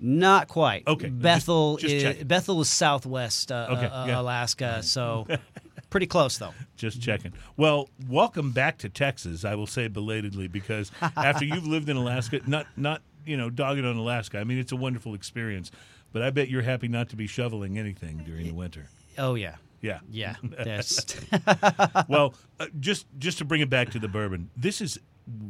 [0.00, 0.86] Not quite.
[0.86, 2.24] Okay, Bethel just- just is.
[2.24, 4.20] Bethel is southwest uh, Okay, uh, yeah.
[4.20, 5.26] Alaska, so
[5.90, 6.54] pretty close though.
[6.76, 7.32] Just checking.
[7.56, 9.44] Well, welcome back to Texas.
[9.44, 13.84] I will say belatedly because after you've lived in Alaska, not not you know dogging
[13.84, 14.38] on Alaska.
[14.38, 15.70] I mean, it's a wonderful experience,
[16.12, 18.86] but I bet you're happy not to be shoveling anything during the winter.
[19.18, 20.00] Oh yeah, Yeah.
[20.10, 20.36] yeah.
[22.08, 24.98] Well, uh, just just to bring it back to the bourbon, this is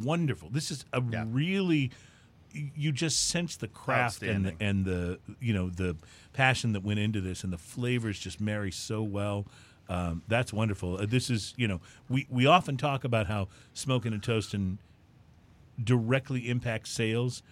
[0.02, 0.50] wonderful.
[0.50, 1.24] This is a Yeah.
[1.28, 1.90] really
[2.52, 5.96] you just sense the craft and the, and the you know the
[6.32, 9.46] passion that went into this, and the flavors just marry so well.
[9.88, 10.98] Um, that's wonderful.
[10.98, 14.78] Uh, this is you know we we often talk about how smoking and toasting
[15.82, 17.42] directly impacts sales,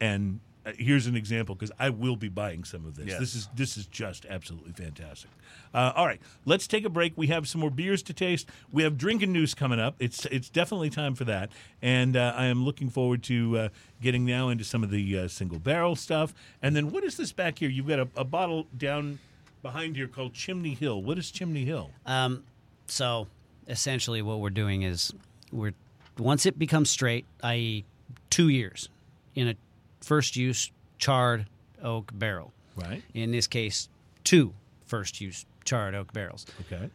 [0.00, 3.06] and uh, here's an example because I will be buying some of this.
[3.06, 3.18] Yes.
[3.18, 5.30] This is this is just absolutely fantastic.
[5.74, 7.12] Uh, all right, let's take a break.
[7.16, 8.48] We have some more beers to taste.
[8.70, 9.96] We have drinking news coming up.
[9.98, 11.50] It's it's definitely time for that,
[11.80, 13.68] and uh, I am looking forward to uh,
[14.00, 16.32] getting now into some of the uh, single barrel stuff.
[16.62, 17.68] And then what is this back here?
[17.68, 19.18] You've got a, a bottle down
[19.62, 21.02] behind here called Chimney Hill.
[21.02, 21.90] What is Chimney Hill?
[22.06, 22.44] um.
[22.86, 23.28] So
[23.68, 25.12] essentially, what we're doing is
[25.50, 25.72] we're
[26.18, 27.84] once it becomes straight, i.e.,
[28.28, 28.88] two years
[29.34, 29.54] in a
[30.00, 31.46] first use charred
[31.82, 32.52] oak barrel.
[32.76, 33.02] Right.
[33.14, 33.88] In this case,
[34.24, 34.52] two
[34.84, 36.44] first use charred oak barrels.
[36.62, 36.90] Okay.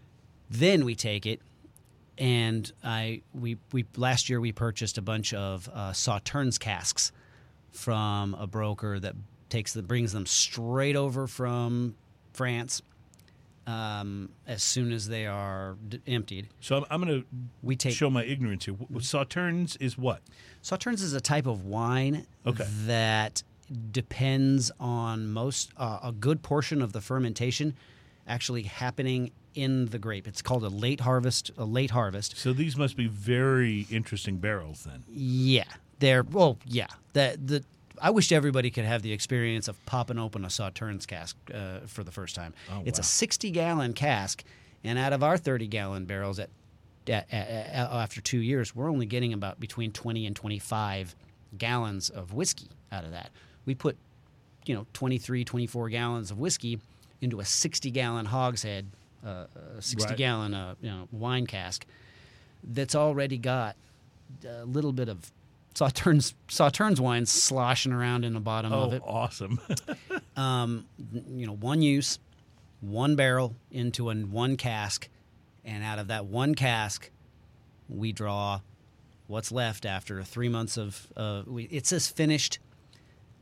[0.50, 1.42] Then we take it,
[2.18, 7.12] and I we we last year we purchased a bunch of uh, Sauternes casks
[7.72, 9.16] from a broker that
[9.50, 11.96] takes the brings them straight over from
[12.38, 12.82] France.
[13.66, 17.26] Um, as soon as they are d- emptied, So I'm, I'm going
[17.62, 18.76] we to take show my ignorance here.
[18.76, 20.22] W- Sauternes is what?
[20.64, 22.64] Sauternes is a type of wine Okay.
[22.86, 23.44] that
[23.92, 27.76] depends on most uh, a good portion of the fermentation
[28.26, 30.30] actually happening in the grape.
[30.30, 31.52] It's called a late harvest.
[31.58, 32.38] A late harvest.
[32.38, 35.04] So these must be very interesting barrels then.
[35.12, 35.66] Yeah,
[36.00, 36.58] they're well.
[36.66, 37.66] Yeah, the the.
[38.02, 42.04] I wish everybody could have the experience of popping open a Sauternes cask uh, for
[42.04, 42.54] the first time.
[42.72, 43.02] Oh, it's wow.
[43.02, 44.44] a sixty gallon cask,
[44.84, 46.50] and out of our thirty gallon barrels, at,
[47.08, 51.16] at, at, at- after two years, we're only getting about between twenty and twenty five
[51.58, 53.32] gallons of whiskey out of that.
[53.66, 53.98] We put,
[54.66, 56.80] you know, 23, 24 gallons of whiskey
[57.22, 58.86] into a sixty gallon hogshead,
[59.26, 59.46] uh,
[59.78, 60.18] a sixty Right.
[60.18, 61.86] gallon uh, you know wine cask
[62.64, 63.76] that's already got
[64.46, 65.32] a little bit of
[65.78, 69.04] Sauternes Sauternes wine sloshing around in the bottom Oh, of it.
[69.06, 69.60] Oh, awesome.
[70.36, 70.86] Um,
[71.32, 72.20] you know, one use,
[72.80, 75.10] one barrel into a one cask,
[75.66, 77.10] and out of that one cask,
[77.90, 78.62] we draw
[79.26, 81.08] what's left after three months of.
[81.18, 82.60] Uh, we, it says finished,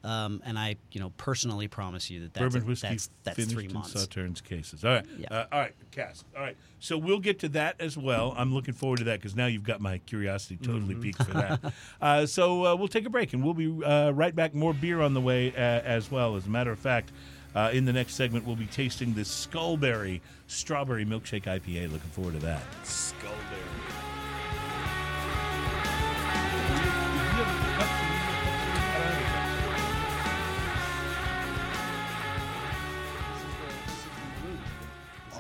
[0.06, 3.54] um, and I, you know, personally promise you that that's Bourbon whiskey that's, that's finished
[3.56, 3.94] three in months.
[3.94, 4.86] Sauternes cases.
[4.86, 5.06] All right.
[5.18, 5.28] Yeah.
[5.32, 5.74] Uh, all right.
[5.92, 6.26] Cask.
[6.36, 6.56] All right.
[6.80, 8.34] So we'll get to that as well.
[8.38, 11.02] I'm looking forward to that because now you've got my curiosity totally Mm-hmm.
[11.02, 11.74] piqued for that.
[12.02, 14.54] uh, so uh, we'll take a break and we'll be uh, right back.
[14.54, 16.36] More beer on the way uh, as well.
[16.36, 17.12] As a matter of fact,
[17.56, 21.90] Uh, in the next segment, we'll be tasting the Skullberry Strawberry Milkshake IPA.
[21.90, 22.62] Looking forward to that.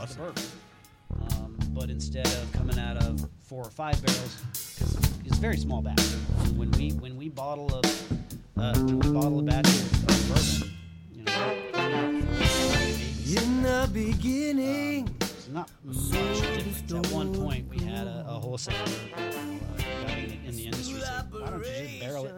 [0.05, 0.35] Awesome.
[1.31, 4.35] Um, but instead of coming out of four or five barrels,
[4.75, 4.95] because
[5.25, 5.99] it's a very small batch.
[6.55, 7.79] When we when we bottle a
[8.61, 10.77] uh, when we bottle a batch of, of bourbon,
[11.11, 15.09] you know, we're coming out four, five, maybe In the beginning.
[15.21, 17.07] It's not much difference.
[17.07, 19.59] At one point, we had a, a wholesaler you know,
[20.05, 22.33] uh, in, in the industry said, "Why don't you just barrel it?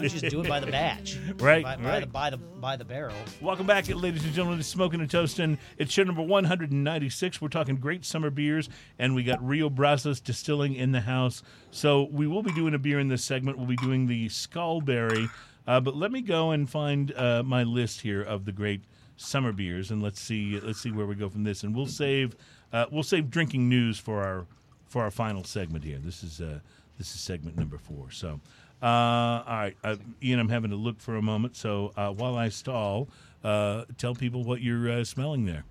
[0.00, 1.18] You just do it by the batch?
[1.38, 2.00] Right, by, by right.
[2.00, 5.58] the by the by the barrel." Welcome back, ladies and gentlemen, to Smoking and Toasting.
[5.78, 7.40] It's show number 196.
[7.40, 11.42] We're talking great summer beers, and we got Rio Brazos Distilling in the house.
[11.70, 13.58] So we will be doing a beer in this segment.
[13.58, 15.28] We'll be doing the Skullberry.
[15.66, 18.82] Uh, but let me go and find uh, my list here of the great
[19.16, 21.62] summer beers, and let's see let's see where we go from this.
[21.62, 22.36] And we'll save
[22.72, 24.46] uh, we'll save drinking news for our
[24.86, 25.98] for our final segment here.
[25.98, 26.60] This is uh,
[26.98, 28.10] this is segment number four.
[28.10, 28.40] So.
[28.82, 31.56] Uh, all right, uh, Ian, I'm having to look for a moment.
[31.56, 33.08] So uh, while I stall,
[33.44, 35.64] uh, tell people what you're uh, smelling there.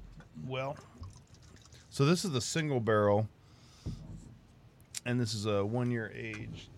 [0.48, 0.78] Well,
[1.90, 3.28] so this is the single barrel,
[5.06, 6.70] and this is a one year age.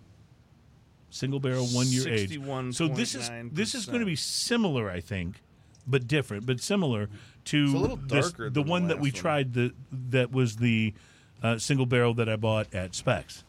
[1.11, 2.39] Single barrel, one year age.
[2.75, 5.41] So this is this is going to be similar, I think,
[5.85, 7.09] but different, but similar
[7.45, 9.19] to It's a little this- the than the one that we one.
[9.21, 9.53] tried.
[9.53, 10.95] The that was the
[11.43, 13.43] uh, single barrel that I bought at Spec's.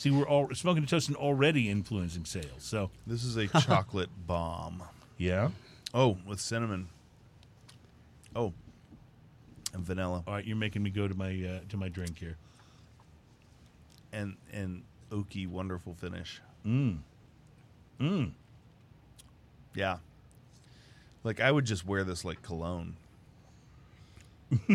[0.00, 2.46] See, we're all smoking a toast and already influencing sales.
[2.60, 4.82] So This is a chocolate bomb.
[5.18, 5.50] yeah.
[5.92, 6.88] Oh, with cinnamon.
[8.34, 8.54] Oh,
[9.74, 12.38] and vanilla All right, you're making me go to my uh, to my drink here.
[14.10, 16.40] and and oaky, wonderful finish.
[16.66, 17.00] Mm.
[18.00, 18.30] Mm.
[19.74, 19.98] Yeah.
[21.24, 22.96] Like I would just wear this like cologne.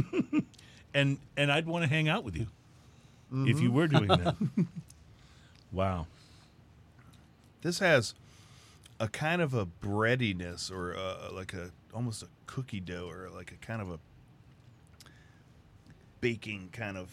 [0.93, 2.45] and and I'd want to hang out with you
[3.34, 4.35] if you were doing that.
[5.76, 6.07] wow.
[7.61, 8.14] This has
[8.99, 13.52] a kind of a breadiness or a, like a almost a cookie dough or like
[13.52, 13.99] a kind of a
[16.22, 17.10] baking kind of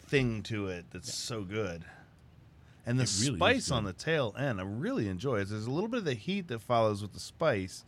[0.00, 1.84] thing to it that's so good.
[2.86, 5.50] And the really spice on the tail end, I really enjoy it.
[5.50, 7.84] There's a little bit of the heat that follows with the spice,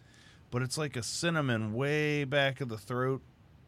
[0.51, 3.23] but it's like a cinnamon way back of the throat,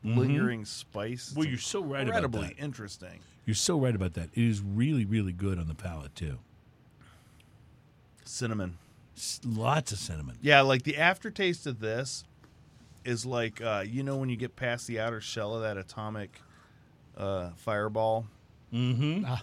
[0.04, 1.30] lingering spice.
[1.30, 1.38] Mm-hmm.
[1.38, 3.20] Well, you're so right about incredibly interesting.
[3.44, 4.30] You're so right about that.
[4.34, 6.38] It is really, really good on the palate too.
[8.24, 8.78] Cinnamon.
[9.16, 10.38] S- Lots of cinnamon.
[10.40, 12.24] Yeah, like the aftertaste of this
[13.04, 16.40] is like uh, you know when you get past the outer shell of that atomic
[17.16, 18.26] uh, fireball,
[18.72, 19.24] Mm-hmm.
[19.26, 19.42] Ah,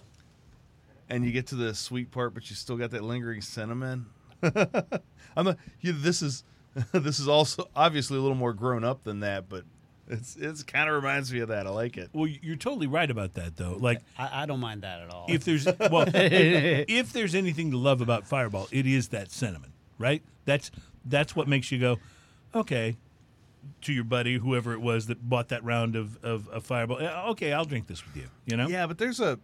[1.07, 4.07] and you get to the sweet part, but you still got that lingering cinnamon.
[4.41, 6.43] I'm a, you, this is
[6.93, 9.65] this is also obviously a little more grown up than that, but
[10.10, 11.68] it's it's kind of reminds me of that.
[11.68, 12.10] I like it.
[12.14, 13.77] Well, you're totally right about that, though.
[13.80, 15.26] Like, I, I don't mind that at all.
[15.30, 20.23] if there's well, if there's anything to love about Fireball, it is that cinnamon, right?
[20.45, 20.72] That's
[21.06, 21.98] that's what makes you go,
[22.53, 22.98] okay.
[23.84, 26.98] To your buddy, whoever it was that bought that round of of, of Fireball,
[27.31, 28.30] okay, I'll drink this with you.
[28.45, 29.38] You know, Yeah, but there's a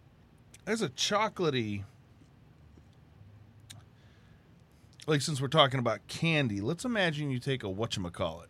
[0.64, 1.84] there's a chocolatey
[5.06, 8.46] like since we're talking about candy, let's imagine you take a whatchamacallit.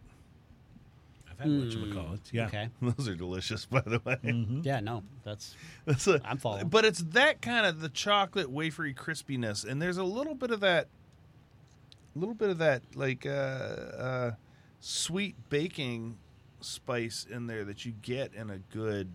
[1.38, 2.32] I've had whatchamacallits.
[2.32, 2.68] Yeah, okay.
[2.82, 4.18] Those are delicious, by the way.
[4.62, 5.54] Yeah, no, that's
[5.84, 6.68] That's a, I'm following.
[6.68, 10.60] But it's that kind of the chocolate wafery crispiness, and there's a little bit of
[10.60, 10.88] that,
[12.14, 14.30] a little bit of that like uh, uh,
[14.80, 16.16] sweet baking
[16.60, 19.10] spice in there that you get in a good,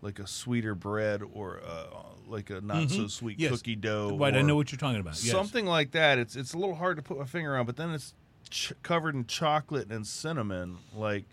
[0.00, 1.86] like a sweeter bread or uh,
[2.26, 3.50] like a not so sweet Yes.
[3.52, 4.16] cookie dough.
[4.18, 4.34] right.
[4.34, 5.22] I know what you're talking about.
[5.22, 5.30] Yes.
[5.32, 6.18] Something like that.
[6.18, 8.14] It's it's a little hard to put my finger on, but then it's
[8.52, 10.76] ch- covered in chocolate and cinnamon.
[10.94, 11.24] Like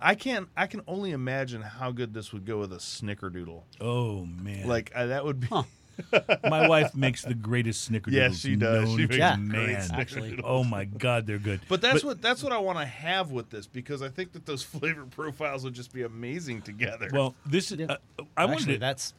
[0.00, 0.48] I can't.
[0.56, 3.62] I can only imagine how good this would go with a snickerdoodle.
[3.80, 5.48] Oh man, Like uh, that would be.
[6.48, 8.12] my wife makes the greatest snickerdoodles.
[8.12, 8.84] Yes, she does.
[8.88, 9.34] known She makes Yeah.
[9.34, 9.48] man.
[9.66, 10.40] great Actually.
[10.44, 11.60] Oh my God, they're good.
[11.68, 14.46] But that's what that's what I want to have with this because I think that
[14.46, 17.10] those flavor profiles would just be amazing together.
[17.12, 17.80] Well, this is.
[17.80, 17.96] Yeah.
[18.18, 19.12] Uh, I wanted to, that's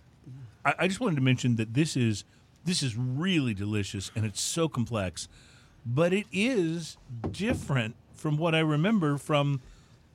[0.64, 2.23] I, I just wanted to mention that this is
[2.64, 5.27] this is really delicious and it's so complex,
[5.85, 6.97] but it is
[7.31, 9.61] different from what I remember from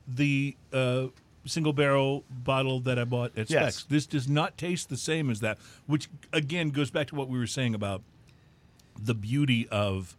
[0.07, 1.07] the uh,
[1.45, 3.75] single barrel bottle that I bought at Yes.
[3.77, 3.85] Spec's.
[3.89, 7.37] This does not taste the same as that, which again goes back to what we
[7.39, 8.01] were saying about
[8.99, 10.15] the beauty of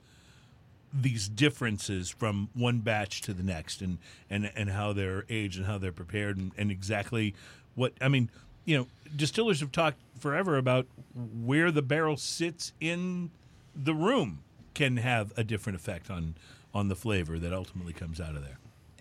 [0.93, 3.99] these differences from one batch to the next and
[4.31, 7.35] and and how they're aged and how they're prepared and, and exactly
[7.75, 8.31] what I mean
[8.65, 13.31] you know distillers have talked forever about where the barrel sits in
[13.75, 14.39] the room
[14.77, 16.35] can have a different effect on
[16.75, 18.59] on the flavor that ultimately comes out of there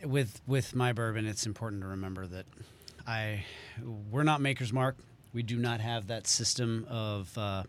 [0.07, 2.45] with with my bourbon, it's important to remember that
[3.05, 3.43] I
[4.11, 4.97] we're not Maker's Mark.
[5.33, 7.63] We do not have that system of uh,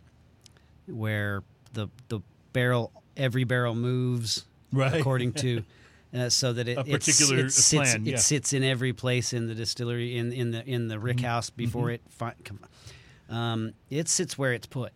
[0.87, 1.43] where
[1.73, 2.21] the the
[2.53, 4.95] barrel every barrel moves Right.
[5.01, 5.63] according to.
[6.15, 8.17] Uh, so that it, A it's- particular it sits, plan, it yeah.
[8.17, 11.91] sits in every place in the distillery in, in the in the rick house before
[11.91, 12.33] it fi-
[13.29, 14.93] um, it sits where it's put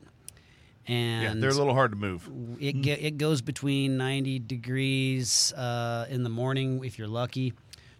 [0.90, 2.28] and Yeah, they're a little hard to move.
[2.60, 7.52] it it goes between 90 degrees uh, in the morning if you're lucky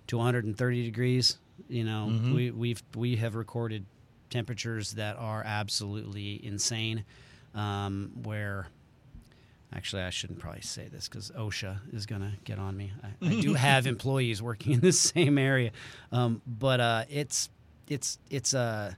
[0.08, 1.38] to 130 degrees.
[1.68, 2.34] You know, Mm-hmm.
[2.34, 3.84] we we've we have recorded
[4.28, 7.04] temperatures that are absolutely insane.
[7.54, 8.68] Um, where
[9.72, 12.92] actually I shouldn't probably say this because OSHA is gonna get on me.
[13.02, 15.70] I, I do have employees working in the same area,
[16.12, 17.50] um, but uh, it's
[17.88, 18.94] it's it's uh,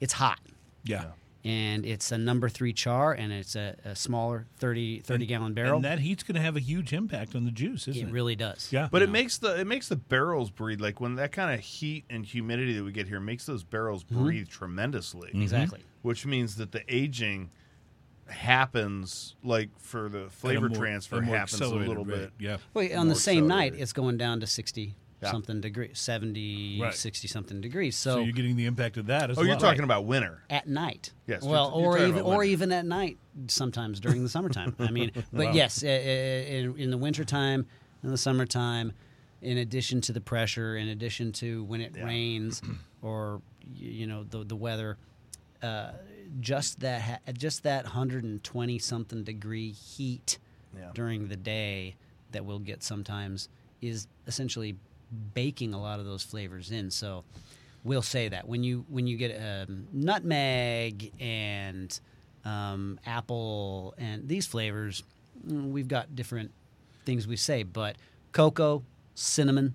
[0.00, 0.40] it's hot
[0.84, 1.06] Yeah.
[1.46, 5.76] And it's a number three char and it's a, a smaller 30, 30 gallon barrel.
[5.76, 8.12] And that heat's going to have a huge impact on the juice, isn't it it?
[8.12, 8.68] really does.
[8.72, 8.88] Yeah.
[8.90, 9.12] But you it know.
[9.12, 12.72] makes the it makes the barrels breathe like when that kind of heat and humidity
[12.74, 14.24] that we get here makes those barrels Mm-hmm.
[14.24, 15.30] breathe tremendously.
[15.34, 15.80] exactly.
[16.02, 17.50] Which means that the aging
[18.28, 22.16] happens like for the At a flavor more- transfer a happens a little rate.
[22.18, 22.32] bit.
[22.38, 22.56] Yeah.
[22.74, 25.30] Well, on the same night, it's going down to 60 Yeah.
[25.30, 26.94] something degrees, 70, Right.
[26.94, 27.96] 60 something degrees.
[27.96, 29.44] So, So, you're getting the impact of that as well.
[29.44, 29.56] Oh, well.
[29.58, 30.42] you're talking about winter.
[30.50, 31.12] at night.
[31.26, 32.52] Yes, Well, you're- you're or talking even about or winter.
[32.52, 33.18] even at night
[33.48, 34.74] sometimes during the summertime.
[34.78, 35.52] I mean, but Wow.
[35.52, 37.66] yes, in, in the wintertime,
[38.02, 38.92] in the summertime,
[39.40, 42.04] in addition to the pressure, in addition to when it Yeah.
[42.04, 42.60] rains
[43.02, 44.98] or y- you know the the weather,
[45.62, 45.92] uh,
[46.40, 50.38] just that ha- just that 120 something degree heat
[50.76, 50.90] Yeah.
[50.94, 51.96] during the day
[52.32, 53.48] that we'll get sometimes
[53.80, 54.76] is essentially
[55.34, 56.90] baking a lot of those flavors in.
[56.90, 57.24] So
[57.84, 59.36] we'll say that when you when you get
[59.68, 61.98] um, nutmeg and
[62.44, 65.02] um, apple and these flavors,
[65.46, 66.50] mm, we've got different
[67.04, 67.96] things we say, but
[68.32, 68.82] cocoa,
[69.14, 69.74] cinnamon,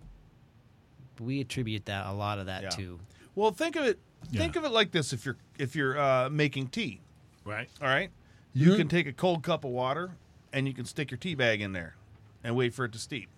[1.20, 2.70] we attribute that a lot of that Yeah.
[2.70, 3.00] to.
[3.36, 4.00] Well, think of it
[4.34, 4.60] think Yeah.
[4.62, 7.02] of it like this if you're if you're uh, making tea,
[7.46, 7.70] Right.
[7.82, 8.12] all right?
[8.54, 10.16] You can take a cold cup of water
[10.54, 11.96] and you can stick your tea bag in there
[12.44, 13.30] and wait for it to steep.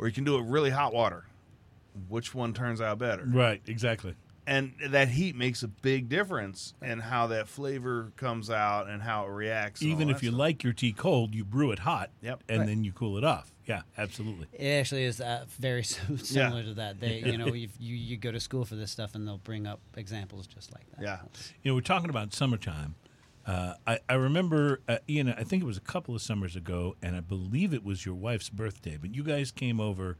[0.00, 1.24] Or you can do it really hot water.
[2.08, 3.24] Which one turns out better?
[3.26, 3.60] Right.
[3.66, 4.14] Exactly.
[4.46, 9.26] and that heat makes a big difference in how that flavor comes out and how
[9.26, 9.82] it reacts.
[9.82, 10.38] Even if you stuff.
[10.38, 12.10] like your tea cold, you brew it hot.
[12.22, 12.42] Yep.
[12.48, 12.66] And Right.
[12.66, 13.52] then you cool it off.
[13.66, 13.82] Yeah.
[13.98, 14.46] Absolutely.
[14.54, 16.98] It actually is uh, very similar to that.
[16.98, 19.66] They, you know, you, you you go to school for this stuff, and they'll bring
[19.66, 21.02] up examples just like that.
[21.02, 21.18] Yeah.
[21.62, 22.94] You know, we're talking about summertime.
[23.50, 26.94] Uh, I, I remember, uh, Ian, I think it was a couple of summers ago,
[27.02, 30.16] and I believe it was your wife's birthday, but you guys came over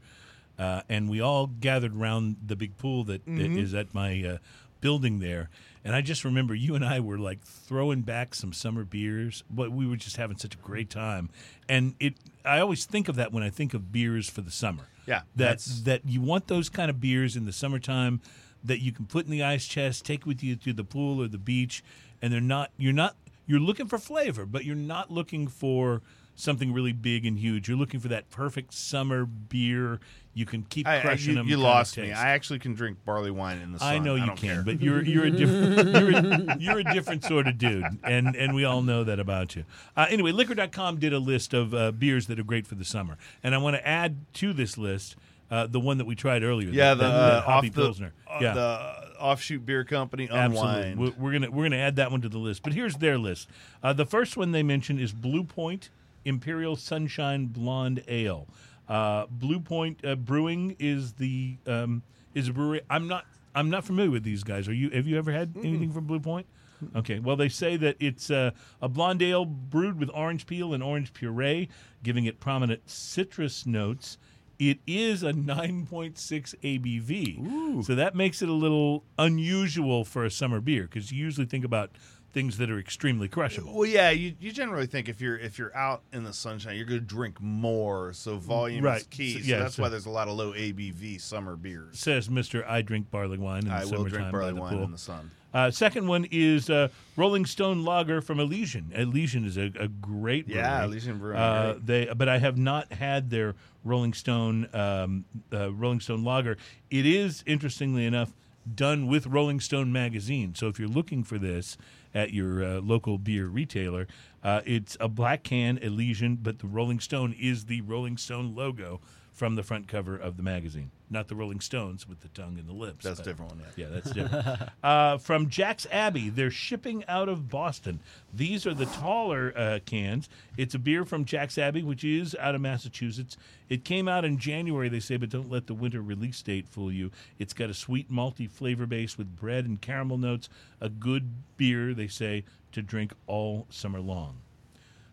[0.59, 4.37] uh, and we all gathered around the big pool that, that is at my uh,
[4.81, 5.49] building there.
[5.85, 9.71] And I just remember you and I were like throwing back some summer beers, but
[9.71, 11.29] we were just having such a great time.
[11.69, 14.87] And it, I always think of that when I think of beers for the summer.
[15.07, 18.21] Yeah, that that you want those kind of beers in the summertime
[18.63, 21.27] that you can put in the ice chest, take with you to the pool or
[21.27, 21.83] the beach,
[22.21, 23.15] and they're not you're not
[23.47, 26.01] you're looking for flavor, but you're not looking for
[26.35, 27.67] something really big and huge.
[27.67, 29.99] You're looking for that perfect summer beer.
[30.33, 31.47] You can keep I, I, crushing you, them.
[31.47, 32.13] you lost me.
[32.13, 33.93] I actually can drink barley wine in the sun.
[33.93, 34.63] I know you don't can, care.
[34.63, 38.55] but you're you're a different you're a, you're a different sort of dude, and and
[38.55, 39.65] we all know that about you.
[39.97, 43.17] Uh, anyway, liquor.com did a list of uh, beers that are great for the summer,
[43.43, 45.17] and I want to add to this list
[45.51, 46.69] uh, the one that we tried earlier.
[46.69, 48.13] yeah, the that, uh, off the Pilsner.
[48.27, 50.91] uh, yeah, the offshoot beer company absolutely.
[50.91, 50.99] Unwind.
[50.99, 52.63] We're, we're gonna we're gonna add that one to the list.
[52.63, 53.49] But here's their list.
[53.83, 55.89] Uh, the first one they mentioned is Blue Point
[56.25, 58.47] Imperial Sunshine Blonde Ale.
[58.87, 62.01] Uh, Blue Point uh, Brewing is the um,
[62.33, 62.81] is a brewery.
[62.89, 64.67] I'm not I'm not familiar with these guys.
[64.67, 64.89] Are you?
[64.91, 66.47] Have you ever had anything from Blue Point?
[66.95, 67.19] Okay.
[67.19, 68.51] Well, they say that it's uh,
[68.81, 71.69] a blonde ale brewed with orange peel and orange puree,
[72.03, 74.17] giving it prominent citrus notes.
[74.61, 76.13] It is a 9.6
[76.61, 77.83] ABV.
[77.83, 81.65] So that makes it a little unusual for a summer beer because you usually think
[81.65, 81.89] about
[82.33, 83.73] things that are extremely crushable.
[83.73, 86.85] Well, yeah, you, you generally think if you're if you're out in the sunshine, you're
[86.85, 88.13] going to drink more.
[88.13, 89.01] So volume Right.
[89.01, 89.33] is key.
[89.33, 91.99] So- So, yeah, that's so- why there's a lot of low ABV summer beers.
[91.99, 94.83] Says Mister, I drink barley wine in the I will drink barley wine pool.
[94.83, 95.31] in the sun.
[95.53, 96.87] Uh, second one is uh,
[97.17, 98.89] Rolling Stone Lager from Elysian.
[98.95, 100.61] Elysian is a, a great brewery.
[100.61, 105.73] Yeah, Elysian Brewing, Uh, they, but I have not had their Rolling Stone um, uh,
[105.73, 106.55] Rolling Stone Lager.
[106.89, 108.31] It is interestingly enough
[108.75, 110.55] done with Rolling Stone magazine.
[110.55, 111.77] So if you're looking for this
[112.13, 114.07] at your uh, local beer retailer,
[114.43, 119.01] uh, it's a black can Elysian, but the Rolling Stone is the Rolling Stone logo
[119.31, 120.91] from the front cover of the magazine.
[121.09, 123.03] Not the Rolling Stones with the tongue and the lips.
[123.03, 123.61] That's a but- different one.
[123.75, 123.85] Yeah.
[123.85, 124.61] yeah, that's different.
[124.83, 127.99] uh, from Jack's Abbey, they're shipping out of Boston.
[128.33, 130.29] These are the taller uh, cans.
[130.57, 133.37] It's a beer from Jack's Abbey, which is out of Massachusetts.
[133.69, 136.91] It came out in January, they say, but don't let the winter release date fool
[136.91, 137.09] you.
[137.39, 140.49] It's got a sweet malty flavor base with bread and caramel notes.
[140.81, 142.43] A good beer, they say,
[142.73, 144.41] to drink all summer long.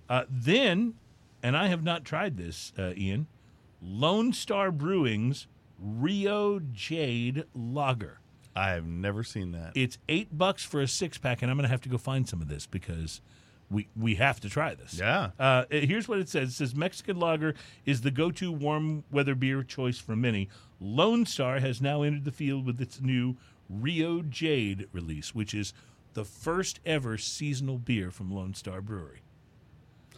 [0.08, 0.94] Uh, then,
[1.42, 3.26] and I have not tried this, uh, Ian,
[3.80, 5.46] Lone Star Brewing's
[5.78, 8.20] Rio Jade Lager.
[8.56, 9.72] I have never seen that.
[9.76, 12.28] It's eight bucks for a six pack, and I'm going to have to go find
[12.28, 13.20] some of this because
[13.70, 14.98] we we have to try this.
[14.98, 15.30] Yeah.
[15.38, 19.62] Uh, here's what it says: It says Mexican lager is the go-to warm weather beer
[19.62, 20.48] choice for many.
[20.80, 23.36] Lone Star has now entered the field with its new
[23.68, 25.72] Rio Jade release, which is
[26.14, 29.20] the first ever seasonal beer from Lone Star Brewery.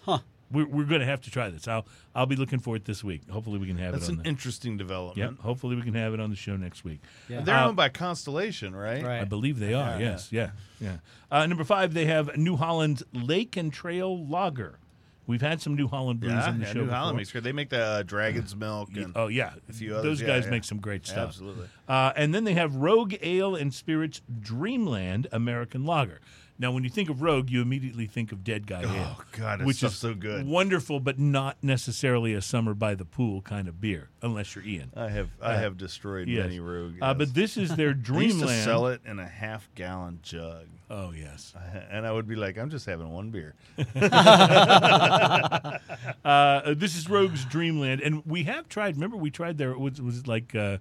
[0.02, 0.20] Huh.
[0.52, 1.68] We're, we're going to have to try this.
[1.68, 3.28] I'll I'll be looking for it this week.
[3.30, 4.28] Hopefully, we can have That's it on an the.
[4.28, 5.16] interesting development.
[5.36, 5.40] Yep.
[5.44, 7.00] Hopefully, we can have it on the show next week.
[7.28, 7.42] Yeah.
[7.42, 9.02] They're Uh, owned by Constellation, right?
[9.02, 9.20] Right.
[9.20, 9.92] I believe they are.
[9.92, 9.98] Yeah.
[9.98, 10.50] Yes, yeah,
[10.80, 10.96] yeah.
[11.30, 14.78] Uh, number five, they have New Holland Lake and Trail Lager.
[15.26, 17.44] We've had some New Holland brews Yeah, on the yeah, show New Holland makes great.
[17.44, 20.18] They make the uh, Dragon's Milk and Oh yeah, a few others.
[20.18, 20.50] those guys yeah.
[20.50, 21.28] make some great stuff.
[21.28, 21.68] Absolutely.
[21.86, 26.18] Uh, and then they have Rogue Ale and Spirits Dreamland American Lager.
[26.60, 29.16] Now, when you think of Rogue, you immediately think of Dead Guy Ale.
[29.18, 30.46] Oh God, which is so good.
[30.46, 34.92] wonderful, but not necessarily a summer by the pool kind of beer, unless you're Ian.
[34.94, 36.44] I have I have destroyed Yes.
[36.44, 36.96] many Rogue.
[37.00, 38.48] Uh, but this is their I used Dreamland.
[38.48, 41.54] to sell it in a half gallon jug, Oh yes.
[41.90, 43.54] and I would be like, I'm just having one beer.
[46.24, 48.96] Uh, this is Rogue's Dreamland, and we have tried.
[48.96, 50.78] Remember, we tried their was was it like uh,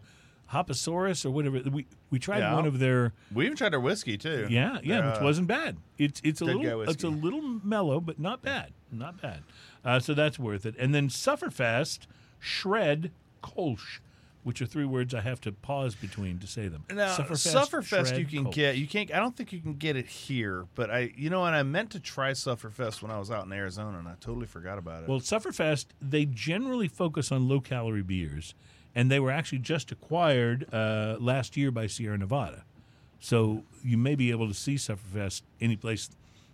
[0.52, 1.62] Hoposaurus or whatever.
[1.70, 2.56] We we tried Yeah.
[2.56, 4.48] one of their We even tried their whiskey too.
[4.50, 5.78] yeah yeah, Their, which wasn't bad.
[5.98, 9.44] It's it's a little it's a little mellow, but not bad, not bad.
[9.86, 10.76] Uh, so that's worth it.
[10.80, 12.00] And then Sufferfest
[12.40, 13.12] Shred
[13.44, 14.00] Kolsch,
[14.44, 16.84] which are three words I have to pause between to say them.
[16.90, 18.54] Now, Sufferfest, Sufferfest, you can Kolsch.
[18.54, 18.78] get.
[18.78, 19.14] You can't.
[19.14, 20.66] I don't think you can get it here.
[20.76, 23.52] But I, you know, and I meant to try Sufferfest when I was out in
[23.54, 25.10] Arizona, and I totally forgot about it.
[25.10, 28.56] Well, Sufferfest, they generally focus on low calorie beers,
[28.96, 32.64] and they were actually just acquired uh, last year by Sierra Nevada.
[33.20, 36.10] So you may be able to see Sufferfest any place,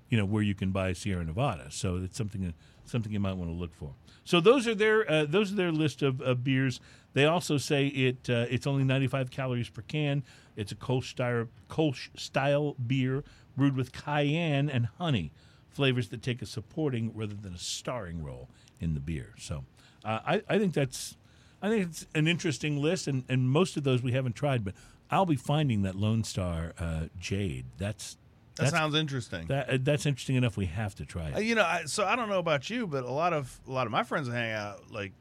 [0.09, 1.67] you know, where you can buy Sierra Nevada.
[1.69, 2.53] So it's something
[2.85, 3.93] something you might want to look for.
[4.23, 6.79] So those are their uh, those are their list of, of beers.
[7.13, 10.23] They also say it uh, it's only 95 calories per can.
[10.55, 13.23] It's a Kolsch style, Kolsch style beer
[13.55, 15.31] brewed with cayenne and honey,
[15.69, 18.49] flavors that take a supporting rather than a starring role
[18.79, 19.33] in the beer.
[19.37, 19.63] So
[20.03, 21.17] uh, I, I think that's
[21.65, 24.73] I think it's an interesting list, and, and most of those we haven't tried, but
[25.09, 27.65] I'll be finding that Lone Star uh, Jade.
[27.77, 28.17] That's
[28.57, 29.47] that sounds interesting.
[29.47, 30.55] that, uh, that's interesting enough.
[30.57, 31.43] We have to try Uh, it.
[31.45, 33.85] you know, I, so I don't know about you, but a lot of a lot
[33.87, 35.11] of my friends hang out like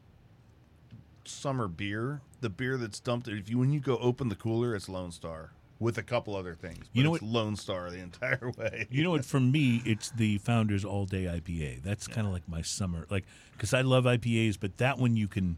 [1.25, 2.21] summer beer.
[2.41, 3.27] The beer that's dumped.
[3.27, 6.53] If you when you go open the cooler, it's Lone Star with a couple other
[6.53, 6.85] things.
[6.93, 8.87] You know it's what- Lone Star the entire way.
[8.89, 9.25] You know what?
[9.25, 11.81] For me, it's the Founders All Day IPA.
[11.83, 15.27] That's kind of like my summer, like because I love IPAs, but that one you
[15.27, 15.57] can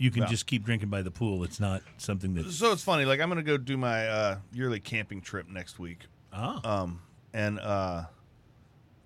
[0.00, 0.28] you can Yeah.
[0.28, 1.44] just keep drinking by the pool.
[1.44, 3.04] It's not something that So it's funny.
[3.04, 6.06] Like I'm gonna go do my uh, yearly camping trip next week.
[6.32, 7.02] ah Um,
[7.34, 8.04] and uh,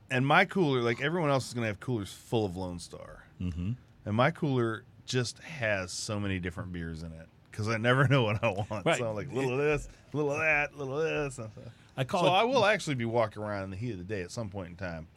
[0.08, 3.72] and my cooler, like everyone else, is gonna have coolers full of Lone Star, mm-hmm.
[4.06, 8.22] and my cooler just has so many different beers in it because I never know
[8.22, 8.86] what I want.
[8.86, 8.98] Right.
[8.98, 11.40] So I'm like a little of this, a little of that, little of this.
[11.96, 12.30] I call so it.
[12.30, 14.68] I will actually be walking around in the heat of the day at some point
[14.70, 15.08] in time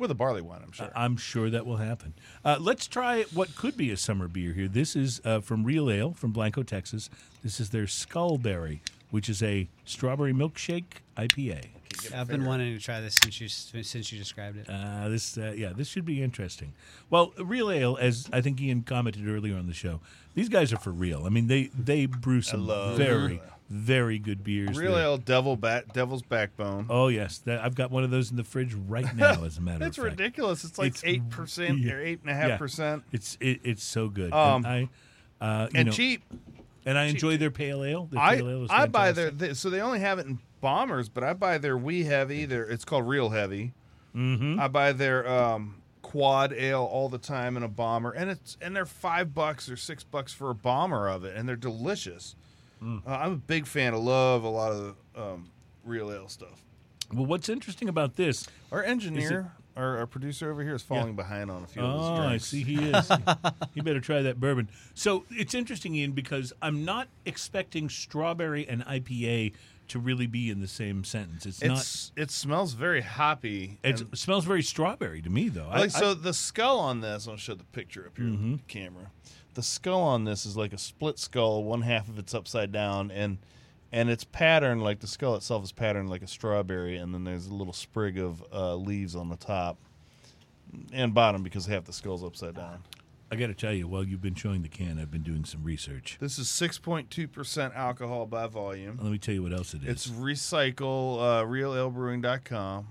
[0.00, 0.60] with a barley wine.
[0.64, 0.90] I'm sure.
[0.94, 2.14] I'm sure that will happen.
[2.44, 4.68] Uh, let's try what could be a summer beer here.
[4.68, 7.10] This is uh, from Real Ale from Blanco, Texas.
[7.42, 11.66] This is their Skullberry, which is a strawberry milkshake IPA.
[12.14, 14.66] I've been wanting to try this since you since you described it.
[14.68, 16.72] Uh, this, uh, yeah, this should be interesting.
[17.10, 20.00] Well, Real Ale, as I think Ian commented earlier on the show,
[20.34, 21.24] these guys are for real.
[21.26, 22.66] I mean, they they brew some
[22.96, 23.59] very Real Ale.
[23.70, 24.76] Very good beers.
[24.76, 26.86] Real They're- ale, devil bat, devil's backbone.
[26.90, 29.44] Oh yes, that, I've got one of those in the fridge right now.
[29.44, 30.64] As a matter It's of fact, It's ridiculous.
[30.64, 31.92] It's like It's- eight percent yeah.
[31.92, 34.32] or eight and a half percent, It's it, it's so good.
[34.32, 34.88] Um, and
[35.40, 36.22] I, uh, you and know, cheap.
[36.84, 38.06] and I enjoy their pale ale.
[38.10, 40.40] Their I pale ale is I buy their they, so they only have it in
[40.60, 42.44] bombers, but I buy their wee heavy.
[42.46, 43.72] Their it's called real heavy.
[44.16, 44.58] Mm-hmm.
[44.58, 48.74] I buy their um, quad ale all the time in a bomber, and it's and
[48.74, 52.34] they're five bucks or six bucks for a bomber of it, and they're delicious.
[52.82, 53.06] Mm.
[53.06, 53.94] Uh, I'm a big fan.
[53.94, 55.50] I love a lot of um,
[55.84, 56.64] real ale stuff.
[57.12, 58.46] Well, what's interesting about this?
[58.70, 62.08] Our engineer, our, our producer over here, is falling behind on a few of his
[62.08, 63.10] Oh, I see he is.
[63.74, 64.68] he better try that bourbon.
[64.94, 69.54] So it's interesting, Ian, because I'm not expecting strawberry and IPA
[69.88, 71.44] to really be in the same sentence.
[71.46, 72.22] It's, not.
[72.22, 73.80] It smells very hoppy.
[73.82, 75.66] It smells very strawberry to me, though.
[75.66, 78.52] Like I- so the skull on this i'll show the picture up here Mm-hmm.
[78.52, 79.10] the camera
[79.54, 83.10] the skull on this is like a split skull one half of it's upside down
[83.10, 83.38] and
[83.92, 87.46] and it's patterned like the skull itself is patterned like a strawberry and then there's
[87.46, 89.76] a little sprig of uh, leaves on the top
[90.92, 92.82] and bottom because half the skull's upside down
[93.32, 95.62] I got to tell you, while you've been showing the can, I've been doing some
[95.62, 96.16] research.
[96.18, 99.88] this is 6.2% alcohol by volume Let me tell you what else it is.
[99.88, 102.88] it's recycle uh, realalebrewing.com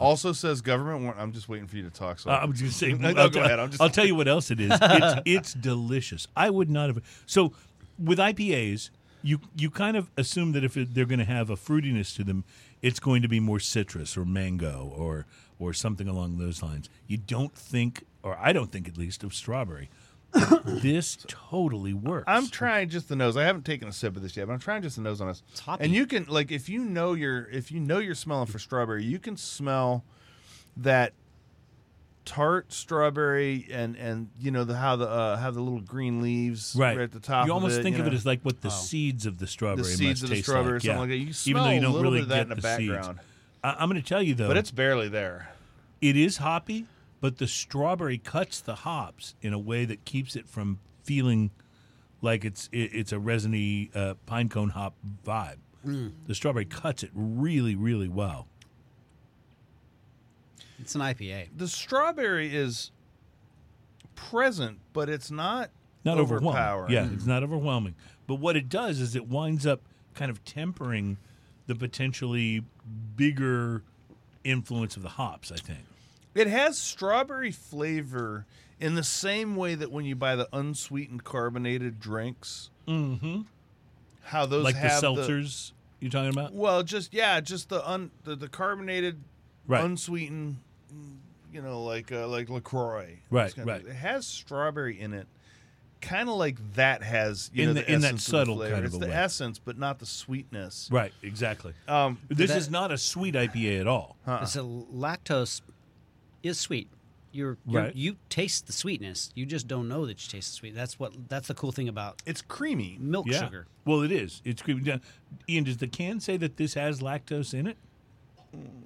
[0.00, 2.72] also says government i'm just waiting for you to talk so Uh, I was going
[2.72, 2.92] to say.
[2.92, 4.72] No, I'll, go ahead, I'm just- I'll tell you what else it is.
[4.80, 6.26] It's, it's delicious.
[6.36, 6.98] I would not have.
[7.26, 7.52] So
[7.98, 8.90] with IPAs,
[9.22, 12.24] you you kind of assume that if it, they're going to have a fruitiness to
[12.24, 12.44] them,
[12.80, 15.26] it's going to be more citrus or mango or
[15.58, 16.88] or something along those lines.
[17.06, 19.90] You don't think, or I don't think at least, of strawberry.
[20.64, 22.24] this totally works.
[22.28, 23.36] I'm trying just the nose.
[23.36, 25.28] I haven't taken a sip of this yet, but I'm trying just the nose on
[25.28, 25.42] this.
[25.50, 25.84] It's hoppy.
[25.84, 29.04] And you can like if you know you're if you know you're smelling for strawberry,
[29.04, 30.04] you can smell
[30.76, 31.12] that
[32.24, 36.76] tart strawberry and and you know the how the uh, how the little green leaves
[36.78, 37.46] right right at the top.
[37.46, 38.70] You of almost it, think you of it as like what the Oh.
[38.70, 40.82] seeds of the strawberry the seeds must of the taste strawberry or like.
[40.82, 41.00] something yeah.
[41.00, 41.16] like that.
[41.16, 42.48] You can Even smell though you a don't little really bit of that get in
[42.50, 42.92] the the seeds.
[42.92, 43.18] background,
[43.64, 45.50] I, I'm going to tell you though, but it's barely there.
[46.00, 46.86] it is hoppy,
[47.20, 51.50] but the strawberry cuts the hops in a way that keeps it from feeling
[52.22, 54.94] like it's it, it's a resiny uh, pine cone hop
[55.26, 55.56] vibe.
[55.82, 58.46] The strawberry cuts it really, really well.
[60.78, 61.48] It's an IPA.
[61.56, 62.90] The strawberry is
[64.14, 65.70] present, but it's not
[66.04, 66.48] Not overwhelming.
[66.58, 66.92] overpowering.
[66.92, 67.94] Yeah, it's not overwhelming.
[68.26, 69.80] But what it does is it winds up
[70.14, 71.16] kind of tempering
[71.66, 72.62] the potentially
[73.16, 73.82] bigger
[74.44, 75.50] influence of the hops.
[75.50, 75.80] I think.
[76.34, 78.46] It has strawberry flavor
[78.78, 83.42] in the same way that when you buy the unsweetened carbonated drinks, Mm-hmm.
[84.22, 88.10] how those Like the have seltzers you're talking about, well, just yeah, just the un
[88.24, 89.20] the, the carbonated,
[89.66, 89.84] right?
[89.84, 90.56] unsweetened,
[91.52, 93.18] you know, like uh, like Lacroix.
[93.30, 93.84] Right, It's kinda- right.
[93.86, 95.28] It has strawberry in it,
[96.00, 98.56] kind of like that has you In know the- the, in that essence of subtle
[98.56, 98.74] the flavor.
[98.74, 99.12] kind of It's a the way.
[99.12, 100.88] essence, but not the sweetness.
[100.90, 101.74] right, exactly.
[101.86, 104.16] Um, This that- is not a sweet IPA at all.
[104.26, 104.40] uh-uh.
[104.42, 105.60] It's a lactose
[106.42, 106.88] is sweet.
[107.32, 107.94] You're, you're Right.
[107.94, 109.30] you taste the sweetness.
[109.36, 110.74] You just don't know that you taste the sweet.
[110.74, 112.96] That's what that's the cool thing about it's creamy.
[113.00, 113.44] milk yeah.
[113.44, 113.66] sugar.
[113.84, 114.42] Well, it is.
[114.44, 114.82] It's creamy.
[114.82, 115.00] down.
[115.48, 117.76] Ian, does the can say that this has lactose in it?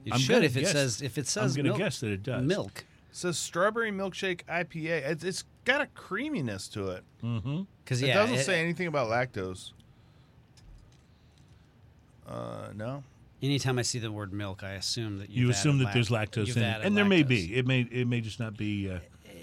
[0.05, 2.11] It I'm should gonna if it says if it says I'm going to guess that
[2.11, 2.45] it does.
[2.45, 5.09] milk It says strawberry milkshake IPA.
[5.11, 7.03] It's, it's got a creaminess to it.
[7.23, 7.63] Mm-hmm.
[7.83, 9.73] because It doesn't it- say anything about lactose.
[12.29, 13.03] Uh, no.
[13.45, 16.09] Anytime I see the word milk, I assume that You you've assume added that there's
[16.09, 17.55] lactose you've in it, added and there may be.
[17.55, 17.81] It may.
[17.83, 18.89] It may just not be.
[18.91, 18.99] Uh,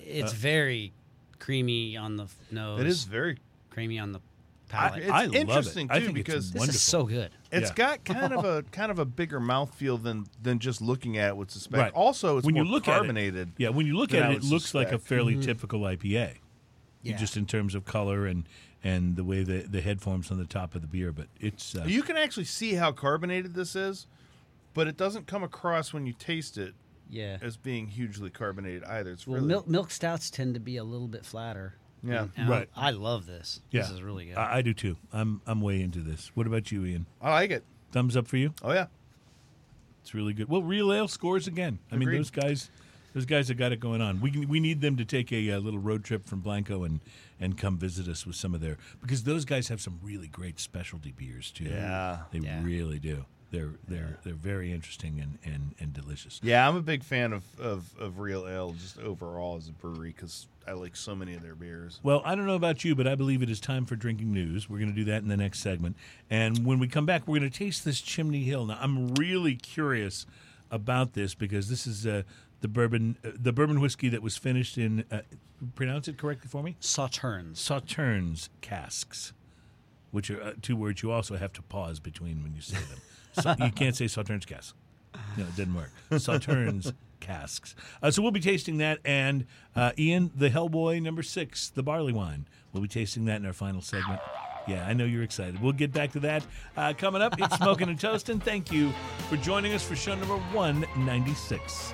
[0.05, 0.93] It's very
[1.39, 2.79] creamy on the nose.
[2.81, 3.37] It is very.
[3.69, 5.03] creamy on the I, palate.
[5.03, 5.91] It's I love interesting, it.
[5.91, 6.75] I too, think because this this wonderful.
[6.75, 7.31] is so good.
[7.51, 7.75] It's Yeah.
[7.75, 11.37] got kind of a kind of a bigger mouthfeel than than just looking at it
[11.37, 11.77] would suspect.
[11.81, 11.93] Right.
[11.93, 13.35] Also, it's when more you look carbonated.
[13.35, 15.07] at it, yeah, when you look at it, it would looks like a suspect.
[15.09, 16.35] fairly typical IPA.
[17.03, 17.17] Yeah.
[17.17, 18.47] Just in terms of color and
[18.83, 21.75] and the way the the head forms on the top of the beer, but it's
[21.75, 24.07] uh, You can actually see how carbonated this is,
[24.73, 26.73] but it doesn't come across when you taste it
[27.09, 27.37] Yeah.
[27.41, 29.11] as being hugely carbonated either.
[29.11, 31.75] It's Well, really milk milk stouts tend to be a little bit flatter.
[32.03, 32.27] yeah.
[32.35, 32.69] And Right.
[32.75, 33.61] I, I love this.
[33.69, 33.81] yeah.
[33.81, 34.37] This is really good.
[34.37, 34.97] I, I do too.
[35.13, 36.31] I'm I'm way into this.
[36.33, 37.05] What about you, Ian?
[37.21, 37.63] I like it.
[37.91, 38.53] Thumbs up for you.
[38.63, 38.87] Oh yeah.
[40.01, 40.49] It's really good.
[40.49, 41.77] Well, Real Ale scores again.
[41.91, 42.71] I mean, those guys,
[43.13, 44.21] those guys have got it going on.
[44.21, 46.99] We we need them to take a, uh little road trip from Blanco and
[47.39, 50.59] and come visit us with some of their because those guys have some really great
[50.59, 51.65] specialty beers too.
[51.65, 52.19] Yeah.
[52.31, 52.63] they Yeah.
[52.63, 53.25] really do.
[53.51, 56.39] They're they're they're very interesting and, and, and delicious.
[56.41, 60.13] Yeah, I'm a big fan of, of, of Real Ale just overall as a brewery
[60.15, 61.99] because I like so many of their beers.
[62.01, 64.69] Well, I don't know about you, but I believe it is time for drinking news.
[64.69, 65.97] We're going to do that in the next segment.
[66.29, 68.67] And when we come back, we're going to taste this Chimney Hill.
[68.67, 70.25] Now, I'm really curious
[70.69, 72.21] about this because this is uh,
[72.61, 75.21] the bourbon uh, the bourbon whiskey that was finished in uh,
[75.75, 76.77] pronounce it correctly for me.
[76.79, 77.55] Sauternes.
[77.55, 79.33] Sauternes casks,
[80.11, 82.99] which are uh, two words you also have to pause between when you say them.
[83.33, 84.73] So you can't say Sauternes casks.
[85.37, 85.89] No, it didn't work.
[86.11, 87.75] Sauternes casks.
[88.03, 92.11] Uh, so we'll be tasting that, and uh, Ian, the Hellboy number six, the barley
[92.11, 92.45] wine.
[92.73, 94.19] We'll be tasting that in our final segment.
[94.67, 95.61] Yeah, I know you're excited.
[95.61, 97.35] We'll get back to that uh, coming up.
[97.39, 98.41] It's Smoking and Toasting.
[98.41, 98.91] Thank you
[99.29, 101.93] for joining us for show number 196.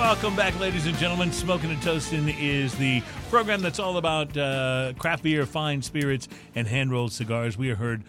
[0.00, 1.30] Welcome back, ladies and gentlemen.
[1.30, 6.66] Smoking and Toasting is the program that's all about uh, craft beer, fine spirits, and
[6.66, 7.58] hand rolled cigars.
[7.58, 8.02] We are heard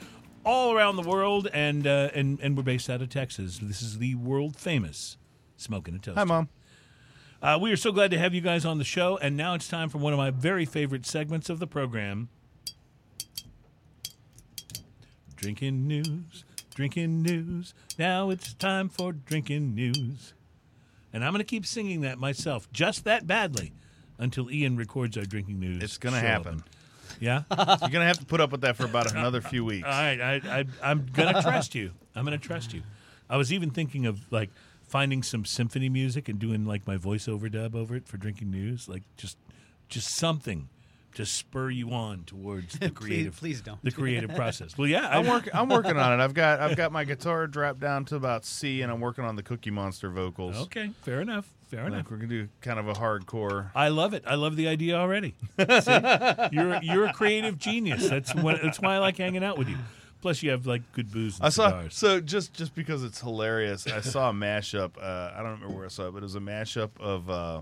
[0.46, 3.60] all around the world, and uh, and and we're based out of Texas.
[3.62, 5.18] This is the world famous
[5.58, 6.16] Smoking and Toasting.
[6.16, 6.50] Hi, mom.
[7.42, 9.68] Uh, we are so glad to have you guys on the show, and now it's
[9.68, 12.30] time for one of my very favorite segments of the program.
[15.36, 17.74] Drinking news, drinking news.
[18.00, 20.34] Now it's time for drinking news.
[21.14, 23.74] And I'm going to keep singing that myself, just that badly,
[24.18, 25.84] until Ian records our drinking news.
[25.84, 26.64] It's gonna happen.
[27.20, 27.44] Yeah.
[27.58, 29.86] You're gonna have to put up with that for about another few weeks.
[29.86, 31.92] All right, I, I, I'm gonna trust you.
[32.16, 32.84] I'm gonna trust you.
[33.30, 34.50] I was even thinking of like
[34.88, 38.88] finding some symphony music and doing like my voiceover dub over it for drinking news,
[38.88, 39.38] like just
[39.90, 40.70] just something
[41.16, 43.84] to spur you on towards the creative, please don't.
[43.84, 44.78] the creative process.
[44.78, 45.54] Well, yeah, I'm I working.
[45.54, 46.24] I'm working on it.
[46.24, 49.36] I've got I've got my guitar dropped down to about C, and I'm working on
[49.36, 50.56] the Cookie Monster vocals.
[50.58, 51.48] Okay, fair enough.
[51.68, 52.10] Fair enough.
[52.12, 53.72] we're gonna do kind of a hardcore.
[53.74, 54.24] I love it.
[54.28, 55.36] I love the idea already.
[55.58, 56.00] See?
[56.52, 58.10] You're you're a creative genius.
[58.10, 59.78] That's what, that's why I like hanging out with you.
[60.22, 61.96] Plus, you have like good booze and I saw cigars.
[61.96, 63.88] so just just because it's hilarious.
[63.88, 64.92] I saw a mashup.
[65.02, 67.62] Uh, I don't remember where I saw it, but it was a mashup of uh,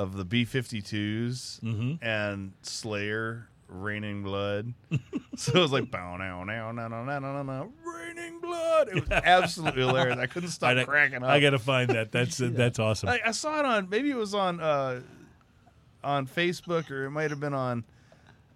[0.00, 1.98] of the B-52s Mhm.
[2.02, 4.72] and Slayer, Raining Blood.
[5.36, 8.88] so it was like bow now now now now now now Raining Blood.
[8.88, 10.18] It was absolutely hilarious.
[10.18, 11.28] I couldn't stop I, cracking up.
[11.30, 12.10] I got to find that.
[12.12, 13.08] That's that's awesome.
[13.10, 15.00] I, I saw it on maybe it was on uh,
[16.02, 17.84] on Facebook or it might have been on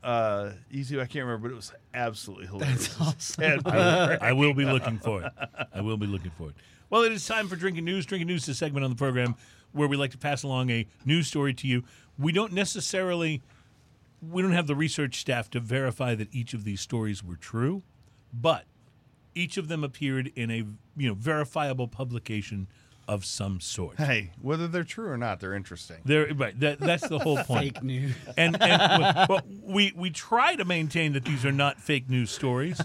[0.02, 1.00] uh, YouTube.
[1.00, 2.88] I can't remember, but it was absolutely hilarious.
[2.96, 3.00] That's
[3.38, 3.60] awesome.
[3.66, 5.32] I, I will be looking for it.
[5.74, 6.54] I will be looking for it.
[6.90, 8.06] Well, it is time for Drinking News.
[8.06, 9.34] Drinking News is a segment on the program
[9.74, 11.82] where we like to pass along a news story to you.
[12.18, 13.42] We don't necessarily,
[14.22, 17.82] we don't have the research staff to verify that each of these stories were true,
[18.32, 18.64] but
[19.34, 20.64] each of them appeared in a
[20.96, 22.68] you know verifiable publication
[23.06, 23.98] of some sort.
[23.98, 25.98] Hey, whether they're true or not, they're interesting.
[26.04, 26.58] There, right.
[26.60, 27.74] That, that's the whole point.
[27.74, 28.14] Fake news.
[28.36, 32.80] and, and well, we we try to maintain that these are not fake news stories,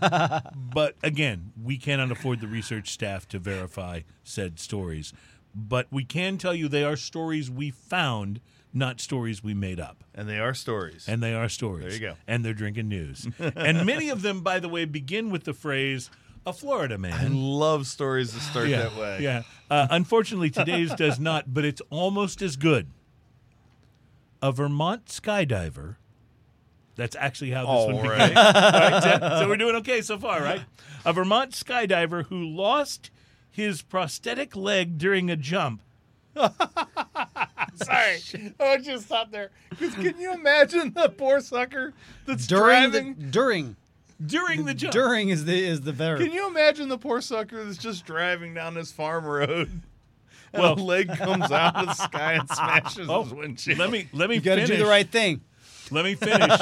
[0.74, 5.14] but again, we cannot afford the research staff to verify said stories.
[5.56, 8.40] But we can tell you they are stories we found,
[8.74, 10.04] not stories we made up.
[10.14, 11.08] And they are stories.
[11.08, 11.86] And they are stories.
[11.86, 12.14] There you go.
[12.28, 13.28] And they're drinking news.
[13.40, 16.10] and many of them, by the way, begin with the phrase
[16.46, 17.14] "a Florida man.
[17.14, 19.20] I love stories that start yeah, that way.
[19.22, 19.44] yeah.
[19.70, 22.88] Uh, unfortunately, today's does not, but it's almost as good.
[24.42, 25.96] A Vermont skydiver.
[26.96, 28.30] That's actually how this All one right.
[28.30, 28.46] began.
[28.56, 30.62] All right, so, so we're doing okay so far, right?
[31.06, 33.10] A Vermont skydiver who lost
[33.52, 35.82] his prosthetic leg during a jump.
[36.36, 38.20] Sorry.
[38.60, 39.50] I just stopped there.
[39.50, 39.90] stop there.
[39.90, 41.94] 'Cause can you imagine the poor sucker
[42.26, 43.16] that's During driving?
[43.16, 43.76] the during
[44.26, 44.94] During the jump.
[44.94, 46.20] during is the is the verb.
[46.20, 49.82] Can you imagine the poor sucker that's just driving down this farm road?
[50.52, 53.78] And Well- a leg comes out of the sky and smashes Oh, his windshield.
[53.78, 54.78] Let me let me you got to finish.
[54.80, 55.42] do the right thing.
[55.92, 56.58] Let me finish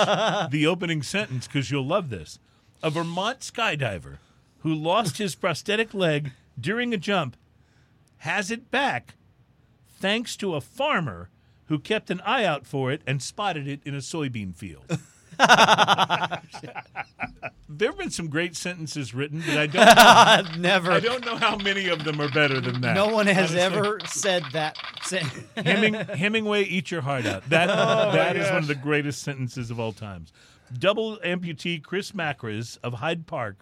[0.52, 2.38] the opening sentence because you'll love this.
[2.84, 4.18] A Vermont skydiver
[4.60, 7.38] who lost his prosthetic leg during a jump
[8.18, 9.16] has it back
[10.00, 11.30] thanks to a farmer
[11.66, 14.86] who kept an eye out for it and spotted it in a soybean field.
[17.70, 19.68] there have been some great sentences written, but I
[20.48, 20.60] don't.
[20.60, 20.92] Never.
[20.92, 22.96] I don't know how many of them are better than that.
[22.96, 23.60] no one has honestly.
[23.60, 24.78] ever said that.
[25.58, 27.48] Heming, Hemingway, eat your heart out.
[27.50, 30.32] That that is one of the greatest sentences of all times.
[30.78, 33.58] Double amputee Chris Macris of Hyde Park,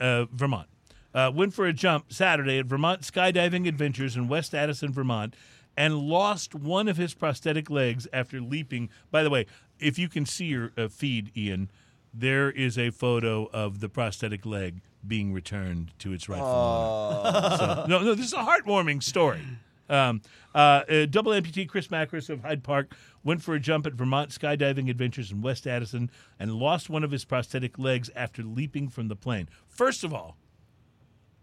[0.00, 0.68] uh, Vermont,
[1.14, 5.34] uh, went for a jump Saturday at Vermont Skydiving Adventures in West Addison, Vermont,
[5.76, 8.90] and lost one of his prosthetic legs after leaping.
[9.10, 9.46] By the way,
[9.78, 11.70] if you can see your uh, feed, Ian,
[12.12, 17.56] there is a photo of the prosthetic leg being returned to its rightful owner.
[17.56, 19.42] So, no, no, this is a heartwarming story.
[19.88, 20.20] Um,
[20.54, 22.94] uh, uh, double amputee Chris Macris of Hyde Park
[23.24, 27.10] went for a jump at Vermont Skydiving Adventures in West Addison and lost one of
[27.10, 29.48] his prosthetic legs after leaping from the plane.
[29.66, 30.36] First of all,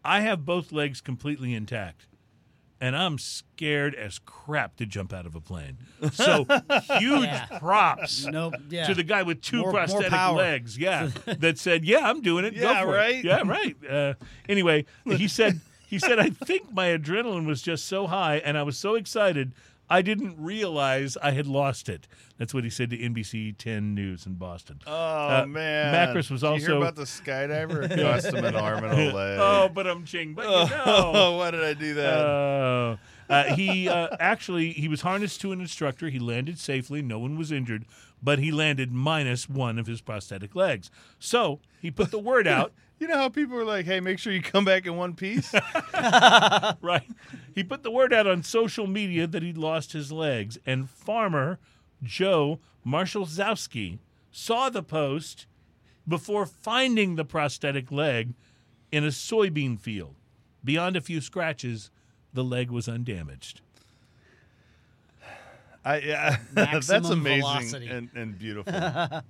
[0.06, 2.08] I have both legs completely intact,
[2.80, 5.78] and I'm scared as crap to jump out of a plane.
[6.14, 6.46] So
[7.00, 7.46] huge Yeah.
[7.60, 8.54] props nope.
[8.70, 8.86] Yeah.
[8.88, 10.38] to the guy with two More- more prosthetic power.
[10.38, 10.78] legs.
[10.78, 12.56] Yeah, that said, "Yeah, I'm doing it.
[12.56, 13.24] Go Yeah, for it." right?
[13.24, 13.76] Yeah, right.
[13.90, 14.14] Uh,
[14.48, 18.64] anyway, he said, he said, I think my adrenaline was just so high, and I
[18.64, 19.54] was so excited,
[19.90, 22.08] I didn't realize I had lost it.
[22.38, 24.80] That's what he said to NBC 10 News in Boston.
[24.88, 24.94] Oh
[25.42, 27.90] Uh, man, Macris was Did you hear also- about the skydiver?
[27.92, 29.40] It cost him an arm and a leg.
[29.42, 31.32] oh, but I'm ching, but you Oh, know.
[31.38, 32.18] why did I do that?
[32.20, 32.98] Oh.
[33.30, 36.10] Uh, he uh, actually he was harnessed to an instructor.
[36.10, 37.02] He landed safely.
[37.02, 37.86] No one was injured,
[38.26, 40.90] but he landed minus one of his prosthetic legs.
[41.20, 42.74] So he put the word out.
[42.98, 45.54] You know how people are like, "Hey, make sure you come back in one piece."
[45.94, 47.04] right.
[47.54, 51.60] He put the word out on social media that he'd lost his legs, and farmer
[52.02, 54.00] Joe Marshallzowski
[54.32, 55.46] saw the post
[56.08, 58.34] before finding the prosthetic leg
[58.94, 60.16] in a soybean field.
[60.64, 61.92] Beyond a few scratches,
[62.34, 63.60] the leg was undamaged.
[65.86, 67.88] I yeah, that's amazing velocity.
[67.88, 68.74] and, and beautiful.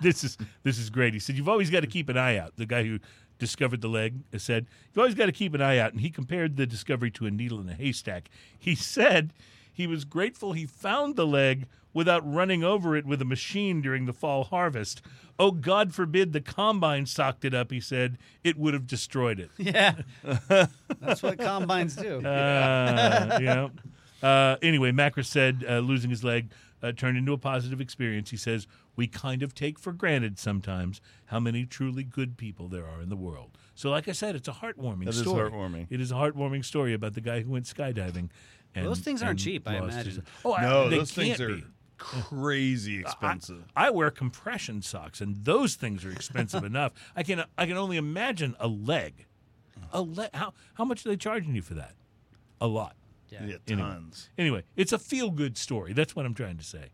[0.00, 1.12] this is this is great.
[1.12, 2.56] He said you've always got to keep an eye out.
[2.56, 2.98] The guy who
[3.38, 6.56] discovered the leg said you've always got to keep an eye out, and he compared
[6.56, 8.30] the discovery to a needle in a haystack.
[8.58, 9.34] He said
[9.70, 14.06] he was grateful he found the leg without running over it with a machine during
[14.06, 15.02] the fall harvest.
[15.38, 17.70] Oh, God forbid the combine socked it up.
[17.70, 19.50] He said it would have destroyed it.
[19.58, 19.94] Yeah,
[21.00, 22.24] that's what combines do.
[22.24, 23.70] Uh, you know.
[24.22, 26.50] Uh, anyway, Macris said uh, losing his leg
[26.82, 28.30] uh, turned into a positive experience.
[28.30, 28.66] He says,
[28.96, 33.08] We kind of take for granted sometimes how many truly good people there are in
[33.08, 33.56] the world.
[33.74, 35.50] So, like I said, it's a heartwarming That is story.
[35.50, 35.86] heartwarming.
[35.90, 38.30] It is a heartwarming story about the guy who went skydiving.
[38.74, 40.24] And, Those things aren't and cheap, I lost his- imagine.
[40.44, 41.64] Oh, I- no, they those things can't are be.
[41.98, 43.64] crazy expensive.
[43.74, 46.92] I wear compression socks, and those things are expensive enough.
[47.14, 49.26] I can I can only imagine a leg.
[49.92, 50.30] A leg.
[50.34, 51.94] How how much are they charging you for that?
[52.60, 52.96] A lot.
[53.30, 53.44] Yeah.
[53.46, 53.88] yeah, Anyway.
[53.88, 54.30] tons.
[54.38, 55.92] Anyway, it's a feel good story.
[55.92, 56.90] That's what I'm trying to say.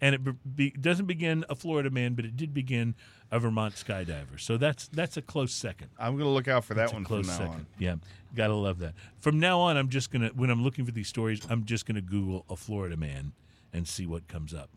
[0.00, 2.94] And it be, doesn't begin a Florida man, but it did begin
[3.32, 4.38] a Vermont skydiver.
[4.38, 5.88] So that's that's a close second.
[5.98, 7.54] I'm gonna look out for that That's one close from now second.
[7.54, 7.66] on.
[7.78, 7.94] Yeah,
[8.34, 8.94] gotta love that.
[9.18, 12.00] From now on, I'm just gonna when I'm looking for these stories, I'm just gonna
[12.00, 13.32] Google a Florida man
[13.72, 14.70] and see what comes up.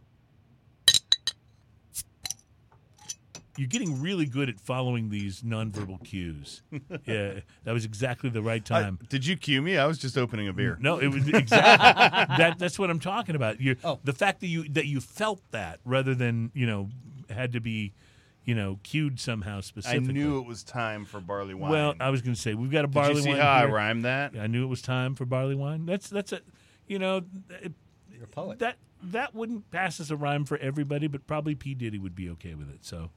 [3.57, 6.61] You're getting really good at following these nonverbal cues.
[7.05, 8.99] yeah, that was exactly the right I- time.
[9.09, 9.77] did you cue me?
[9.77, 10.77] I was just opening a beer.
[10.79, 11.57] No, it was exactly
[12.37, 12.57] that.
[12.59, 13.59] That's what I'm talking about.
[13.59, 13.99] You, Oh.
[14.03, 16.89] the fact that you that you felt that rather than you know
[17.29, 17.93] had to be,
[18.45, 20.09] you know, cued somehow specifically.
[20.09, 21.71] I knew it was time for barley wine.
[21.71, 23.39] Well, I was going to say we've got a did barley you see wine.
[23.39, 24.33] how I rhymed that?
[24.39, 25.85] I knew it was time for barley wine.
[25.85, 26.39] That's that's a,
[26.87, 27.21] you know,
[27.61, 27.73] it,
[28.13, 28.59] You're a poet.
[28.59, 32.29] that that wouldn't pass as a rhyme for everybody, but probably P Diddy would be
[32.29, 32.85] okay with it.
[32.85, 33.09] So.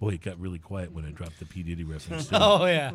[0.00, 2.28] Boy, it got really quiet when I dropped the P Diddy reference.
[2.32, 2.92] Oh yeah.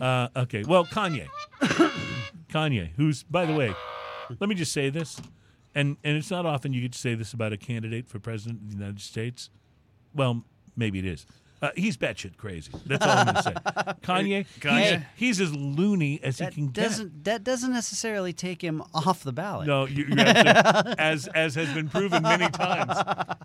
[0.00, 0.64] Uh, okay.
[0.64, 1.28] Well, Kanye.
[2.48, 3.72] Kanye, who's, by the way,
[4.40, 5.20] let me just say this,
[5.74, 8.62] and and it's not often you get to say this about a candidate for president
[8.62, 9.50] of the United States.
[10.14, 10.44] Well,
[10.76, 11.26] maybe it is.
[11.62, 12.70] Uh, he's batshit crazy.
[12.84, 13.52] That's all I'm going to say.
[14.02, 15.04] Kanye, Kanye?
[15.16, 19.22] He's, he's as loony as That he can doesn't that doesn't necessarily take him off
[19.22, 19.66] the ballot.
[19.66, 22.98] No, you, you're absolutely, as as has been proven many times,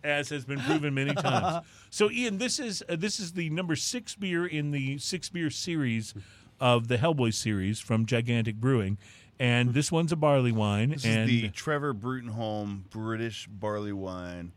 [0.03, 1.65] as has been proven many times.
[1.89, 5.49] So, Ian, this is uh, this is the number six beer in the six beer
[5.49, 6.13] series
[6.59, 8.97] of the Hellboy series from Gigantic Brewing,
[9.39, 10.89] and this one's a barley wine.
[10.89, 14.51] This and is the Trevor Bruttenholm British barley wine.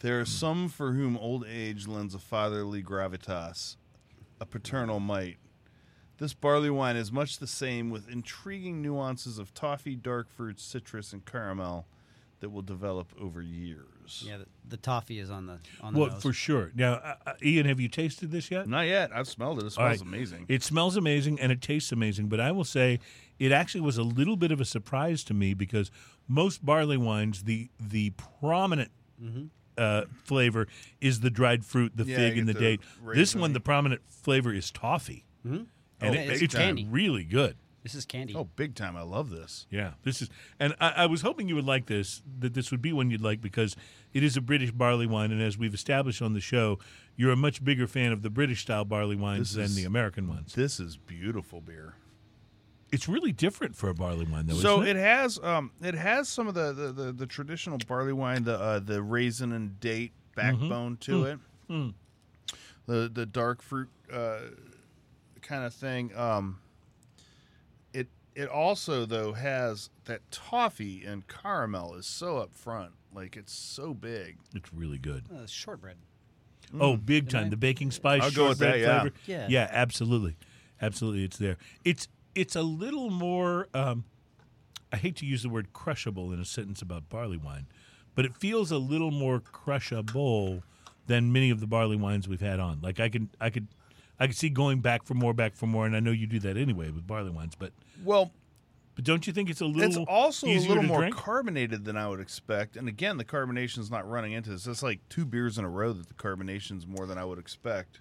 [0.00, 3.76] There are some for whom old age lends a fatherly gravitas,
[4.40, 5.36] a paternal might.
[6.16, 11.12] This barley wine is much the same with intriguing nuances of toffee, dark fruits, citrus,
[11.12, 11.86] and caramel
[12.40, 14.24] that will develop over years.
[14.26, 16.22] Yeah, the, the toffee is on the on the well, nose.
[16.22, 16.72] for sure.
[16.74, 18.66] Now, uh, uh, Ian, have you tasted this yet?
[18.66, 19.10] Not yet.
[19.14, 19.66] I've smelled it.
[19.66, 19.98] It All right.
[19.98, 20.46] smells amazing.
[20.48, 23.00] It smells amazing and it tastes amazing, but I will say
[23.38, 25.90] it actually was a little bit of a surprise to me because
[26.26, 28.10] most barley wines, the the
[28.40, 28.90] prominent
[29.80, 30.68] uh, flavor
[31.00, 32.80] is the dried fruit, the Yeah, fig, and the the date.
[33.14, 35.66] This one, the prominent flavor is toffee, and
[36.02, 36.86] Oh, it- it's it's candy.
[36.90, 37.56] really good.
[37.82, 38.34] this is candy.
[38.36, 38.94] oh, big time.
[38.94, 39.66] I love this.
[39.70, 40.28] Yeah, this is,
[40.58, 42.22] and I, I was hoping you would like this.
[42.40, 43.74] That this would be one you'd like because
[44.12, 46.78] it is a British barley wine, and as we've established on the show,
[47.16, 49.84] you're a much bigger fan of the British style barley wines This than is- the
[49.84, 50.52] American ones.
[50.54, 51.94] This is beautiful beer.
[52.92, 54.54] It's really different for a barley wine, though.
[54.54, 58.12] So isn't it has um it has some of the the, the, the traditional barley
[58.12, 61.38] wine, the uh, the raisin and date backbone to it.
[62.86, 64.40] The the dark fruit uh,
[65.42, 66.10] kind of thing.
[66.16, 66.58] Um,
[67.92, 73.52] it it also though has that toffee and caramel is so up front, like it's
[73.52, 74.38] so big.
[74.54, 75.24] It's really good.
[75.32, 75.96] Uh, shortbread.
[76.78, 77.46] Oh, big Can time!
[77.46, 79.00] I- The baking spice, I'll go with shortbread that, yeah.
[79.02, 79.14] flavor.
[79.26, 79.46] Yeah.
[79.48, 80.36] yeah, absolutely,
[80.82, 81.24] absolutely.
[81.24, 81.56] It's there.
[81.84, 83.68] It's it's a little more.
[83.74, 84.04] Um,
[84.92, 87.66] I hate to use the word crushable in a sentence about barley wine,
[88.14, 90.62] but it feels a little more crushable
[91.06, 92.80] than many of the barley wines we've had on.
[92.80, 93.68] Like I can, I could,
[94.18, 96.38] I could see going back for more, back for more, and I know you do
[96.40, 97.54] that anyway with barley wines.
[97.54, 97.72] But
[98.04, 98.32] Well,
[98.96, 100.02] but don't you think it's a little?
[100.02, 101.14] it's also a little more drink?
[101.16, 102.76] carbonated than I would expect.
[102.76, 104.66] And again, the carbonation's not running into this.
[104.66, 108.00] It's like two beers in a row that the carbonation's more than I would expect.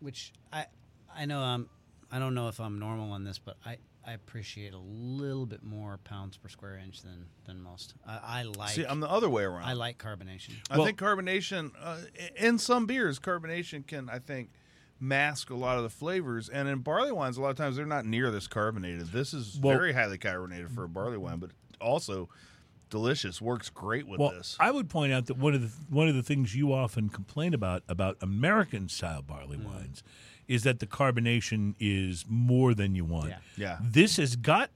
[0.00, 0.66] Which I
[1.14, 1.68] I know um
[2.12, 5.62] I don't know if I'm normal on this, but I I appreciate a little bit
[5.62, 7.94] more pounds per square inch than than most.
[8.06, 9.64] I, I like See, I'm the other way around.
[9.64, 10.54] I like carbonation.
[10.70, 11.98] I Well- think carbonation uh,
[12.36, 14.50] in some beers, carbonation can I think
[15.00, 16.48] mask a lot of the flavors.
[16.48, 19.08] And in barley wines, a lot of times they're not near this carbonated.
[19.08, 22.28] This is Well- very highly carbonated for a barley wine, but also
[22.90, 23.40] delicious.
[23.40, 24.56] Works great with Well, this.
[24.60, 27.54] I would point out that one of the one of the things you often complain
[27.54, 29.64] about about American style barley Mm.
[29.64, 30.02] wines
[30.48, 33.30] is that the carbonation is more than you want.
[33.30, 33.38] Yeah.
[33.56, 33.78] Yeah.
[33.82, 34.70] This has got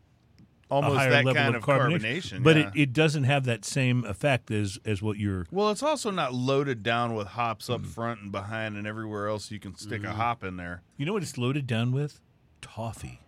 [0.69, 2.69] Almost a higher that level kind of of carbonation, carbonation, but yeah.
[2.69, 5.47] it, it doesn't have that same effect as as what you're.
[5.53, 7.85] well, it's also not loaded down with hops Mm-hmm.
[7.85, 10.83] up front and behind and everywhere else you can stick a hop in there.
[10.97, 12.21] You know what it's loaded down with?
[12.61, 13.21] Toffee.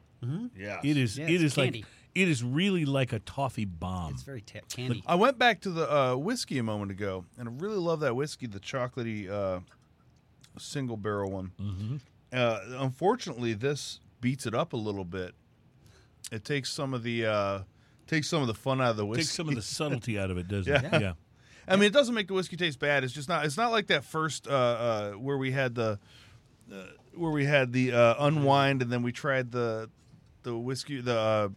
[0.56, 0.81] Yeah.
[0.82, 1.81] it is yeah, it is candy.
[1.81, 1.89] like.
[2.15, 4.15] It is really like a toffee bomb.
[4.15, 5.05] It's very ta candy.
[5.06, 8.16] I went back to the uh, whiskey a moment ago, and I really love that
[8.16, 9.60] whiskey, the chocolatey uh,
[10.59, 11.52] single barrel one.
[11.60, 11.97] Mm-hmm.
[12.33, 15.35] Uh, unfortunately, this beats it up a little bit.
[16.31, 17.59] It takes some of the uh,
[18.07, 19.23] takes some of the fun out of the whiskey.
[19.23, 20.97] Takes some of the subtlety out of it, doesn't Yeah.
[20.97, 21.03] it?
[21.03, 21.13] Yeah.
[21.67, 23.05] I mean, it doesn't make the whiskey taste bad.
[23.05, 23.45] It's just not.
[23.45, 25.99] It's not like that first uh, uh, where we had the
[26.73, 26.77] uh,
[27.15, 29.91] where we had the uh, unwind, and then we tried the
[30.43, 31.01] the whiskey.
[31.01, 31.49] The uh,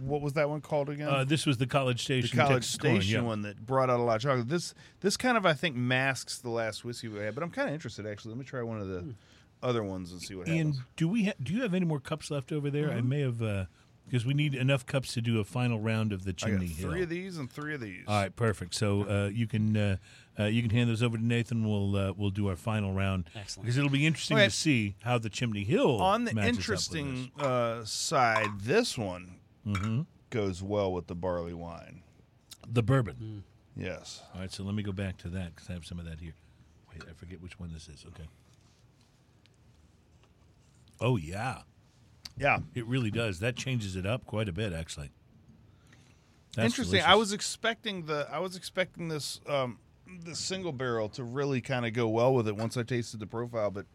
[0.00, 1.08] what was that one called again?
[1.08, 2.22] Uh, this was the College Station.
[2.22, 2.38] the Station.
[2.46, 3.26] College Texas Corn, Station yeah.
[3.28, 4.48] one that brought out a lot of chocolate.
[4.48, 7.68] This this kind of I think masks the last whiskey we had, but I'm kind
[7.68, 8.30] of interested actually.
[8.32, 9.14] Let me try one of the
[9.62, 10.84] other ones and see what Ian, happens.
[10.96, 12.90] do we ha- do you have any more cups left over there?
[12.90, 13.40] I may have
[14.10, 16.66] because we need enough cups to do a final round of the I got chimney
[16.66, 16.90] hill.
[16.90, 18.02] three of these and three of these.
[18.08, 18.74] All right, perfect.
[18.74, 19.96] So uh, you can uh,
[20.38, 21.68] uh, you can hand those over to Nathan.
[21.68, 23.30] We'll uh, we'll do our final round.
[23.36, 23.66] Excellent.
[23.66, 24.46] Because it'll be interesting Okay.
[24.46, 28.98] to see how the chimney hill On the matches up with interesting uh, side, this
[28.98, 30.02] one Mm-hmm.
[30.30, 32.02] goes well with the barley wine.
[32.66, 33.44] the bourbon.
[33.76, 34.22] Yes.
[34.34, 36.20] All right, so let me go back to that because I have some of that
[36.20, 36.34] here.
[36.92, 38.04] Wait, I forget which one this is.
[38.08, 38.26] Okay.
[41.00, 41.62] Oh yeah,
[42.36, 42.58] Yeah.
[42.74, 43.40] it really does.
[43.40, 45.10] That changes it up quite a bit, actually.
[46.56, 47.02] That's Interesting.
[47.02, 49.78] I was expecting the I was expecting this um
[50.24, 53.26] the single barrel to really kind of go well with it once I tasted the
[53.26, 53.86] profile, but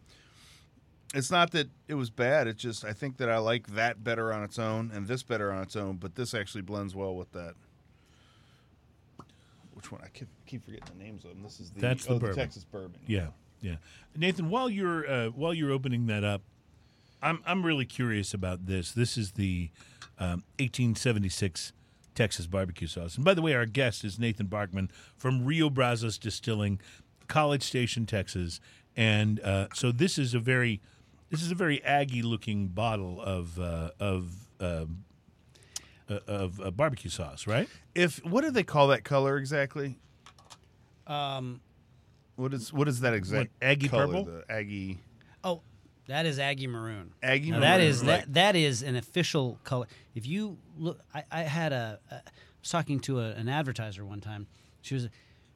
[1.15, 2.47] it's not that it was bad.
[2.47, 5.51] It's just I think that I like that better on its own and this better
[5.51, 7.53] on its own, but this actually blends well with that.
[9.73, 10.01] Which one?
[10.03, 11.43] I keep, keep forgetting the names of them.
[11.43, 12.35] This is the That's the oh, bourbon.
[12.35, 12.99] Texas bourbon.
[13.07, 13.27] Yeah,
[13.61, 13.75] yeah.
[14.15, 16.41] Nathan, while you're uh, while you're opening that up,
[17.21, 18.91] I'm I'm really curious about this.
[18.91, 19.69] This is the
[20.19, 21.73] um, 1876
[22.13, 23.15] Texas barbecue sauce.
[23.15, 26.79] And by the way, our guest is Nathan Barkman from Rio Brazos Distilling,
[27.27, 28.59] College Station, Texas.
[28.97, 30.81] And uh, so this is a very
[31.30, 35.03] this is a very Aggie looking bottle of uh, of um,
[36.10, 37.68] uh, of uh, barbecue sauce, right?
[37.93, 39.97] If what do they call that color exactly?
[41.07, 41.61] Um,
[42.35, 44.07] What is what is that exact What, Aggie color?
[44.07, 44.26] purple?
[44.26, 44.99] The Aggie
[45.43, 45.61] oh,
[46.07, 47.14] that is Aggie Maroon.
[47.22, 48.07] Aggie Now, maroon, is right.
[48.22, 49.88] that that is an official color.
[50.14, 52.22] If you look, I, I had a, a I
[52.61, 54.47] was talking to a, an advertiser one time.
[54.81, 55.10] She was,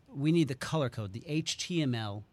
[0.07, 2.23] we need the color code, the HTML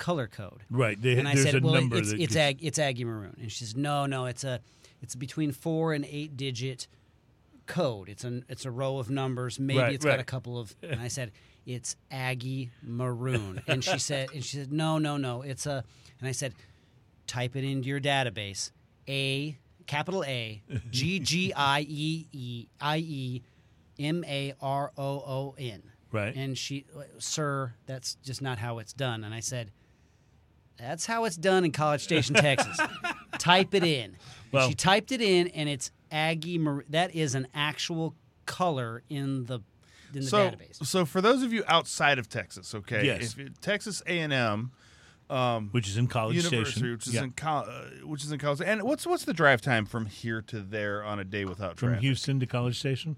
[0.00, 0.64] color code.
[0.68, 1.00] Right.
[1.00, 3.76] They, and I said, a well, it's it's ag, it's Aggie Maroon, and she says,
[3.76, 4.60] no, no, it's a
[5.00, 6.88] it's between four and eight digit
[7.66, 8.08] code.
[8.08, 9.60] It's an it's a row of numbers.
[9.60, 10.74] Maybe Right, it's got a couple of.
[10.82, 11.30] And I said,
[11.66, 15.84] it's Aggie Maroon, and she said, and she said, no, no, no, it's a.
[16.18, 16.54] And I said,
[17.26, 18.72] type it into your database.
[19.08, 19.56] A
[19.86, 23.42] capital A G G I E E I E
[23.98, 25.82] M A R O O N.
[26.12, 26.34] Right.
[26.34, 26.86] And she,
[27.18, 29.22] sir, that's just not how it's done.
[29.22, 29.70] And I said,
[30.80, 32.78] that's how it's done in College Station, Texas.
[33.38, 34.16] Type it in.
[34.52, 36.58] Well- she typed it in, and it's Aggie.
[36.58, 38.14] Mar- that is an actual
[38.46, 39.60] color in the
[40.12, 40.84] in the so, database.
[40.84, 43.32] So for those of you outside of Texas, okay, Yes.
[43.32, 44.72] if you- Texas A and M
[45.70, 47.22] which is in College University, Station, which is Yeah.
[47.22, 50.42] in col- uh, which is in college, and what's what's the drive time from here
[50.42, 51.98] to there on a day without traffic?
[51.98, 52.02] from?
[52.02, 53.14] Houston to College Station.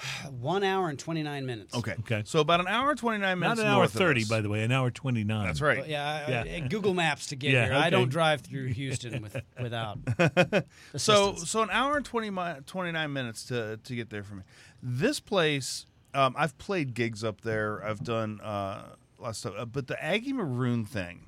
[0.30, 1.74] One hour and twenty nine minutes.
[1.74, 2.22] Okay, Okay.
[2.24, 3.60] so about an hour and twenty nine Not minutes.
[3.60, 4.28] an hour north of thirty, us.
[4.28, 5.46] by the way, an hour twenty nine.
[5.46, 5.78] That's right.
[5.78, 6.56] Well, yeah, I- Yeah.
[6.64, 7.74] I- Google Maps to get Yeah, here.
[7.74, 7.90] I okay.
[7.90, 9.98] don't drive through Houston with without.
[10.96, 11.50] So assistance.
[11.50, 14.42] so an hour and 20 mi- 29 minutes to to get there for me.
[14.82, 17.84] This place, um, I've played gigs up there.
[17.84, 18.82] I've done uh,
[19.18, 19.54] lots of stuff.
[19.62, 21.26] Uh, but the Aggie Maroon thing,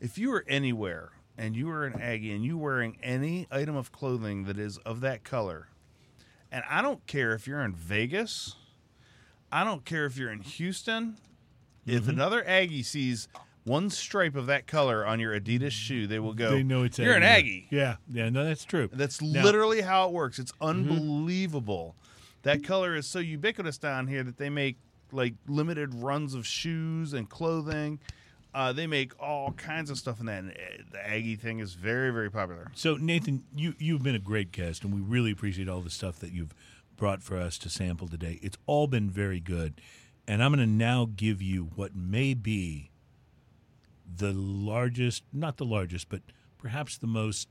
[0.00, 3.92] if you were anywhere and you were an Aggie and you wearing any item of
[3.92, 5.68] clothing that is of that color,
[6.56, 8.56] and I don't care if you're in Vegas,
[9.52, 11.18] I don't care if you're in Houston.
[11.86, 11.96] Mm-hmm.
[11.96, 13.28] If another Aggie sees
[13.64, 16.52] one stripe of that color on your Adidas shoe, they will go.
[16.52, 17.66] They know it's You're an Aggie.
[17.70, 18.88] Yeah, yeah, no, that's true.
[18.92, 20.38] That's Now- literally how it works.
[20.38, 20.64] It's Mm-hmm.
[20.90, 21.94] unbelievable.
[22.42, 24.76] That color is so ubiquitous down here that they make
[25.12, 27.98] like limited runs of shoes and clothing.
[28.56, 30.38] Uh, they make all kinds of stuff in that.
[30.38, 32.70] And uh, the Aggie thing is very, very popular.
[32.74, 36.18] So Nathan, you you've been a great guest, and we really appreciate all the stuff
[36.20, 36.54] that you've
[36.96, 38.38] brought for us to sample today.
[38.42, 39.82] It's all been very good,
[40.26, 42.90] and I'm going to now give you what may be
[44.16, 46.22] the largest, not the largest, but
[46.56, 47.48] perhaps the most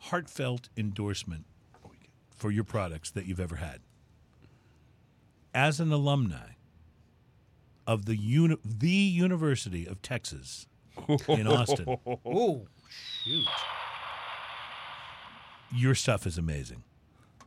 [0.00, 1.46] heartfelt endorsement
[2.30, 3.80] for your products that you've ever had.
[5.54, 6.56] As an alumni
[7.86, 10.66] of the uni- the University of Texas
[11.28, 11.86] in Austin.
[12.26, 12.66] Oh,
[13.24, 13.44] shoot.
[15.74, 16.82] your stuff is amazing.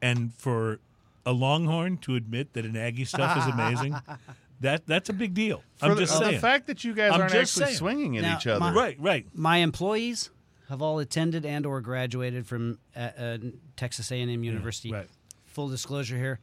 [0.02, 0.80] And for
[1.26, 3.95] a Longhorn to admit that an Aggie stuff is amazing,
[4.62, 5.64] that that's a big deal.
[5.78, 6.34] For I'm the, just saying.
[6.36, 7.78] the fact that you guys I'm aren't just actually saying.
[7.78, 8.60] swinging at Now, each other.
[8.60, 9.26] my- right, right.
[9.34, 10.30] My employees
[10.70, 13.38] have all attended and or graduated from uh, uh,
[13.76, 14.91] Texas A&M University.
[14.91, 15.07] right.
[15.45, 16.40] Full disclosure here,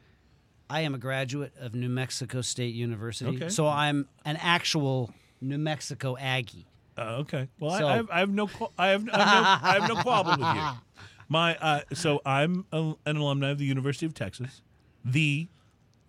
[0.72, 3.48] I am a graduate of New Mexico State University, Okay.
[3.50, 5.12] so I'm an actual
[5.42, 6.66] New Mexico Aggie.
[6.96, 7.48] Uh, okay.
[7.60, 9.72] Well, So- I, I, have, I have no, qu- I have, I have no, I
[9.80, 10.62] have no quabble with you.
[11.28, 14.62] My, uh, so I'm a, an alumni of the University of Texas,
[15.04, 15.48] the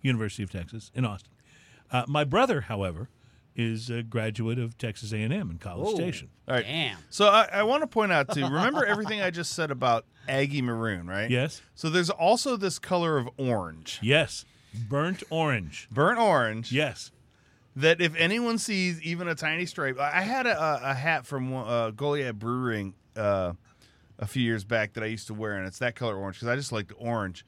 [0.01, 1.31] University of Texas in Austin.
[1.91, 3.09] Uh, my brother, however,
[3.55, 5.95] is a graduate of Texas A&M in College Whoa.
[5.95, 6.29] Station.
[6.47, 6.65] All right.
[6.65, 6.97] Damn.
[7.09, 8.43] So I, I want to point out too.
[8.43, 11.29] Remember everything I just said about Aggie maroon, right?
[11.29, 11.61] Yes.
[11.75, 14.45] So there's also this color of orange, Yes.
[14.73, 15.87] Burnt orange.
[15.91, 16.71] burnt orange.
[16.71, 17.11] Yes.
[17.75, 21.89] That if anyone sees even a tiny stripe, I had a, a, hat from uh,
[21.91, 23.53] Goliath Brewing uh,
[24.19, 26.49] a few years back that I used to wear, and it's that color orange because
[26.49, 27.45] I just like the orange.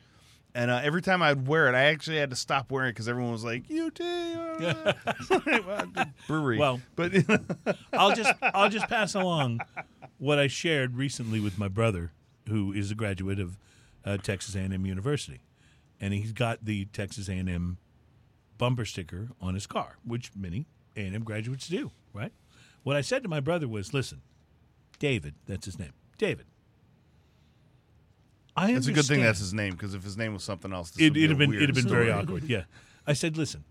[0.55, 3.09] And uh, every time I'd wear it, I actually had to stop wearing it because
[3.09, 4.93] everyone was like, "UT uh,
[5.45, 7.11] well, brewery." Well, but
[7.93, 9.59] I'll just I'll just pass along
[10.17, 12.13] what I shared recently with my brother,
[12.47, 13.57] who is a graduate of
[14.05, 15.41] uh, Texas A&M University,
[15.99, 17.77] and he's got the Texas A&M
[18.57, 21.91] bumper sticker on his car, which many A&M graduates do.
[22.13, 22.31] Right.
[22.83, 24.21] What I said to my brother was, "Listen,
[24.99, 26.45] David, that's his name, David.
[28.55, 30.91] I it's a good thing that's his name because if his name was something else,
[30.91, 32.43] this it, would be it'd have been it'd have been very awkward.
[32.45, 32.63] Yeah,
[33.05, 33.65] I said, listen,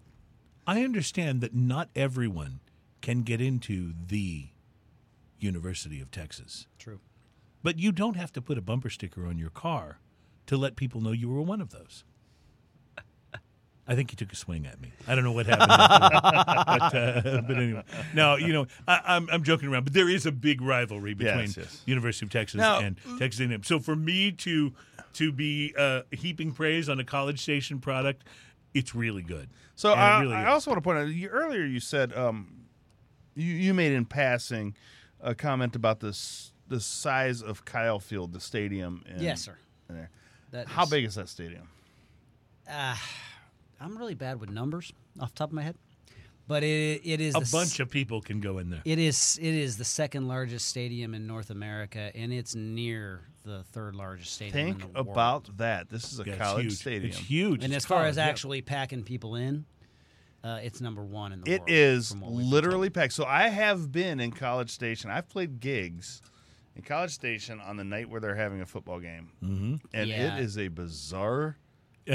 [0.67, 2.61] I understand that not everyone
[3.01, 4.49] can get into the
[5.39, 7.01] University of Texas, True.
[7.63, 9.99] but you don't have to put a bumper sticker on your car
[10.47, 12.05] to let people know you were one of those.
[13.87, 14.93] I think he took a swing at me.
[15.07, 17.83] I don't know what happened, after but, uh, but anyway,
[18.15, 21.41] no, you know, I, I'm I'm joking around, but there is a big rivalry between
[21.47, 21.83] Yes, yes.
[21.87, 23.63] University of Texas Now- and Texas A&M.
[23.63, 24.73] So for me to
[25.15, 28.25] to be uh, heaping praise on a College Station product,
[28.73, 29.49] it's really good.
[29.77, 30.49] So I, really I is.
[30.49, 32.65] also want to point out you, earlier you said um,
[33.35, 34.75] you you made in passing
[35.21, 39.05] a comment about this the size of Kyle Field, the stadium.
[39.15, 39.59] In, Yes, sir.
[39.91, 40.11] in there.
[40.53, 41.69] That How is- big is that stadium?
[43.81, 45.77] I'm really bad with numbers off the top of my head,
[46.47, 48.83] but it it is a the bunch of people can go in there.
[48.85, 53.63] It is it is the second largest stadium in North America, and it's near the
[53.73, 54.53] third largest stadium.
[54.79, 55.17] Think in the world.
[55.17, 55.91] about that.
[55.91, 56.73] This is a Yeah, college huge.
[56.75, 57.11] stadium.
[57.11, 57.65] It's huge.
[57.65, 58.27] And It's as far college, as yeah.
[58.27, 59.67] actually packing people in,
[60.43, 61.71] uh, it's number one in the It world.
[61.71, 63.13] is from what we've been literally packed.
[63.13, 65.11] So I have been in College Station.
[65.11, 66.23] I've played gigs
[66.75, 69.75] in College Station on the night where they're having a football game, mm-hmm.
[69.93, 70.37] and Yeah.
[70.39, 71.59] it is a bizarre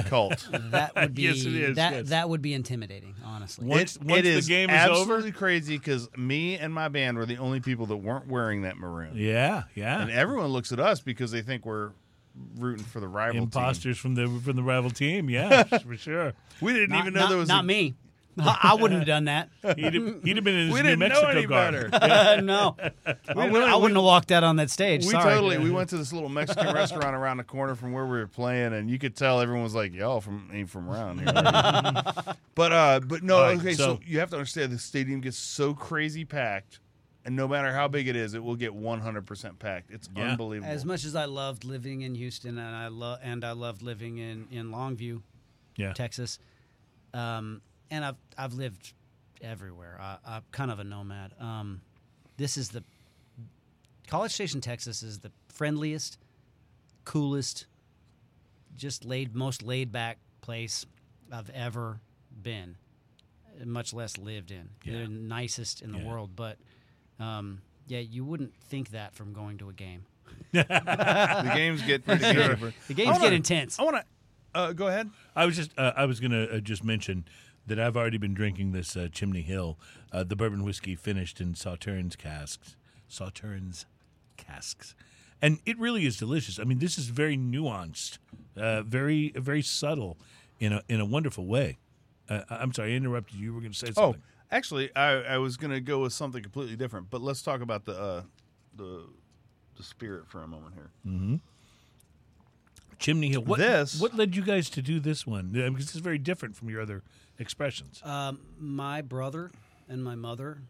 [0.06, 0.48] cult.
[0.72, 2.10] That would be Yes, it is, that yes.
[2.10, 3.66] that would be intimidating, honestly.
[3.68, 6.88] Once- It- once it the is game is over- absolutely crazy because me and my
[6.90, 10.02] band were the only people that weren't wearing that maroon, Yeah, yeah.
[10.02, 11.91] and everyone looks at us because they think we're
[12.57, 13.44] rooting for the rival team.
[13.44, 15.30] Imposters from the from the rival team.
[15.30, 16.34] Yeah, for sure.
[16.61, 17.95] We didn't not, even know not- there was not a, me.
[18.41, 19.49] I I wouldn't have done that.
[19.78, 21.72] He'd have, he'd have been in his We New didn't know Mexico any car.
[21.90, 22.41] better.
[22.41, 22.76] no,
[23.06, 25.03] I, would, know- I wouldn't have walked out on that stage.
[25.06, 25.24] We Sorry.
[25.36, 25.57] totally.
[25.57, 28.74] We went to this little Mexican restaurant around the corner from where we were playing,
[28.74, 31.32] and you could tell everyone was like, "Y'all from ain't from around here."
[32.56, 33.38] but uh, but no.
[33.38, 36.80] All right, okay, so- so, you have to understand the stadium gets so crazy packed,
[37.26, 39.91] and no matter how big it is, it will get 100 percent packed.
[39.91, 40.32] It's Yeah.
[40.32, 40.72] unbelievable.
[40.72, 44.18] As much as I loved living in Houston and I love and I loved living
[44.18, 45.22] in in Longview,
[45.76, 45.94] Yeah.
[45.94, 46.40] Texas,
[47.14, 47.61] um,
[47.91, 48.94] and I've I've lived
[49.41, 49.98] everywhere.
[49.99, 51.32] I, I'm kind of a nomad.
[51.40, 51.82] Um,
[52.38, 52.84] this is the
[54.07, 56.18] College Station, Texas, is the friendliest,
[57.06, 57.66] coolest,
[58.76, 60.86] just laid most laid back place
[61.32, 61.99] I've ever
[62.41, 62.76] been,
[63.66, 64.70] much less lived in.
[64.84, 65.02] Yeah.
[65.02, 66.07] The nicest in the Yeah.
[66.07, 66.57] world, but
[67.20, 70.06] um, yeah, you wouldn't think that from going to a game.
[70.52, 72.74] the games get pretty good.
[72.88, 73.78] The games get intense.
[73.80, 74.03] I want to
[74.56, 75.10] uh, go ahead.
[75.36, 77.26] I was just uh, I was gonna uh, just mention
[77.70, 79.78] that I've already been drinking this uh, Chimney Hill,
[80.12, 82.76] uh, the bourbon whiskey finished in Sauternes casks,
[83.10, 83.86] Sauternes
[84.38, 84.94] casks,
[85.41, 86.60] and it really is delicious.
[86.60, 88.18] I mean, this is very nuanced,
[88.58, 90.18] uh, very very subtle,
[90.60, 91.78] in a in a wonderful way.
[92.30, 93.46] Uh, I'm sorry, I interrupted you.
[93.46, 94.22] You were going to say something.
[94.22, 94.26] Oh.
[94.52, 97.86] Actually, I, I was going to go with something completely different, but let's talk about
[97.86, 98.22] the uh,
[98.76, 99.06] the
[99.78, 101.40] the spirit for a moment here.
[102.98, 103.44] Chimney Hill.
[103.44, 105.50] What, This- What led you guys to do this one?
[105.52, 107.04] Because it's very different from your other
[107.40, 108.02] expressions.
[108.03, 109.52] Um, my brother
[109.88, 110.61] and my mother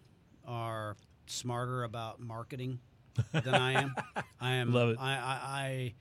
[0.48, 0.96] are
[1.28, 2.80] smarter about marketing
[3.34, 3.96] than I am.
[4.42, 4.74] I am.
[4.74, 4.98] Love it.
[5.00, 5.94] I, I, I,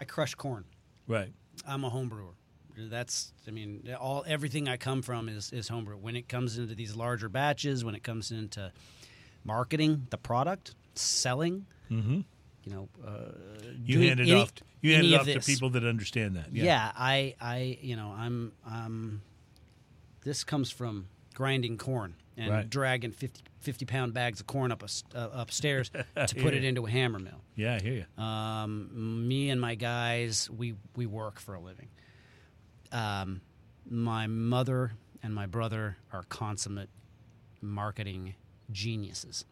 [0.00, 0.64] I crush corn.
[1.08, 1.32] right.
[1.66, 2.32] I'm a home brewer.
[2.78, 5.96] That's, I mean, all everything I come from is is homebrew.
[5.98, 8.72] When it comes into these larger batches, when it comes into
[9.44, 12.20] marketing the product, selling, Mm-hmm.
[12.64, 13.32] you know, uh,
[13.84, 14.52] You hand it any- off.
[14.80, 16.46] You hand it off to people that understand that.
[16.52, 16.64] Yeah.
[16.64, 16.92] Yeah.
[16.96, 19.20] I, I, you know, I'm, um,
[20.24, 22.68] this comes from grinding corn and Right.
[22.70, 24.88] dragging 50, 50 pound bags of corn up a,
[25.18, 25.90] uh, upstairs
[26.26, 27.42] to put it into a hammer mill.
[27.56, 28.22] Yeah, I hear you.
[28.22, 31.88] Um, me and my guys, we we work for a living.
[32.90, 33.40] Um,
[33.88, 34.92] my mother
[35.22, 36.90] and my brother are consummate
[37.60, 38.34] marketing
[38.70, 39.44] geniuses,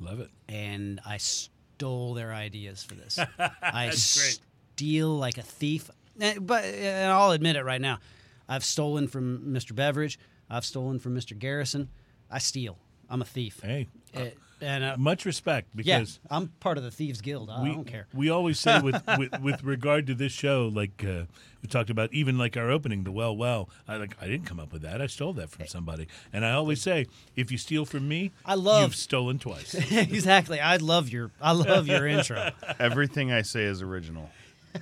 [0.00, 0.30] Love it.
[0.48, 3.18] and I stole their ideas for this.
[3.38, 4.40] I That's great.
[4.74, 7.98] steal like a thief, Eh, but and I'll admit it right now.
[8.48, 9.74] I've stolen from Mr.
[9.74, 10.18] Beveridge.
[10.48, 11.38] I've stolen from Mr.
[11.38, 11.88] Garrison.
[12.30, 12.78] I steal.
[13.08, 13.60] I'm a thief.
[13.62, 17.50] Hey, Eh, and uh, much respect yeah, because I'm part of the thieves guild.
[17.50, 18.06] I we, don't care.
[18.14, 21.24] we always say with, with with regard to this show, like uh,
[21.60, 23.68] we talked about, even like our opening, the well, well.
[23.86, 25.02] I like I didn't come up with that.
[25.02, 28.54] I stole that from somebody, and I always say, if you steal from me, I
[28.54, 29.74] love- you've stolen twice.
[29.90, 30.58] exactly.
[30.58, 32.50] I love your I love your intro.
[32.80, 34.30] Everything I say is original.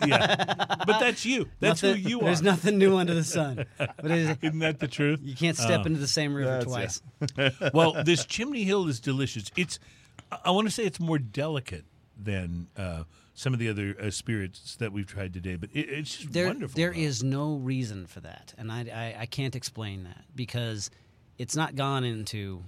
[0.07, 0.45] Yeah,
[0.87, 1.49] but that's you.
[1.61, 2.25] That's Nothing- who you are.
[2.25, 3.67] There's nothing new under the sun.
[3.79, 5.21] But it is, Isn't that the truth?
[5.23, 5.87] you can't step Oh.
[5.87, 7.01] into the same river That's-
[7.39, 7.73] twice.
[7.73, 9.51] well, this Chimney Hill is delicious.
[9.57, 9.79] It's,
[10.33, 11.85] I- I want to say it's more delicate
[12.23, 13.05] than uh,
[13.35, 16.47] some of the other uh, spirits that we've tried today, but it, it's just There,
[16.47, 16.77] wonderful.
[16.77, 16.99] there though.
[17.01, 18.81] is no reason for that, and I,
[19.17, 20.91] I, I can't explain that because
[21.39, 22.63] it's not gone into,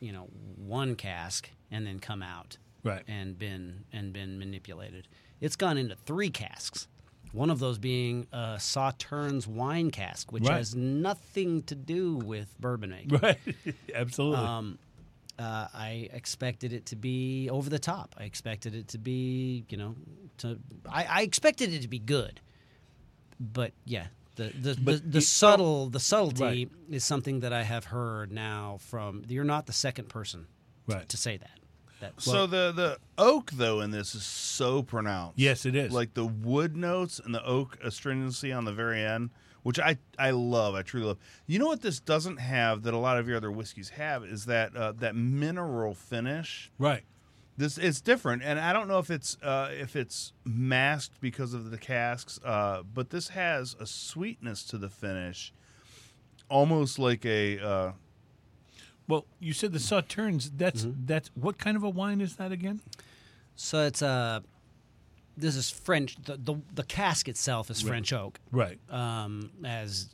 [0.00, 3.02] you know, one cask and then come out right.
[3.08, 5.08] and been and been manipulated.
[5.40, 6.86] It's gone into three casks.
[7.32, 10.56] One of those being a Sauternes wine cask, which Right.
[10.56, 13.18] has nothing to do with bourbon making.
[13.18, 13.38] Right.
[13.94, 14.38] Absolutely.
[14.44, 14.78] Um,
[15.38, 18.14] uh, I expected it to be over the top.
[18.18, 19.94] I expected it to be, you know,
[20.38, 20.58] to
[20.88, 22.40] I, I expected it to be good.
[23.38, 26.70] But yeah, the the, the, the subtle the subtlety Right.
[26.90, 29.24] is something that I have heard now from.
[29.28, 30.46] You're not the second person
[30.86, 31.08] right.
[31.08, 31.59] to say that.
[32.00, 35.38] That so the the oak though in this is so pronounced.
[35.38, 35.92] Yes, it is.
[35.92, 39.30] Like the wood notes and the oak astringency on the very end,
[39.62, 40.74] which I I love.
[40.74, 41.18] I truly love.
[41.46, 44.46] You know what this doesn't have that a lot of your other whiskeys have is
[44.46, 46.70] that uh, that mineral finish.
[46.78, 47.02] Right.
[47.56, 51.70] This it's different, and I don't know if it's uh, if it's masked because of
[51.70, 55.52] the casks, uh, but this has a sweetness to the finish,
[56.48, 57.92] almost like a.
[59.10, 60.50] Well, you said the Sauternes.
[60.56, 61.06] That's Mm-hmm.
[61.06, 62.80] that's what kind of a wine is that again?
[63.56, 64.40] so it's uh,
[65.36, 66.16] this is French.
[66.24, 68.78] The, the the cask itself is French oak, Right.
[68.90, 70.08] um, as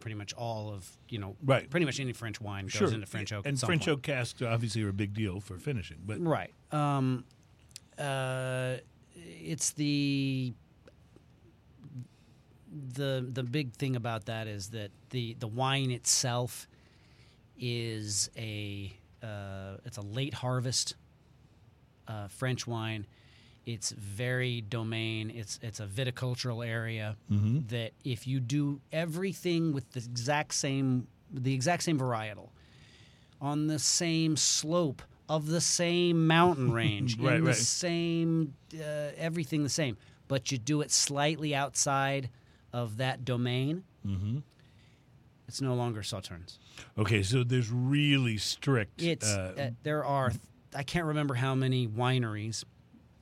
[0.00, 1.68] pretty much all of you know, Right.
[1.68, 2.92] Pretty much any French wine goes Sure.
[2.92, 3.98] into French oak, and at some French point.
[3.98, 5.98] oak casks obviously are a big deal for finishing.
[6.06, 6.52] But Right.
[6.70, 7.24] Um,
[7.98, 8.76] uh,
[9.16, 10.54] it's the
[12.70, 16.67] the the big thing about that is that the the wine itself
[17.58, 20.94] is a uh, it's a late harvest
[22.06, 23.06] uh, French wine.
[23.66, 25.30] It's very domain.
[25.34, 27.16] It's it's a viticultural area
[27.68, 32.48] that if you do everything with the exact same the exact same varietal
[33.40, 37.56] on the same slope of the same mountain range Right, in the right.
[37.56, 39.98] same uh, everything the same,
[40.28, 42.30] but you do it slightly outside
[42.72, 43.84] of that domain.
[44.06, 44.38] Mm-hmm.
[45.48, 46.58] It's no longer Sauternes.
[46.98, 49.02] okay, so there's really strict.
[49.02, 50.30] It's uh, uh, there are
[50.74, 52.64] I can't remember how many wineries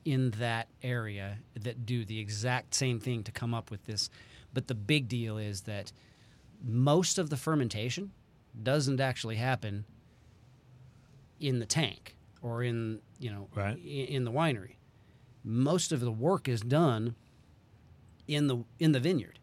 [0.03, 4.09] in that area that do the exact same thing to come up with this,
[4.53, 5.91] but the big deal is that
[6.63, 8.11] most of the fermentation
[8.61, 9.85] doesn't actually happen
[11.39, 13.77] in the tank or in you know Right.
[13.77, 14.75] in the winery.
[15.45, 17.15] Most of the work is done
[18.27, 19.39] in the in the vineyard.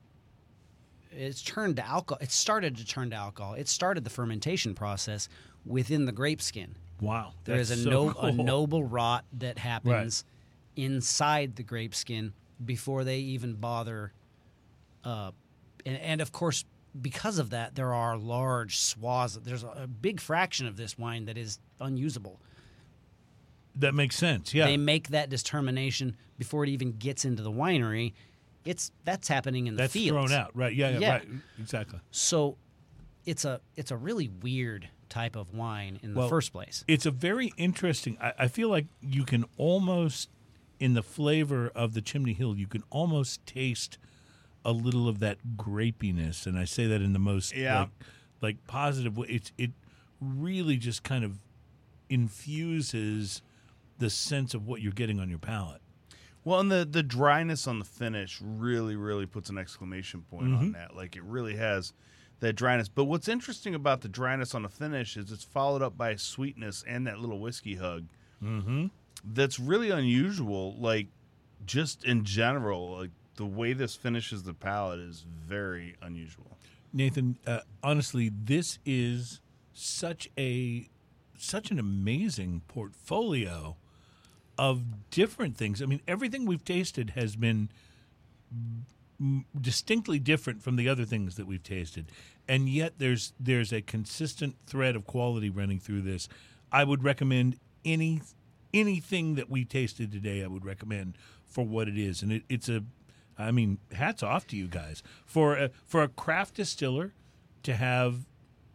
[1.17, 2.19] It's turned to alcohol.
[2.21, 3.55] It started to turn to alcohol.
[3.55, 5.29] It started the fermentation process
[5.65, 6.75] within the grape skin.
[7.01, 7.33] wow.
[7.45, 8.25] There is a, so no, cool.
[8.29, 10.25] a noble rot that happens
[10.77, 12.33] inside the grape skin
[12.65, 14.13] before they even bother.
[15.05, 15.31] Uh,
[15.87, 16.65] and, and of course,
[17.01, 19.39] because of that, there are large swaths.
[19.43, 22.41] There's a, a big fraction of this wine that is unusable.
[23.77, 24.55] That makes sense.
[24.55, 24.67] Yeah.
[24.67, 28.13] They make that determination before it even gets into the winery.
[28.65, 29.85] It's that's happening in the field.
[29.85, 30.31] that's fields.
[30.31, 30.51] thrown out.
[30.57, 30.75] Right.
[30.75, 30.99] Yeah, yeah.
[30.99, 31.13] Yeah.
[31.13, 31.29] Right.
[31.61, 32.01] Exactly.
[32.11, 32.57] So
[33.27, 36.85] it's a it's a really weird type of wine in Well, the first place.
[36.89, 38.17] It's a very interesting.
[38.21, 40.29] I, I feel like you can almost,
[40.81, 43.99] in the flavor of the Chimney Hill, you can almost taste
[44.65, 47.81] a little of that grapiness, and I say that in the most Yeah.
[47.81, 47.89] like,
[48.41, 49.27] like positive way.
[49.29, 49.71] It's it
[50.21, 51.39] really just kind of
[52.09, 53.43] infuses
[53.99, 55.81] the sense of what you're getting on your palate.
[56.45, 60.57] Well, and the the dryness on the finish really, really puts an exclamation point Mm-hmm.
[60.57, 60.95] on that.
[60.95, 61.93] Like it really has
[62.41, 62.89] that dryness.
[62.89, 66.19] But what's interesting about the dryness on the finish is it's followed up by a
[66.19, 68.07] sweetness and that little whiskey hug.
[68.43, 68.87] Mm-hmm.
[69.25, 70.77] That's really unusual.
[70.79, 71.07] Like
[71.65, 76.59] just in general, like the way this finishes the palate is very unusual.
[76.93, 79.41] Nathan, uh, honestly, this is
[79.73, 80.89] such a
[81.37, 83.77] such an amazing portfolio
[84.59, 85.83] of different things.
[85.83, 87.71] I mean, everything we've tasted has been
[89.61, 92.11] distinctly different from the other things that we've tasted,
[92.49, 96.29] and yet there's there's a consistent thread of quality running through this.
[96.73, 98.21] I would recommend any
[98.73, 100.43] anything that we tasted today.
[100.43, 101.17] I would recommend
[101.47, 102.85] for what it is, and it, it's a.
[103.37, 107.15] I mean, hats off to you guys for a, for a craft distiller
[107.65, 108.27] to have,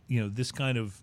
[0.10, 1.02] you know, this kind of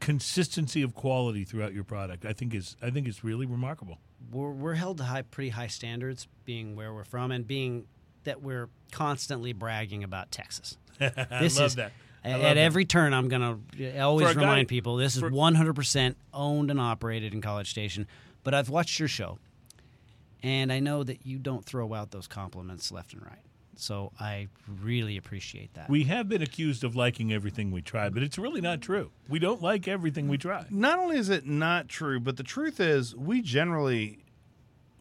[0.00, 2.24] consistency of quality throughout your product.
[2.24, 3.98] I think is I think it's really remarkable.
[4.32, 7.86] we're, we're held to high, pretty high standards, being where we're from, and being
[8.24, 10.76] that we're constantly bragging about Texas.
[10.98, 11.92] This love is that.
[12.22, 12.56] At, that.
[12.56, 13.58] every turn, I'm gonna
[14.00, 18.06] always guy- remind people this is for- 100% owned and operated in College Station.
[18.44, 19.38] But I've watched your show,
[20.42, 23.40] and I know that you don't throw out those compliments left and right.
[23.76, 24.48] So I
[24.82, 25.88] really appreciate that.
[25.88, 29.10] We have been accused of liking everything we try, but it's really not true.
[29.28, 30.66] We don't like everything we try.
[30.70, 34.18] Not only is it not true, but the truth is we generally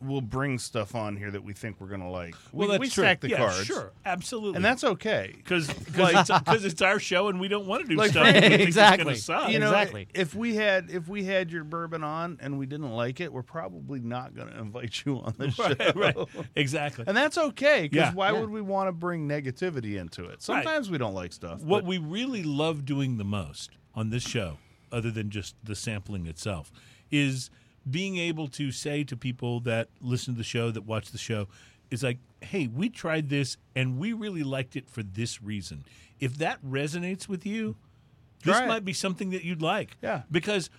[0.05, 2.35] will bring stuff on here that we think we're going to like.
[2.51, 3.03] We, Well, that's we true.
[3.03, 3.65] stack the yeah, cards.
[3.65, 4.57] Sure, absolutely.
[4.57, 5.34] And that's okay.
[5.35, 8.35] because it's, 'cause it's our show and we don't want to do Like, stuff that
[8.35, 9.03] we think is Exactly.
[9.05, 9.49] gonna suck.
[9.51, 10.07] you know, Exactly.
[10.13, 13.41] if we had if we had your bourbon on and we didn't like it, we're
[13.43, 15.63] probably not going to invite you on the show.
[15.80, 16.17] right, right.
[16.55, 17.05] Exactly.
[17.07, 18.13] And that's okay because Yeah.
[18.13, 18.39] why Yeah.
[18.41, 20.41] would we want to bring negativity into it?
[20.41, 21.61] Sometimes we don't like stuff.
[21.61, 24.57] What but we really love doing the most on this show,
[24.91, 26.71] other than just the sampling itself,
[27.11, 27.49] is
[27.89, 31.47] being able to say to people that listen to the show, that watch the show,
[31.91, 35.85] is like, hey, we tried this and we really liked it for this reason.
[36.19, 37.76] If that resonates with you,
[38.43, 38.68] this Try it.
[38.68, 39.97] might be something that you'd like.
[40.01, 40.23] Yeah.
[40.31, 40.69] Because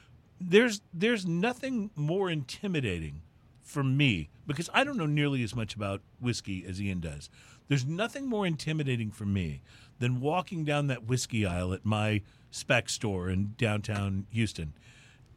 [0.40, 3.22] there's there's nothing more intimidating
[3.62, 7.30] for me because I don't know nearly as much about whiskey as Ian does.
[7.68, 9.62] There's nothing more intimidating for me
[9.98, 12.20] than walking down that whiskey aisle at my
[12.50, 14.74] spec store in downtown Houston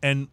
[0.03, 0.27] and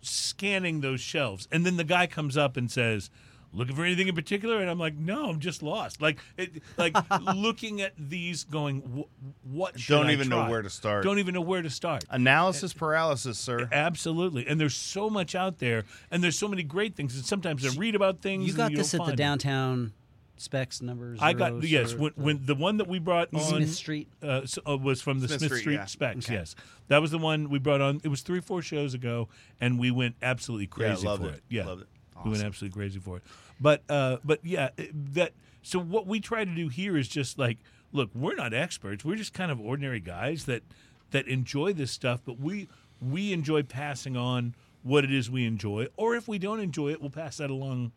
[0.00, 1.48] scanning those shelves.
[1.50, 3.10] And then the guy comes up and says,
[3.52, 4.60] Looking for anything in particular?
[4.60, 6.02] And I'm like, no, I'm just lost.
[6.02, 6.94] Like, it, like
[7.34, 9.04] looking at these, going,
[9.42, 9.74] what?
[9.86, 11.02] Don't I even know where to start.
[11.02, 12.04] Don't even know where to start.
[12.10, 13.68] analysis paralysis, sir.
[13.72, 14.46] Absolutely.
[14.46, 17.16] And there's so much out there, and there's so many great things.
[17.16, 18.46] And sometimes I read about things.
[18.46, 19.92] you got this at the downtown
[20.40, 21.18] Spec's numbers.
[21.20, 21.94] I got yes.
[21.94, 24.08] When, when the one that we brought on Smith Street.
[24.22, 25.84] uh, s- uh, was from the Smith Smith, Street, Street, yeah.
[25.86, 26.26] Spec's.
[26.26, 26.34] Okay.
[26.34, 26.54] Yes,
[26.88, 28.00] that was the one we brought on.
[28.04, 29.28] It was three, four shows ago,
[29.60, 31.34] and we went absolutely crazy loved for it.
[31.34, 31.42] it.
[31.48, 31.88] Yeah, Loved it.
[32.24, 33.22] we went absolutely crazy for it.
[33.60, 34.70] But uh, but yeah,
[35.12, 35.32] that.
[35.62, 37.58] So what we try to do here is just like,
[37.92, 39.04] look, we're not experts.
[39.04, 40.62] We're just kind of ordinary guys that
[41.10, 42.68] that enjoy this stuff, but we
[43.02, 44.54] we enjoy passing on
[44.84, 47.90] what it is we enjoy, or if we don't enjoy it, we'll pass that along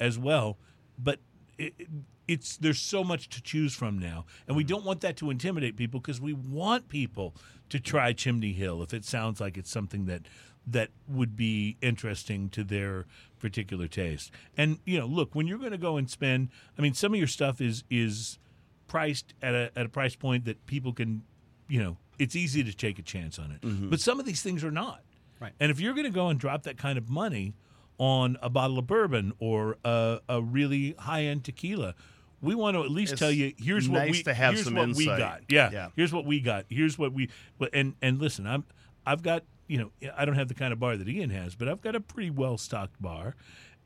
[0.00, 0.56] as well.
[0.98, 1.18] But
[1.58, 1.88] it, it-
[2.26, 4.70] it's there's so much to choose from now, and we mm-hmm.
[4.70, 7.34] don't want that to intimidate people because we want people
[7.68, 10.22] to try Chimney Hill if it sounds like it's something that
[10.66, 13.06] that would be interesting to their
[13.38, 14.30] particular taste.
[14.56, 16.48] And you know, look, when you're going to go and spend,
[16.78, 18.38] I mean, some of your stuff is is
[18.86, 21.22] priced at a at a price point that people can,
[21.68, 23.60] you know, it's easy to take a chance on it.
[23.60, 23.90] Mm-hmm.
[23.90, 25.02] But some of these things are not.
[25.40, 25.52] Right.
[25.60, 27.54] And if you're going to go and drop that kind of money
[27.98, 31.94] on a bottle of bourbon or a, a really high end tequila,
[32.40, 34.94] we want to at least It's tell you here's what we to have here's what
[34.94, 35.42] we got.
[35.48, 35.88] Yeah, Yeah.
[35.96, 36.66] Here's what we got.
[36.68, 37.30] Here's what we
[37.72, 38.64] and and listen, I'm
[39.06, 41.68] I've got you know I don't have the kind of bar that Ian has, but
[41.68, 43.34] I've got a pretty well stocked bar,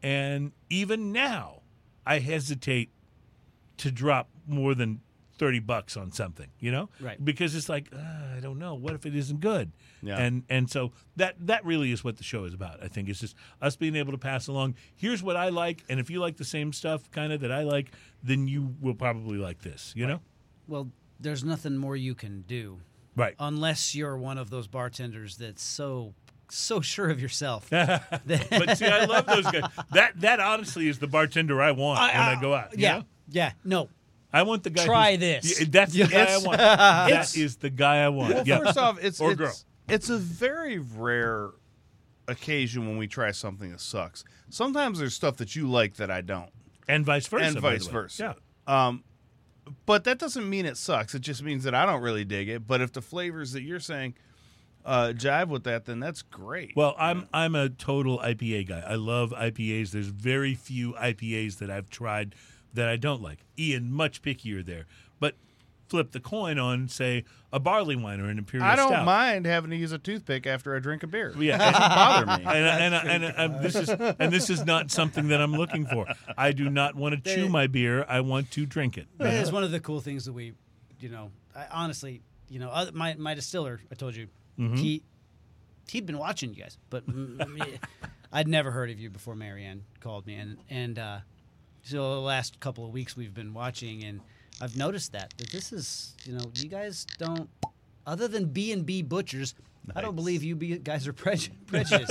[0.03, 1.63] and even now
[2.07, 2.91] I hesitate
[3.79, 5.01] to drop more than
[5.39, 6.89] 30 bucks on something, you know?
[7.01, 7.23] Right.
[7.25, 9.73] Because it's like, uh, I don't know, what if it isn't good?
[10.03, 10.19] Yeah.
[10.19, 12.83] And and so that that really is what the show is about.
[12.83, 15.99] I think it's just us being able to pass along, here's what I like, and
[16.01, 17.93] if you like the same stuff kind of that I like,
[18.23, 20.21] then you will probably like this, you know?
[20.67, 20.91] Well,
[21.21, 22.81] there's nothing more you can do
[23.17, 23.35] Right.
[23.41, 26.15] unless you're one of those bartenders that's so
[26.51, 27.69] so sure of yourself.
[27.71, 29.71] but see, I love those guys.
[29.93, 32.73] That that honestly is the bartender I want when I go out.
[32.73, 33.05] you yeah, know?
[33.29, 33.53] yeah.
[33.65, 33.89] No,
[34.33, 34.85] I want the guy.
[34.85, 35.61] Try this.
[35.61, 36.59] Yeah, that's the guy I want.
[36.59, 38.35] That is the guy I want.
[38.35, 38.59] Well, yeah.
[38.59, 39.55] first off, it's Or it's, girl.
[39.89, 41.51] it's a very rare
[42.27, 44.25] occasion when we try something that sucks.
[44.51, 46.51] Sometimes there's stuff that you like that I don't,
[46.87, 47.47] and vice versa.
[47.47, 48.37] and vice versa.
[48.69, 48.87] Yeah.
[48.87, 49.05] Um,
[49.87, 51.15] but that doesn't mean it sucks.
[51.15, 52.67] It just means that I don't really dig it.
[52.67, 54.15] But if the flavors that you're saying
[54.85, 56.73] uh, jive with that, then that's great.
[56.77, 58.83] Well, I'm I'm a total IPA guy.
[58.87, 59.91] I love IPAs.
[59.91, 62.35] There's very few IPAs that I've tried
[62.75, 63.39] that I don't like.
[63.59, 64.87] Ian, much pickier there.
[65.21, 65.35] But
[65.89, 69.07] flip the coin on, say, a barley wine or an imperial I don't stout.
[69.07, 71.33] mind having to use a toothpick after I drink a beer.
[71.39, 72.33] Yeah, it doesn't bother me.
[72.45, 75.87] and, and, and, and, and this is and this is not something that I'm looking
[75.87, 76.07] for.
[76.37, 78.05] I do not want to chew my beer.
[78.09, 79.07] I want to drink it.
[79.19, 80.53] It is one of the cool things that we,
[81.01, 82.21] you know, I, honestly,
[82.51, 84.29] you know, other, my my distiller, I told you,
[84.59, 84.75] Mm-hmm.
[84.77, 85.03] he
[85.91, 87.79] he'd been watching you guys, but mm,
[88.33, 91.19] I'd never heard of you before Marianne called me, and and uh,
[91.83, 94.21] so the last couple of weeks we've been watching, and
[94.61, 97.49] I've noticed that that this is, you know, you guys don't,
[98.07, 99.55] other than B and B butchers.
[99.97, 102.11] I don't believe you be, guys are preju- prejudiced.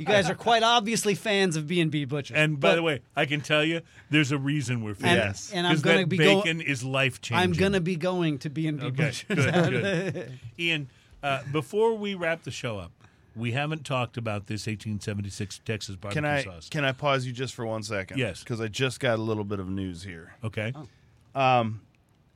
[0.00, 2.36] you guys are quite obviously fans of B and B butchers.
[2.36, 5.52] And by But the way, I can tell you, there's a reason we're And- fans.
[5.54, 7.44] and I'm gonna that be go- bacon is life changing.
[7.44, 9.24] I'm gonna be going to B and B butchers.
[9.46, 10.32] good, good.
[10.58, 10.88] Ian,
[11.22, 12.90] uh, before we wrap the show up,
[13.36, 16.68] we haven't talked about this 1876 Texas barbecue Can I sauce.
[16.68, 18.18] can I pause you just for one second?
[18.18, 18.40] Yes.
[18.40, 20.34] because I just got a little bit of news here.
[20.42, 20.72] okay.
[20.74, 21.40] Oh.
[21.40, 21.82] Um,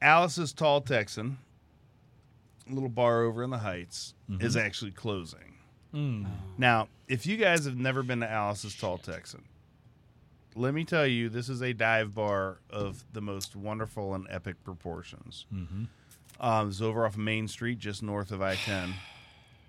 [0.03, 1.39] Alice's Tall Texan,
[2.71, 4.45] a little bar over in the Heights, mm-hmm.
[4.45, 5.57] is actually closing.
[5.95, 6.27] Mm.
[6.27, 6.29] Oh.
[6.59, 9.43] Now, if you guys have never been to Alice's Tall Texan,
[10.55, 14.63] let me tell you, this is a dive bar of the most wonderful and epic
[14.65, 15.47] proportions.
[15.55, 15.85] Mm-hmm.
[16.41, 18.95] Um, it's over off Main Street, just north of I 10.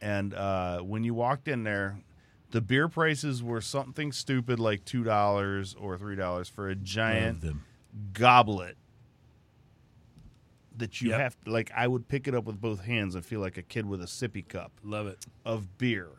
[0.01, 1.99] And uh, when you walked in there,
[2.49, 7.43] the beer prices were something stupid like $2 or $3 for a giant
[8.13, 8.77] goblet
[10.77, 11.19] that you Yep.
[11.19, 13.85] have like I would pick it up with both hands and feel like a kid
[13.85, 15.25] with a sippy cup Love it.
[15.45, 16.09] of beer.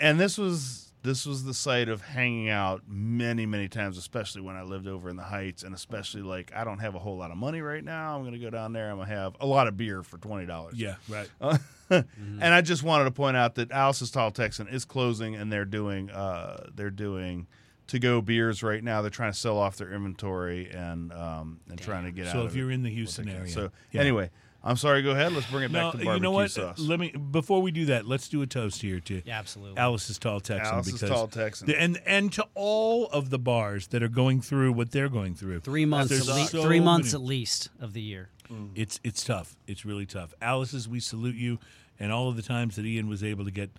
[0.00, 4.56] And this was this was the site of hanging out many many times especially when
[4.56, 7.30] I lived over in the Heights and especially like I don't have a whole lot
[7.30, 8.16] of money right now.
[8.16, 10.18] I'm going to go down there I'm going to have a lot of beer for
[10.18, 10.72] $20.
[10.74, 11.28] Yeah, right.
[11.90, 15.66] And I just wanted to point out that Alice's Tall Texan is closing, and they're
[15.66, 17.46] doing uh, they're doing
[17.88, 19.02] to go beers right now.
[19.02, 22.32] They're trying to sell off their inventory and um, and trying to get out.
[22.32, 24.00] So if you're in the Houston area, so yeah.
[24.00, 24.30] anyway,
[24.64, 25.02] I'm sorry.
[25.02, 25.32] Go ahead.
[25.32, 26.50] Let's bring it back No, to you know what?
[26.50, 26.78] sauce.
[26.78, 29.76] Let me before we do that, let's do a toast here to Yeah, absolutely.
[29.78, 31.66] Alice's Tall Texan Alice's because Tall Texan.
[31.66, 35.34] the- and and to all of the bars that are going through what they're going
[35.34, 35.60] through.
[35.60, 38.28] Three months, at least, so three months many- at least of the year.
[38.52, 38.66] Mm-hmm.
[38.76, 39.56] It's it's tough.
[39.66, 40.32] It's really tough.
[40.40, 41.58] Alice's, we salute you,
[41.98, 43.70] and all of the times that Ian was able to get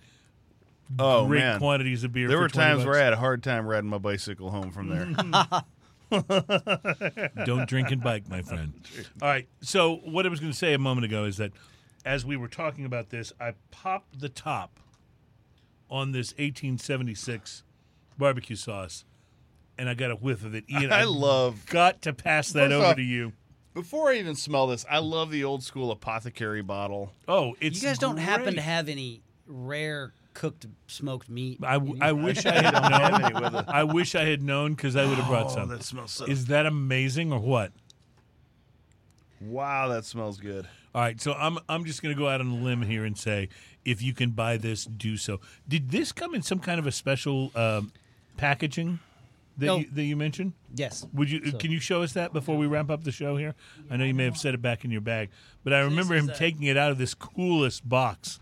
[0.98, 2.28] oh great man, quantities of beer.
[2.28, 4.70] there for were 20 times where I had a hard time riding my bicycle home
[4.70, 5.06] from there.
[7.44, 8.72] Don't drink and bike, my friend.
[9.22, 9.48] All right.
[9.60, 11.52] So what I was going to say a moment ago is that
[12.04, 14.78] as we were talking about this, I popped the top
[15.90, 17.62] on this 1876
[18.18, 19.04] barbecue sauce,
[19.78, 20.64] and I got a whiff of it.
[20.70, 23.32] Ian, I I've love got to pass that First over off- to you.
[23.74, 24.84] before I even smell this.
[24.90, 27.12] I love the old school apothecary bottle.
[27.28, 31.58] Oh, it's you guys don't happen to have any rare cooked smoked meat.
[31.62, 33.64] I, I wish I had known.
[33.68, 35.68] I wish I had known because I would have brought Oh, some.
[35.70, 36.26] that smells so.
[36.26, 37.72] Is that amazing or what?
[39.40, 40.66] wow, that smells good.
[40.94, 43.18] All right, so I'm I'm just going to go out on a limb here and
[43.18, 43.48] say
[43.84, 45.40] if you can buy this, do so.
[45.68, 47.92] Did this come in some kind of a special um,
[48.36, 49.00] packaging
[49.58, 49.76] that No.
[49.78, 50.52] you, that you mentioned?
[50.74, 51.04] yes.
[51.12, 53.54] Would you So- can you show us that before we wrap up the show here?
[53.90, 55.30] I know you may have set it back in your bag,
[55.64, 58.38] but I remember him taking it out of this coolest box.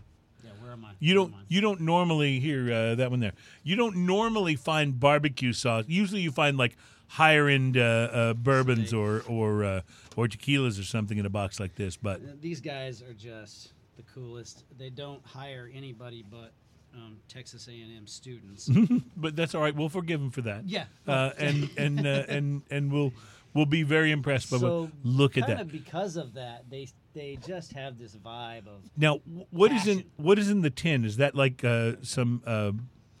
[0.73, 0.95] Where am I?
[0.99, 3.33] You don't you don't normally hear uh, that one there.
[3.63, 5.85] You don't normally find barbecue sauce.
[5.87, 6.75] Usually you find like
[7.07, 9.81] higher end uh, uh, bourbons or or uh,
[10.15, 11.95] or tequilas or something in a box like this.
[11.97, 14.63] But Uh, These guys are just the coolest.
[14.77, 16.51] They don't hire anybody but
[16.95, 18.69] um, Texas A&M students.
[19.17, 19.75] but that's all right.
[19.75, 20.65] We'll forgive him for that.
[20.65, 20.85] Yeah.
[21.07, 23.13] Uh, and and uh, and and we'll
[23.53, 24.91] we'll be very impressed by so what.
[25.03, 25.61] Look at kind that.
[25.63, 29.87] of because of that, they they just have this vibe of Now, wh- what is
[29.87, 31.05] in what is in the tin?
[31.05, 32.71] Is that like uh, some uh,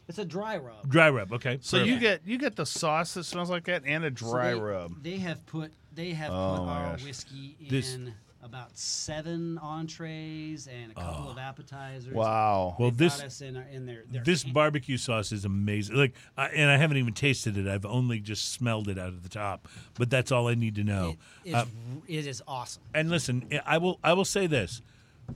[0.07, 0.87] it's a dry rub.
[0.89, 1.31] dry rub?
[1.33, 1.59] Okay.
[1.61, 4.53] So you get you get the sauce that smells like that and a So dry
[4.53, 5.03] they, rub.
[5.03, 7.03] They have put they have Oh put our gosh.
[7.03, 7.97] whiskey in This-
[8.43, 12.13] about seven entrees and a couple of appetizers.
[12.13, 12.75] Wow.
[12.77, 15.95] well this us in, in their, their this can- barbecue sauce is amazing.
[15.95, 17.67] Like, I, and I haven't even tasted it.
[17.67, 19.67] I've only just smelled it out of the top.
[19.97, 21.15] But that's all I need to know.
[21.45, 21.65] It is, Uh,
[22.07, 22.83] it is awesome.
[22.93, 24.81] and listen, I will I will say this.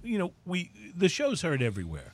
[0.03, 2.13] You know, we the show's heard everywhere.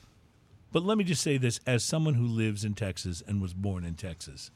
[0.72, 3.84] But let me just say this as someone who lives in Texas and was born
[3.84, 4.50] in Texas.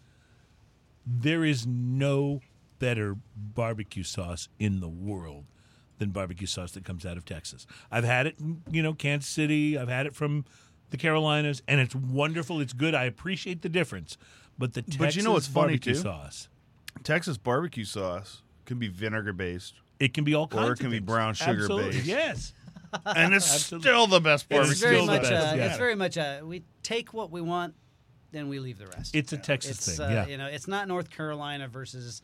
[1.05, 2.41] There is no
[2.79, 5.45] better barbecue sauce in the world
[5.97, 7.65] than barbecue sauce that comes out of Texas.
[7.91, 8.35] I've had it,
[8.71, 9.77] you know, Kansas City.
[9.77, 10.45] I've had it from
[10.89, 12.59] the Carolinas, and it's wonderful.
[12.61, 12.93] It's good.
[12.95, 14.17] I appreciate the difference,
[14.57, 15.99] but the Texas But you know what's funny, barbecue too?
[15.99, 16.49] sauce,
[17.03, 20.63] Texas barbecue sauce can be vinegar based, it can be all kinds.
[20.63, 21.91] or it of can be brown sugar Absolutely.
[21.93, 22.05] based.
[22.05, 22.53] Yes.
[23.05, 23.89] and it's Absolutely.
[23.89, 24.71] still the best barbecue.
[24.71, 25.23] It's very much.
[25.23, 25.65] best, A, yeah.
[25.67, 26.41] It's very much a.
[26.43, 27.73] We take what we want,
[28.31, 29.13] then we leave the rest.
[29.15, 30.05] It's a Texas It's thing.
[30.05, 30.27] uh, yeah.
[30.27, 32.21] you know, it's not North Carolina versus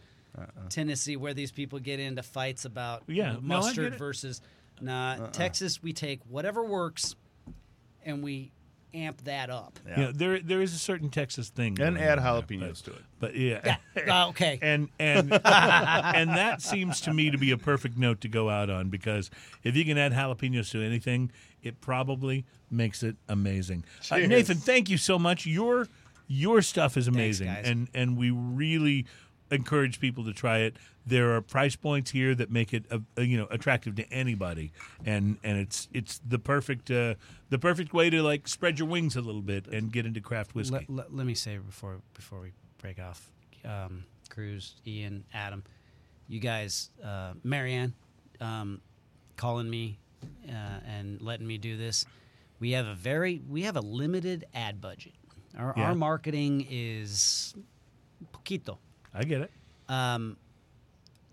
[0.70, 4.00] Tennessee where these people get into fights about Yeah, no, I mustard get it.
[4.00, 4.42] versus
[4.82, 5.28] nah.
[5.28, 7.16] Texas, we take whatever works,
[8.06, 8.52] and we
[8.96, 9.80] amp that up.
[9.88, 9.98] Yeah.
[10.00, 12.84] You know, there there is a certain Texas thing, and going add on there, jalapenos
[12.84, 13.04] but, to it.
[13.20, 13.78] But yeah,
[14.08, 14.60] Uh, okay.
[14.62, 18.70] and and and that seems to me to be a perfect note to go out
[18.70, 19.30] on because
[19.64, 21.32] if you can add jalapenos to anything,
[21.62, 23.84] it probably makes it amazing.
[24.12, 25.46] Uh, Nathan, thank you so much.
[25.46, 25.88] Your
[26.28, 27.68] your stuff is amazing, guys.
[27.68, 29.06] and and we really
[29.54, 30.76] encourage people to try it.
[31.06, 34.72] There are price points here that make it uh, uh, you know attractive to anybody,
[35.06, 37.16] and and it's it's the perfect uh,
[37.50, 40.56] the perfect way to like spread your wings a little bit and get into craft
[40.56, 40.76] whiskey.
[40.76, 43.30] Let, let, let me say before before we break off,
[43.66, 45.64] um, Cruz, Ian, Adam,
[46.28, 47.94] you guys, uh, Marianne,
[48.40, 48.80] um,
[49.36, 50.00] calling me
[50.50, 52.06] uh, and letting me do this.
[52.60, 55.14] We have a very we have a limited ad budget.
[55.58, 55.84] Our, Yeah.
[55.90, 57.54] our marketing is
[58.32, 58.78] poquito.
[59.14, 59.52] I get it.
[59.90, 60.38] Um,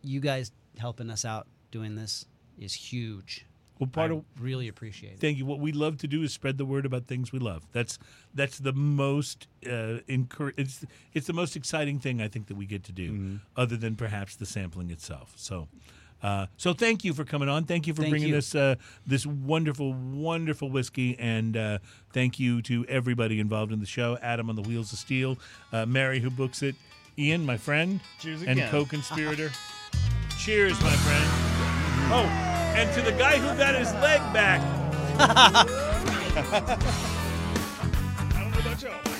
[0.02, 2.26] you guys helping us out doing this
[2.58, 3.46] is huge.
[3.78, 5.20] Well, part I of really appreciate it.
[5.20, 5.46] Thank you.
[5.46, 7.66] What we love to do is spread the word about things we love.
[7.72, 7.98] That's
[8.34, 10.84] that's the most uh, encour- it's
[11.14, 13.36] it's the most exciting thing I think that we get to do, Mm-hmm.
[13.56, 15.32] other than perhaps the sampling itself.
[15.36, 15.68] So,
[16.22, 17.64] uh, so thank you for coming on.
[17.64, 18.34] Thank you for Thank bringing you.
[18.34, 18.74] this uh,
[19.06, 21.78] this wonderful, wonderful whiskey, and uh,
[22.12, 24.18] thank you to everybody involved in the show.
[24.20, 25.38] Adam on the wheels of steel,
[25.72, 26.74] uh, Mary who books it,
[27.18, 28.70] Ian, my friend, Cheers and again.
[28.70, 29.50] co-conspirator.
[30.38, 31.24] Cheers, my friend.
[32.12, 32.26] Oh,
[32.76, 34.60] and to the guy who got his leg back.
[35.20, 35.64] I
[38.40, 39.10] don't know about y'all.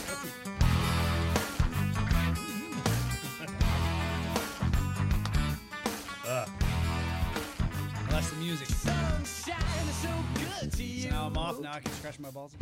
[8.21, 8.67] That's the music.
[8.69, 11.59] Sunshine is so good to So now I'm off.
[11.61, 12.55] Now I can scratch my balls.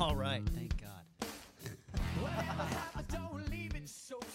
[0.00, 0.42] All right.
[0.54, 1.04] Thank God.
[3.86, 4.25] So